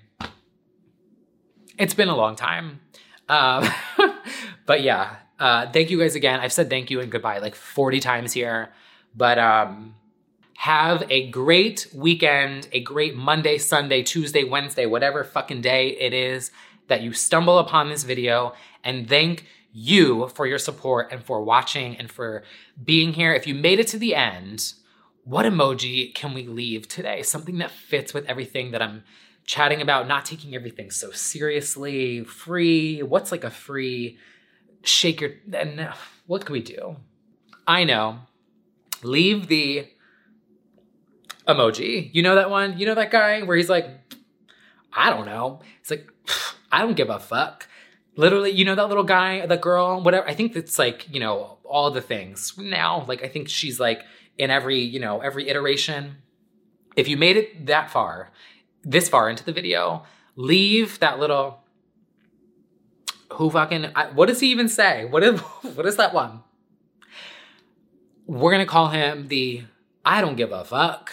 it's 1.78 1.94
been 1.94 2.10
a 2.10 2.16
long 2.16 2.36
time 2.36 2.80
um, 3.30 3.66
but 4.66 4.82
yeah 4.82 5.16
uh, 5.40 5.72
thank 5.72 5.90
you 5.90 6.00
guys 6.00 6.16
again. 6.16 6.40
I've 6.40 6.52
said 6.52 6.70
thank 6.70 6.92
you 6.92 7.00
and 7.00 7.12
goodbye 7.12 7.40
like 7.40 7.56
40 7.56 8.00
times 8.00 8.34
here. 8.34 8.70
But 9.16 9.40
um, 9.40 9.96
have 10.58 11.04
a 11.10 11.30
great 11.30 11.88
weekend, 11.94 12.68
a 12.74 12.82
great 12.82 13.16
Monday, 13.16 13.58
Sunday, 13.58 14.04
Tuesday, 14.04 14.44
Wednesday, 14.44 14.86
whatever 14.86 15.24
fucking 15.24 15.62
day 15.62 15.90
it 15.92 16.14
is 16.14 16.52
that 16.88 17.02
you 17.02 17.14
stumble 17.14 17.58
upon 17.58 17.90
this 17.90 18.04
video. 18.04 18.54
And 18.84 19.08
thank 19.08 19.46
you 19.72 20.28
for 20.30 20.46
your 20.46 20.58
support 20.58 21.12
and 21.12 21.24
for 21.24 21.42
watching 21.42 21.96
and 21.96 22.12
for 22.12 22.44
being 22.84 23.14
here. 23.14 23.34
If 23.34 23.48
you 23.48 23.56
made 23.56 23.80
it 23.80 23.88
to 23.88 23.98
the 23.98 24.16
end, 24.16 24.74
what 25.24 25.46
emoji 25.46 26.14
can 26.14 26.34
we 26.34 26.48
leave 26.48 26.88
today? 26.88 27.22
Something 27.22 27.60
that 27.60 27.72
fits 27.72 28.14
with 28.14 28.26
everything 28.26 28.72
that 28.72 28.82
I'm 28.82 29.04
chatting 29.50 29.82
about, 29.82 30.08
not 30.08 30.26
taking 30.26 30.54
everything 30.54 30.91
so 30.91 31.10
seriously, 31.10 32.24
free. 32.24 33.02
What's 33.02 33.32
like 33.32 33.43
a 33.43 33.50
free 33.50 34.20
shake 34.84 35.22
your 35.22 35.32
and 35.52 35.89
what 36.28 36.45
can 36.45 36.54
we 36.54 36.62
do? 36.62 36.97
I 37.66 37.84
know. 37.84 38.20
Leave 39.02 39.47
the 39.47 39.88
emoji. 41.47 42.12
You 42.14 42.22
know 42.22 42.36
that 42.36 42.52
one? 42.52 42.78
You 42.78 42.86
know 42.86 42.93
that 42.93 43.10
guy 43.10 43.41
where 43.41 43.58
he's 43.58 43.72
like, 43.72 43.89
I 44.93 45.10
don't 45.10 45.26
know. 45.26 45.62
It's 45.82 45.89
like, 45.89 46.08
I 46.72 46.84
don't 46.84 46.95
give 46.95 47.10
a 47.10 47.18
fuck. 47.18 47.68
Literally, 48.16 48.52
you 48.52 48.66
know 48.66 48.76
that 48.76 48.88
little 48.88 49.04
guy, 49.04 49.47
the 49.47 49.58
girl, 49.58 50.00
whatever. 50.04 50.28
I 50.28 50.36
think 50.36 50.56
it's 50.56 50.78
like, 50.78 51.08
you 51.12 51.20
know, 51.20 51.58
all 51.64 51.89
the 51.89 52.02
things 52.02 52.54
now. 52.56 53.04
Like, 53.08 53.24
I 53.24 53.28
think 53.28 53.50
she's 53.50 53.80
like 53.80 54.04
in 54.38 54.52
every, 54.52 54.80
you 54.80 55.00
know, 55.00 55.22
every 55.22 55.50
iteration. 55.50 56.18
If 56.95 57.08
you 57.08 57.18
made 57.18 57.36
it 57.36 57.66
that 57.66 57.89
far, 57.89 58.30
this 58.84 59.10
far 59.10 59.30
into 59.30 59.44
the 59.44 59.52
video, 59.52 60.04
leave 60.36 61.00
that 61.00 61.20
little 61.20 61.60
who 63.34 63.50
fucking 63.50 63.88
I, 63.96 64.08
what 64.12 64.28
does 64.28 64.40
he 64.40 64.52
even 64.52 64.68
say? 64.68 65.06
What 65.06 65.24
is 65.24 65.40
what 65.76 65.86
is 65.86 65.98
that 65.98 66.14
one? 66.14 66.42
We're 68.26 68.52
gonna 68.52 68.66
call 68.66 68.90
him 68.90 69.28
the 69.28 69.64
I 70.06 70.22
don't 70.22 70.36
give 70.36 70.52
a 70.52 70.64
fuck 70.64 71.12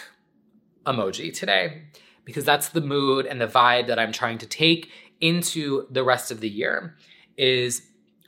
emoji 0.85 1.33
today 1.33 1.83
because 2.25 2.45
that's 2.45 2.69
the 2.69 2.81
mood 2.81 3.25
and 3.25 3.39
the 3.39 3.47
vibe 3.47 3.87
that 3.87 3.99
I'm 3.99 4.11
trying 4.11 4.37
to 4.39 4.45
take 4.45 4.89
into 5.19 5.87
the 5.89 6.03
rest 6.03 6.31
of 6.31 6.39
the 6.39 6.49
year 6.49 6.95
is 7.37 7.83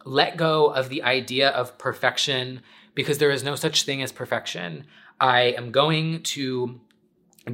let 0.05 0.37
go 0.37 0.67
of 0.67 0.89
the 0.89 1.03
idea 1.03 1.49
of 1.49 1.77
perfection 1.77 2.61
because 2.95 3.17
there 3.17 3.31
is 3.31 3.43
no 3.43 3.55
such 3.55 3.83
thing 3.83 4.01
as 4.01 4.11
perfection. 4.11 4.85
I 5.19 5.53
am 5.57 5.71
going 5.71 6.23
to 6.23 6.79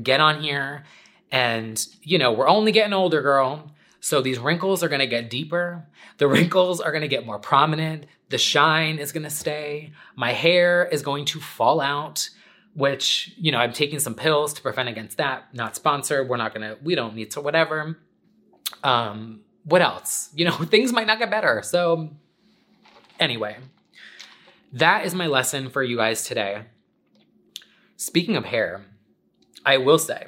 get 0.04 0.20
on 0.20 0.42
here 0.42 0.84
and 1.32 1.86
you 2.02 2.18
know, 2.18 2.32
we're 2.32 2.48
only 2.48 2.72
getting 2.72 2.94
older, 2.94 3.22
girl. 3.22 3.72
So 4.00 4.22
these 4.22 4.38
wrinkles 4.38 4.84
are 4.84 4.90
gonna 4.90 5.08
get 5.08 5.30
deeper. 5.30 5.88
The 6.18 6.28
wrinkles 6.36 6.80
are 6.80 6.92
gonna 6.92 7.08
get 7.08 7.26
more 7.26 7.40
prominent. 7.40 8.06
The 8.30 8.38
shine 8.38 9.00
is 9.00 9.12
gonna 9.12 9.30
stay. 9.30 9.94
My 10.16 10.32
hair 10.32 10.86
is 10.86 11.02
going 11.02 11.26
to 11.26 11.40
fall 11.40 11.82
out, 11.82 12.30
which, 12.76 13.34
you 13.38 13.52
know, 13.52 13.58
I'm 13.58 13.74
taking 13.74 14.00
some 14.00 14.14
pills 14.14 14.54
to 14.54 14.62
prevent 14.62 14.90
against 14.90 15.18
that. 15.18 15.54
Not 15.54 15.76
sponsored. 15.76 16.30
We're 16.30 16.38
not 16.38 16.54
gonna, 16.54 16.78
we 16.84 16.96
don't 16.96 17.16
need 17.16 17.32
to, 17.32 17.42
whatever. 17.42 17.98
Um, 18.84 19.42
what 19.64 19.82
else? 19.82 20.30
You 20.36 20.46
know, 20.46 20.52
things 20.70 20.94
might 20.94 21.08
not 21.08 21.20
get 21.20 21.32
better. 21.32 21.62
So, 21.64 22.12
anyway, 23.20 23.58
that 24.74 25.06
is 25.06 25.16
my 25.16 25.28
lesson 25.28 25.70
for 25.70 25.84
you 25.84 25.98
guys 25.98 26.26
today. 26.26 26.64
Speaking 27.98 28.36
of 28.36 28.46
hair, 28.46 28.86
I 29.66 29.78
will 29.78 29.98
say, 29.98 30.28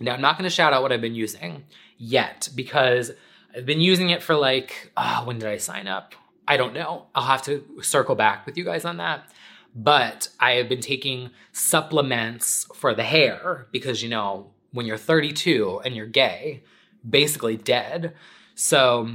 now 0.00 0.14
I'm 0.14 0.20
not 0.20 0.36
gonna 0.36 0.50
shout 0.50 0.72
out 0.72 0.82
what 0.82 0.92
I've 0.92 1.00
been 1.00 1.14
using 1.14 1.64
yet 1.98 2.48
because 2.54 3.12
I've 3.56 3.66
been 3.66 3.80
using 3.80 4.10
it 4.10 4.22
for 4.22 4.34
like, 4.34 4.92
oh, 4.96 5.22
when 5.24 5.38
did 5.38 5.48
I 5.48 5.58
sign 5.58 5.86
up? 5.86 6.14
I 6.46 6.56
don't 6.56 6.74
know. 6.74 7.06
I'll 7.14 7.24
have 7.24 7.42
to 7.44 7.64
circle 7.82 8.14
back 8.14 8.46
with 8.46 8.56
you 8.56 8.64
guys 8.64 8.84
on 8.84 8.98
that. 8.98 9.30
But 9.74 10.28
I 10.38 10.52
have 10.52 10.68
been 10.68 10.80
taking 10.80 11.30
supplements 11.52 12.66
for 12.74 12.94
the 12.94 13.02
hair 13.02 13.66
because, 13.72 14.02
you 14.02 14.08
know, 14.08 14.52
when 14.72 14.86
you're 14.86 14.96
32 14.96 15.80
and 15.84 15.96
you're 15.96 16.06
gay, 16.06 16.62
basically 17.08 17.56
dead. 17.56 18.14
So 18.54 19.08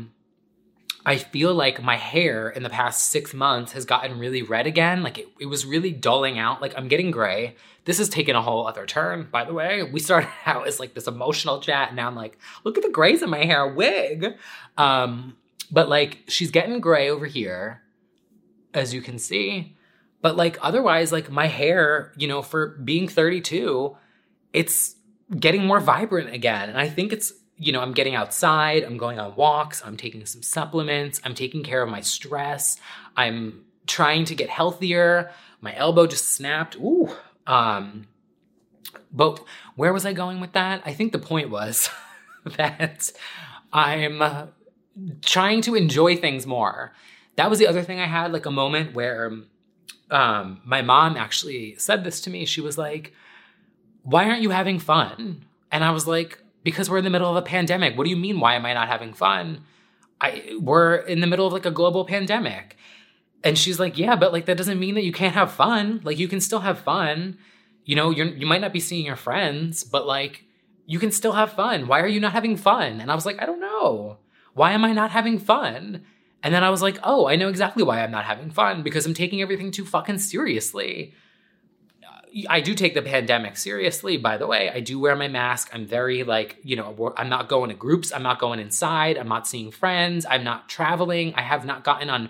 I 1.09 1.17
feel 1.17 1.55
like 1.55 1.81
my 1.81 1.95
hair 1.95 2.49
in 2.49 2.61
the 2.61 2.69
past 2.69 3.07
six 3.07 3.33
months 3.33 3.71
has 3.71 3.83
gotten 3.83 4.19
really 4.19 4.43
red 4.43 4.67
again. 4.67 5.01
Like 5.01 5.17
it, 5.17 5.27
it 5.39 5.47
was 5.47 5.65
really 5.65 5.91
dulling 5.91 6.37
out. 6.37 6.61
Like 6.61 6.77
I'm 6.77 6.87
getting 6.87 7.09
gray. 7.09 7.55
This 7.85 7.97
has 7.97 8.09
taken 8.09 8.35
a 8.35 8.43
whole 8.43 8.67
other 8.67 8.85
turn, 8.85 9.27
by 9.31 9.43
the 9.43 9.51
way. 9.51 9.81
We 9.81 10.01
started 10.01 10.29
out 10.45 10.67
as 10.67 10.79
like 10.79 10.93
this 10.93 11.07
emotional 11.07 11.61
chat, 11.61 11.87
and 11.87 11.95
now 11.95 12.05
I'm 12.05 12.15
like, 12.15 12.37
look 12.63 12.77
at 12.77 12.83
the 12.83 12.91
grays 12.91 13.23
in 13.23 13.31
my 13.31 13.43
hair, 13.43 13.67
wig. 13.67 14.35
Um, 14.77 15.35
but 15.71 15.89
like 15.89 16.19
she's 16.27 16.51
getting 16.51 16.79
gray 16.79 17.09
over 17.09 17.25
here, 17.25 17.81
as 18.75 18.93
you 18.93 19.01
can 19.01 19.17
see. 19.17 19.75
But 20.21 20.37
like 20.37 20.59
otherwise, 20.61 21.11
like 21.11 21.31
my 21.31 21.47
hair, 21.47 22.13
you 22.17 22.27
know, 22.27 22.43
for 22.43 22.77
being 22.83 23.07
32, 23.07 23.97
it's 24.53 24.95
getting 25.39 25.65
more 25.65 25.79
vibrant 25.79 26.31
again. 26.35 26.69
And 26.69 26.77
I 26.77 26.87
think 26.87 27.11
it's 27.11 27.33
you 27.59 27.71
know, 27.73 27.81
I'm 27.81 27.93
getting 27.93 28.15
outside, 28.15 28.83
I'm 28.83 28.97
going 28.97 29.19
on 29.19 29.35
walks, 29.35 29.83
I'm 29.85 29.97
taking 29.97 30.25
some 30.25 30.41
supplements, 30.41 31.19
I'm 31.23 31.35
taking 31.35 31.61
care 31.61 31.83
of 31.83 31.89
my 31.89 32.01
stress, 32.01 32.79
I'm 33.17 33.65
trying 33.89 34.23
to 34.25 34.35
get 34.35 34.49
healthier. 34.49 35.31
My 35.59 35.75
elbow 35.75 36.07
just 36.07 36.31
snapped. 36.31 36.77
Ooh. 36.77 37.09
Um, 37.45 38.07
but 39.11 39.43
where 39.75 39.91
was 39.91 40.05
I 40.05 40.13
going 40.13 40.39
with 40.39 40.53
that? 40.53 40.81
I 40.85 40.93
think 40.93 41.11
the 41.11 41.19
point 41.19 41.49
was 41.49 41.89
that 42.57 43.11
I'm 43.73 44.21
uh, 44.21 44.47
trying 45.21 45.61
to 45.63 45.75
enjoy 45.75 46.15
things 46.15 46.45
more. 46.45 46.93
That 47.35 47.49
was 47.49 47.59
the 47.59 47.67
other 47.67 47.83
thing 47.83 47.99
I 47.99 48.05
had, 48.05 48.31
like 48.31 48.45
a 48.45 48.51
moment 48.51 48.93
where 48.93 49.33
um, 50.11 50.61
my 50.63 50.81
mom 50.81 51.17
actually 51.17 51.75
said 51.77 52.03
this 52.03 52.21
to 52.21 52.29
me. 52.29 52.45
She 52.45 52.61
was 52.61 52.77
like, 52.77 53.13
Why 54.03 54.29
aren't 54.29 54.41
you 54.41 54.51
having 54.51 54.79
fun? 54.79 55.45
And 55.71 55.83
I 55.83 55.91
was 55.91 56.07
like, 56.07 56.39
because 56.63 56.89
we're 56.89 56.97
in 56.97 57.03
the 57.03 57.09
middle 57.09 57.29
of 57.29 57.35
a 57.35 57.41
pandemic. 57.41 57.97
What 57.97 58.03
do 58.03 58.09
you 58.09 58.17
mean? 58.17 58.39
Why 58.39 58.55
am 58.55 58.65
I 58.65 58.73
not 58.73 58.87
having 58.87 59.13
fun? 59.13 59.63
I 60.21 60.57
we're 60.59 60.95
in 60.95 61.21
the 61.21 61.27
middle 61.27 61.47
of 61.47 61.53
like 61.53 61.65
a 61.65 61.71
global 61.71 62.05
pandemic. 62.05 62.77
And 63.43 63.57
she's 63.57 63.79
like, 63.79 63.97
yeah, 63.97 64.15
but 64.15 64.33
like 64.33 64.45
that 64.45 64.57
doesn't 64.57 64.79
mean 64.79 64.95
that 64.95 65.05
you 65.05 65.13
can't 65.13 65.35
have 65.35 65.51
fun. 65.51 66.01
Like 66.03 66.19
you 66.19 66.27
can 66.27 66.41
still 66.41 66.59
have 66.59 66.79
fun. 66.79 67.37
You 67.85 67.95
know, 67.95 68.09
you're 68.09 68.27
you 68.27 68.45
might 68.45 68.61
not 68.61 68.73
be 68.73 68.79
seeing 68.79 69.05
your 69.05 69.15
friends, 69.15 69.83
but 69.83 70.05
like 70.05 70.43
you 70.85 70.99
can 70.99 71.11
still 71.11 71.33
have 71.33 71.53
fun. 71.53 71.87
Why 71.87 72.01
are 72.01 72.07
you 72.07 72.19
not 72.19 72.33
having 72.33 72.57
fun? 72.57 72.99
And 72.99 73.11
I 73.11 73.15
was 73.15 73.25
like, 73.25 73.41
I 73.41 73.45
don't 73.45 73.61
know. 73.61 74.17
Why 74.53 74.71
am 74.71 74.83
I 74.83 74.91
not 74.91 75.11
having 75.11 75.39
fun? 75.39 76.03
And 76.41 76.53
then 76.53 76.63
I 76.63 76.69
was 76.69 76.81
like, 76.81 76.97
oh, 77.03 77.27
I 77.27 77.35
know 77.35 77.49
exactly 77.49 77.83
why 77.83 78.01
I'm 78.01 78.11
not 78.11 78.25
having 78.25 78.49
fun 78.49 78.81
because 78.81 79.05
I'm 79.05 79.13
taking 79.13 79.41
everything 79.41 79.71
too 79.71 79.85
fucking 79.85 80.19
seriously. 80.19 81.13
I 82.47 82.61
do 82.61 82.75
take 82.75 82.93
the 82.93 83.01
pandemic 83.01 83.57
seriously, 83.57 84.17
by 84.17 84.37
the 84.37 84.47
way. 84.47 84.69
I 84.69 84.79
do 84.79 84.99
wear 84.99 85.15
my 85.15 85.27
mask. 85.27 85.69
I'm 85.73 85.85
very 85.85 86.23
like, 86.23 86.57
you 86.63 86.75
know, 86.75 87.13
I'm 87.17 87.29
not 87.29 87.49
going 87.49 87.69
to 87.69 87.75
groups. 87.75 88.11
I'm 88.13 88.23
not 88.23 88.39
going 88.39 88.59
inside. 88.59 89.17
I'm 89.17 89.27
not 89.27 89.47
seeing 89.47 89.71
friends. 89.71 90.25
I'm 90.29 90.43
not 90.43 90.69
traveling. 90.69 91.33
I 91.35 91.41
have 91.41 91.65
not 91.65 91.83
gotten 91.83 92.09
on 92.09 92.29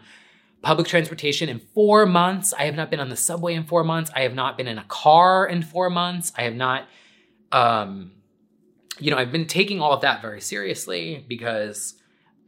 public 0.61 0.87
transportation 0.87 1.49
in 1.49 1.59
four 1.59 2.05
months. 2.05 2.53
I 2.53 2.63
have 2.63 2.75
not 2.75 2.89
been 2.89 2.99
on 2.99 3.09
the 3.09 3.15
subway 3.15 3.53
in 3.53 3.63
four 3.63 3.83
months. 3.83 4.11
I 4.15 4.21
have 4.21 4.33
not 4.33 4.57
been 4.57 4.67
in 4.67 4.77
a 4.77 4.83
car 4.85 5.45
in 5.45 5.63
four 5.63 5.89
months. 5.89 6.31
I 6.37 6.43
have 6.43 6.55
not, 6.55 6.87
um, 7.51 8.11
you 8.99 9.11
know, 9.11 9.17
I've 9.17 9.31
been 9.31 9.47
taking 9.47 9.81
all 9.81 9.93
of 9.93 10.01
that 10.01 10.21
very 10.21 10.41
seriously 10.41 11.25
because 11.27 11.95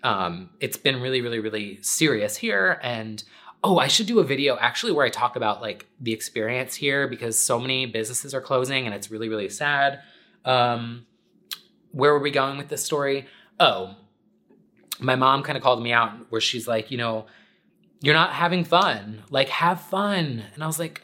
um, 0.04 0.50
it's 0.60 0.78
been 0.78 1.02
really, 1.02 1.22
really, 1.22 1.40
really 1.40 1.80
serious 1.82 2.36
here. 2.36 2.80
And 2.84 3.24
oh, 3.64 3.78
I 3.78 3.88
should 3.88 4.08
do 4.08 4.20
a 4.20 4.24
video 4.24 4.58
actually 4.58 4.92
where 4.92 5.06
I 5.06 5.10
talk 5.10 5.36
about 5.36 5.62
like 5.62 5.86
the 6.00 6.14
experience 6.14 6.76
here 6.76 7.08
because 7.08 7.38
so 7.38 7.60
many 7.60 7.86
businesses 7.86 8.34
are 8.34 8.42
closing 8.42 8.86
and 8.86 8.96
it's 8.96 9.12
really, 9.12 9.30
really 9.30 9.50
sad. 9.50 10.00
Um, 10.46 11.06
where 11.92 12.14
were 12.14 12.20
we 12.20 12.32
going 12.32 12.58
with 12.58 12.70
this 12.70 12.84
story? 12.84 13.28
Oh, 13.60 13.96
my 15.00 15.16
mom 15.16 15.44
kind 15.44 15.58
of 15.58 15.64
called 15.64 15.84
me 15.84 15.92
out 15.92 16.14
where 16.30 16.42
she's 16.42 16.68
like, 16.68 16.92
you 16.92 16.98
know, 16.98 17.28
you're 18.02 18.16
not 18.16 18.34
having 18.34 18.64
fun. 18.64 19.24
Like, 19.30 19.50
have 19.50 19.82
fun. 19.82 20.44
And 20.54 20.64
I 20.64 20.68
was 20.68 20.80
like, 20.80 21.02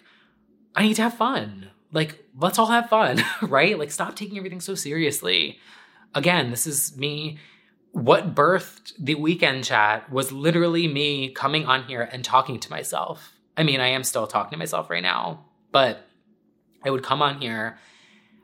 I 0.75 0.83
need 0.83 0.95
to 0.95 1.03
have 1.03 1.13
fun. 1.13 1.69
Like, 1.91 2.25
let's 2.35 2.57
all 2.57 2.67
have 2.67 2.89
fun, 2.89 3.23
right? 3.41 3.77
Like, 3.77 3.91
stop 3.91 4.15
taking 4.15 4.37
everything 4.37 4.61
so 4.61 4.75
seriously. 4.75 5.59
Again, 6.15 6.49
this 6.49 6.65
is 6.65 6.97
me. 6.97 7.37
What 7.97 8.35
birthed 8.35 8.93
the 8.99 9.15
weekend 9.15 9.63
chat 9.63 10.11
was 10.11 10.31
literally 10.31 10.87
me 10.87 11.29
coming 11.31 11.65
on 11.65 11.85
here 11.85 12.03
and 12.03 12.23
talking 12.23 12.59
to 12.59 12.69
myself. 12.69 13.33
I 13.57 13.63
mean, 13.63 13.79
I 13.79 13.87
am 13.87 14.03
still 14.03 14.27
talking 14.27 14.51
to 14.51 14.57
myself 14.57 14.91
right 14.91 15.01
now, 15.01 15.45
but 15.71 16.05
I 16.85 16.91
would 16.91 17.01
come 17.01 17.23
on 17.23 17.41
here 17.41 17.79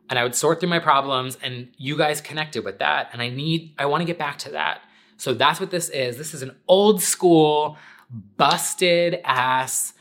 and 0.09 0.17
I 0.17 0.23
would 0.23 0.33
sort 0.33 0.59
through 0.59 0.69
my 0.69 0.79
problems, 0.79 1.37
and 1.43 1.67
you 1.77 1.95
guys 1.95 2.19
connected 2.19 2.65
with 2.65 2.79
that. 2.79 3.09
And 3.13 3.21
I 3.21 3.29
need, 3.29 3.75
I 3.77 3.85
want 3.85 4.01
to 4.01 4.05
get 4.05 4.17
back 4.17 4.39
to 4.39 4.49
that. 4.53 4.81
So 5.17 5.35
that's 5.35 5.59
what 5.59 5.69
this 5.69 5.89
is. 5.89 6.17
This 6.17 6.33
is 6.33 6.41
an 6.41 6.55
old 6.67 7.03
school, 7.03 7.77
busted 8.37 9.21
ass, 9.23 9.93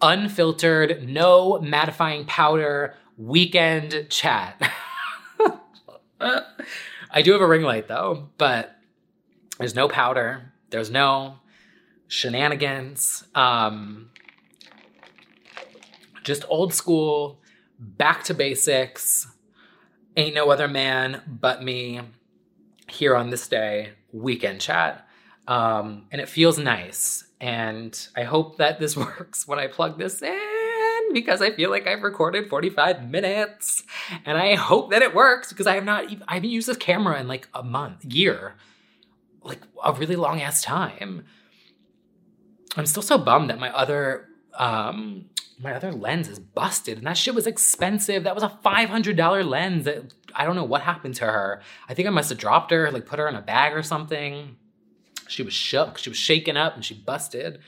unfiltered, 0.00 1.06
no 1.06 1.60
mattifying 1.62 2.26
powder 2.26 2.94
weekend 3.18 4.06
chat. 4.08 4.72
I 7.10 7.22
do 7.22 7.32
have 7.32 7.42
a 7.42 7.46
ring 7.46 7.62
light 7.62 7.86
though, 7.86 8.30
but 8.38 8.77
there's 9.58 9.74
no 9.74 9.88
powder. 9.88 10.52
There's 10.70 10.90
no 10.90 11.38
shenanigans. 12.06 13.24
Um, 13.34 14.10
just 16.24 16.44
old 16.48 16.74
school, 16.74 17.40
back 17.78 18.24
to 18.24 18.34
basics. 18.34 19.26
Ain't 20.16 20.34
no 20.34 20.50
other 20.50 20.68
man 20.68 21.22
but 21.26 21.62
me 21.62 22.00
here 22.88 23.14
on 23.14 23.30
this 23.30 23.48
day, 23.48 23.90
weekend 24.12 24.60
chat. 24.60 25.06
Um, 25.46 26.06
and 26.10 26.20
it 26.20 26.28
feels 26.28 26.58
nice. 26.58 27.24
And 27.40 27.98
I 28.16 28.24
hope 28.24 28.58
that 28.58 28.78
this 28.78 28.96
works 28.96 29.46
when 29.46 29.58
I 29.58 29.66
plug 29.66 29.98
this 29.98 30.22
in 30.22 31.12
because 31.12 31.40
I 31.40 31.52
feel 31.52 31.70
like 31.70 31.86
I've 31.86 32.02
recorded 32.02 32.50
45 32.50 33.08
minutes. 33.08 33.84
And 34.24 34.36
I 34.36 34.54
hope 34.54 34.90
that 34.90 35.02
it 35.02 35.14
works 35.14 35.50
because 35.50 35.66
I 35.66 35.74
have 35.74 35.84
not, 35.84 36.04
I 36.26 36.34
haven't 36.34 36.50
used 36.50 36.68
this 36.68 36.76
camera 36.76 37.18
in 37.20 37.28
like 37.28 37.48
a 37.54 37.62
month, 37.62 38.04
year, 38.04 38.54
like 39.42 39.60
a 39.82 39.92
really 39.92 40.16
long 40.16 40.40
ass 40.40 40.62
time. 40.62 41.24
I'm 42.76 42.86
still 42.86 43.02
so 43.02 43.18
bummed 43.18 43.50
that 43.50 43.58
my 43.58 43.70
other, 43.70 44.28
um, 44.54 45.26
my 45.60 45.74
other 45.74 45.92
lens 45.92 46.28
is 46.28 46.38
busted 46.38 46.98
and 46.98 47.06
that 47.06 47.16
shit 47.16 47.34
was 47.34 47.46
expensive. 47.46 48.24
That 48.24 48.34
was 48.34 48.44
a 48.44 48.58
$500 48.64 49.48
lens 49.48 49.84
that 49.86 50.12
I 50.34 50.44
don't 50.44 50.56
know 50.56 50.64
what 50.64 50.82
happened 50.82 51.16
to 51.16 51.26
her. 51.26 51.62
I 51.88 51.94
think 51.94 52.06
I 52.06 52.10
must 52.10 52.28
have 52.28 52.38
dropped 52.38 52.70
her, 52.70 52.90
like 52.90 53.06
put 53.06 53.18
her 53.18 53.28
in 53.28 53.34
a 53.34 53.42
bag 53.42 53.74
or 53.74 53.82
something. 53.82 54.56
She 55.28 55.42
was 55.42 55.52
shook, 55.52 55.98
she 55.98 56.10
was 56.10 56.16
shaken 56.16 56.56
up, 56.56 56.74
and 56.74 56.84
she 56.84 56.94
busted. 56.94 57.60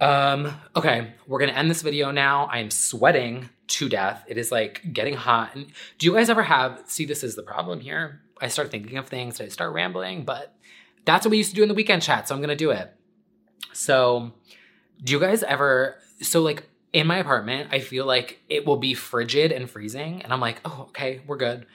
Um, 0.00 0.54
okay, 0.74 1.14
we're 1.26 1.38
gonna 1.38 1.52
end 1.52 1.70
this 1.70 1.82
video 1.82 2.10
now. 2.10 2.46
I 2.46 2.58
am 2.58 2.70
sweating 2.70 3.48
to 3.68 3.88
death. 3.88 4.24
It 4.28 4.36
is 4.36 4.52
like 4.52 4.92
getting 4.92 5.14
hot. 5.14 5.54
And 5.54 5.66
do 5.98 6.06
you 6.06 6.14
guys 6.14 6.28
ever 6.28 6.42
have, 6.42 6.82
see, 6.86 7.04
this 7.04 7.22
is 7.24 7.36
the 7.36 7.42
problem 7.42 7.80
here. 7.80 8.20
I 8.40 8.48
start 8.48 8.70
thinking 8.70 8.98
of 8.98 9.08
things, 9.08 9.40
I 9.40 9.48
start 9.48 9.72
rambling, 9.72 10.24
but 10.24 10.54
that's 11.04 11.24
what 11.24 11.30
we 11.30 11.38
used 11.38 11.50
to 11.50 11.56
do 11.56 11.62
in 11.62 11.68
the 11.68 11.74
weekend 11.74 12.02
chat, 12.02 12.28
so 12.28 12.34
I'm 12.34 12.40
gonna 12.40 12.56
do 12.56 12.70
it. 12.70 12.94
So, 13.72 14.32
do 15.02 15.12
you 15.12 15.20
guys 15.20 15.42
ever, 15.42 15.96
so 16.20 16.42
like 16.42 16.68
in 16.92 17.06
my 17.06 17.18
apartment, 17.18 17.70
I 17.72 17.80
feel 17.80 18.04
like 18.04 18.40
it 18.48 18.66
will 18.66 18.76
be 18.76 18.94
frigid 18.94 19.52
and 19.52 19.68
freezing, 19.68 20.22
and 20.22 20.32
I'm 20.32 20.40
like, 20.40 20.60
oh, 20.64 20.86
okay, 20.88 21.22
we're 21.26 21.38
good. 21.38 21.66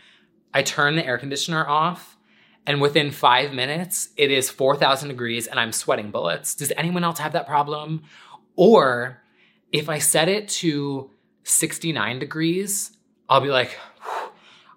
I 0.54 0.64
turn 0.64 0.96
the 0.96 1.06
air 1.06 1.18
conditioner 1.18 1.68
off 1.68 2.18
and 2.68 2.82
within 2.82 3.12
five 3.12 3.54
minutes, 3.54 4.10
it 4.18 4.30
is 4.30 4.50
4,000 4.50 5.08
degrees 5.08 5.48
and 5.48 5.58
I'm 5.58 5.72
sweating 5.72 6.12
bullets. 6.12 6.54
Does 6.54 6.74
anyone 6.76 7.06
else 7.06 7.18
have 7.20 7.32
that 7.32 7.48
problem? 7.48 8.04
Or 8.58 9.24
if 9.72 9.88
I 9.88 10.00
set 10.00 10.28
it 10.28 10.50
to 10.50 11.10
69 11.44 12.20
degrees, 12.20 12.92
I'll 13.30 13.40
be 13.40 13.48
like, 13.48 13.80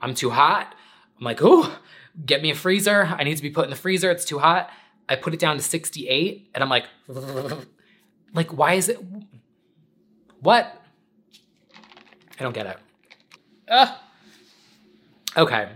I'm 0.01 0.15
too 0.15 0.31
hot. 0.31 0.73
I'm 1.19 1.25
like, 1.25 1.41
oh, 1.43 1.77
get 2.25 2.43
me 2.43 2.51
a 2.51 2.55
freezer. 2.55 3.05
I 3.05 3.25
need 3.25 3.37
to 3.37 3.43
be 3.43 3.51
put 3.51 3.65
in 3.65 3.71
the 3.71 3.77
freezer. 3.77 4.11
It's 4.11 4.25
too 4.25 4.39
hot. 4.39 4.71
I 5.09 5.17
put 5.17 5.35
it 5.35 5.41
down 5.41 5.57
to 5.57 5.63
68 5.63 6.51
and 6.55 6.63
I'm 6.63 6.71
like, 6.71 6.87
like, 8.35 8.53
why 8.57 8.75
is 8.75 8.89
it? 8.89 8.99
What? 10.41 10.81
I 12.39 12.43
don't 12.43 12.55
get 12.55 12.67
it. 12.67 12.77
Ugh. 13.69 13.89
Okay 15.37 15.69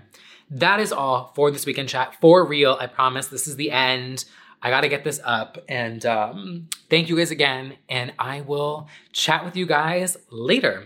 that 0.50 0.80
is 0.80 0.92
all 0.92 1.32
for 1.34 1.50
this 1.50 1.66
weekend 1.66 1.88
chat. 1.88 2.16
For 2.20 2.44
real, 2.44 2.76
I 2.78 2.86
promise 2.86 3.28
this 3.28 3.46
is 3.46 3.56
the 3.56 3.70
end. 3.70 4.24
I 4.62 4.70
got 4.70 4.82
to 4.82 4.88
get 4.88 5.04
this 5.04 5.20
up. 5.24 5.58
And 5.68 6.04
um, 6.06 6.68
thank 6.88 7.08
you 7.08 7.16
guys 7.16 7.30
again. 7.30 7.76
And 7.88 8.12
I 8.18 8.42
will 8.42 8.88
chat 9.12 9.44
with 9.44 9.56
you 9.56 9.66
guys 9.66 10.16
later. 10.30 10.84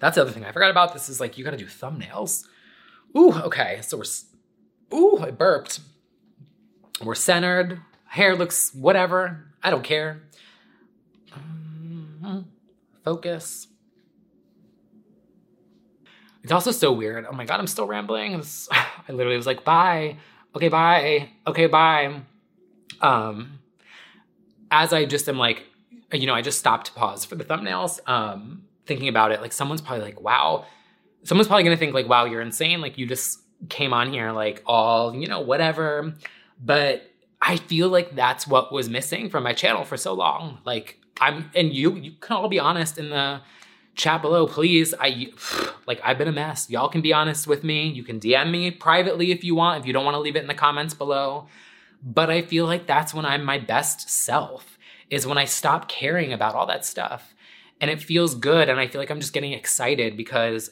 That's 0.00 0.16
the 0.16 0.22
other 0.22 0.32
thing 0.32 0.44
I 0.44 0.52
forgot 0.52 0.70
about. 0.70 0.92
This 0.92 1.08
is 1.08 1.20
like, 1.20 1.38
you 1.38 1.44
got 1.44 1.52
to 1.52 1.56
do 1.56 1.66
thumbnails. 1.66 2.46
Ooh, 3.16 3.32
okay. 3.32 3.80
So 3.82 3.96
we're, 3.96 4.04
ooh, 4.92 5.18
I 5.18 5.30
burped. 5.30 5.80
We're 7.02 7.14
centered. 7.14 7.80
Hair 8.06 8.36
looks 8.36 8.74
whatever. 8.74 9.46
I 9.62 9.70
don't 9.70 9.84
care. 9.84 10.22
Um, 11.32 12.46
focus. 13.04 13.68
It's 16.42 16.52
also 16.52 16.70
so 16.70 16.92
weird. 16.92 17.26
Oh 17.30 17.32
my 17.32 17.44
God, 17.44 17.60
I'm 17.60 17.66
still 17.66 17.86
rambling. 17.86 18.36
Was, 18.36 18.68
I 18.72 19.12
literally 19.12 19.36
was 19.36 19.46
like, 19.46 19.64
bye. 19.64 20.16
Okay, 20.54 20.68
bye. 20.68 21.28
Okay, 21.46 21.66
bye. 21.66 22.20
Um, 23.00 23.60
as 24.70 24.92
I 24.92 25.04
just 25.04 25.28
am 25.28 25.38
like, 25.38 25.64
you 26.12 26.26
know, 26.26 26.34
I 26.34 26.42
just 26.42 26.58
stopped 26.58 26.86
to 26.86 26.92
pause 26.92 27.24
for 27.24 27.36
the 27.36 27.44
thumbnails, 27.44 28.00
um, 28.08 28.64
thinking 28.86 29.08
about 29.08 29.32
it. 29.32 29.40
Like, 29.40 29.52
someone's 29.52 29.80
probably 29.80 30.04
like, 30.04 30.20
wow. 30.20 30.66
Someone's 31.22 31.46
probably 31.46 31.64
gonna 31.64 31.76
think, 31.76 31.94
like, 31.94 32.08
wow, 32.08 32.24
you're 32.24 32.40
insane. 32.40 32.80
Like, 32.80 32.98
you 32.98 33.06
just 33.06 33.39
came 33.68 33.92
on 33.92 34.12
here, 34.12 34.32
like, 34.32 34.62
all, 34.66 35.14
you 35.14 35.26
know, 35.26 35.40
whatever. 35.40 36.14
But 36.62 37.10
I 37.40 37.56
feel 37.56 37.88
like 37.88 38.14
that's 38.14 38.46
what 38.46 38.72
was 38.72 38.88
missing 38.88 39.30
from 39.30 39.42
my 39.42 39.52
channel 39.52 39.84
for 39.84 39.96
so 39.96 40.14
long. 40.14 40.58
Like, 40.64 40.98
I'm, 41.20 41.50
and 41.54 41.72
you, 41.72 41.96
you 41.96 42.12
can 42.12 42.36
all 42.36 42.48
be 42.48 42.58
honest 42.58 42.98
in 42.98 43.10
the, 43.10 43.40
chat 44.00 44.22
below, 44.22 44.46
please. 44.46 44.94
I 44.98 45.28
like 45.86 46.00
I've 46.02 46.18
been 46.18 46.28
a 46.28 46.32
mess. 46.32 46.68
Y'all 46.70 46.88
can 46.88 47.00
be 47.00 47.12
honest 47.12 47.46
with 47.46 47.62
me. 47.62 47.88
You 47.88 48.02
can 48.02 48.18
DM 48.18 48.50
me 48.50 48.70
privately 48.70 49.30
if 49.30 49.44
you 49.44 49.54
want, 49.54 49.80
if 49.80 49.86
you 49.86 49.92
don't 49.92 50.04
want 50.04 50.14
to 50.14 50.20
leave 50.20 50.36
it 50.36 50.42
in 50.42 50.48
the 50.48 50.54
comments 50.54 50.94
below. 50.94 51.46
But 52.02 52.30
I 52.30 52.42
feel 52.42 52.66
like 52.66 52.86
that's 52.86 53.12
when 53.12 53.26
I'm 53.26 53.44
my 53.44 53.58
best 53.58 54.08
self, 54.08 54.78
is 55.10 55.26
when 55.26 55.36
I 55.36 55.44
stop 55.44 55.88
caring 55.88 56.32
about 56.32 56.54
all 56.54 56.66
that 56.66 56.84
stuff. 56.84 57.34
And 57.80 57.90
it 57.90 58.02
feels 58.02 58.34
good. 58.34 58.68
And 58.68 58.80
I 58.80 58.86
feel 58.86 59.00
like 59.00 59.10
I'm 59.10 59.20
just 59.20 59.32
getting 59.32 59.52
excited 59.52 60.16
because 60.16 60.70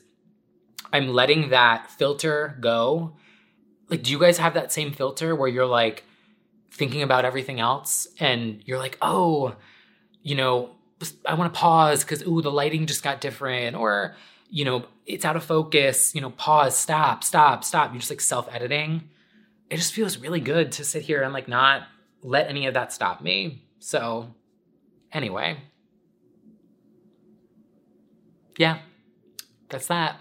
I'm 0.93 1.09
letting 1.09 1.51
that 1.51 1.91
filter 1.91 2.57
go. 2.61 3.17
Like, 3.89 4.03
do 4.03 4.11
you 4.11 4.19
guys 4.19 4.39
have 4.39 4.55
that 4.55 4.73
same 4.73 4.93
filter 4.93 5.35
where 5.35 5.49
you're 5.49 5.67
like 5.67 6.05
thinking 6.71 7.03
about 7.03 7.25
everything 7.25 7.61
else 7.61 8.07
and 8.21 8.63
you're 8.65 8.79
like, 8.79 8.99
oh, 9.01 9.57
you 10.23 10.35
know, 10.35 10.71
I 11.25 11.35
want 11.35 11.53
to 11.53 11.59
pause 11.59 12.03
because 12.03 12.27
ooh, 12.27 12.43
the 12.43 12.51
lighting 12.51 12.87
just 12.87 13.03
got 13.03 13.21
different, 13.21 13.77
or 13.77 14.15
you 14.51 14.65
know, 14.65 14.85
it's 15.07 15.25
out 15.25 15.37
of 15.37 15.45
focus. 15.45 16.15
You 16.15 16.21
know, 16.21 16.31
pause, 16.31 16.77
stop, 16.77 17.23
stop, 17.23 17.65
stop. 17.65 17.93
You're 17.93 18.01
just 18.01 18.11
like 18.11 18.21
self 18.21 18.53
editing. 18.53 19.09
It 19.71 19.77
just 19.77 19.93
feels 19.93 20.19
really 20.19 20.41
good 20.41 20.73
to 20.73 20.85
sit 20.85 21.03
here 21.03 21.23
and 21.23 21.33
like 21.33 21.49
not 21.49 21.83
let 22.23 22.49
any 22.49 22.67
of 22.67 22.75
that 22.75 22.93
stop 22.93 23.21
me. 23.21 23.63
So, 23.79 24.35
anyway, 25.13 25.59
yeah, 28.57 28.79
that's 29.69 29.87
that. 29.87 30.21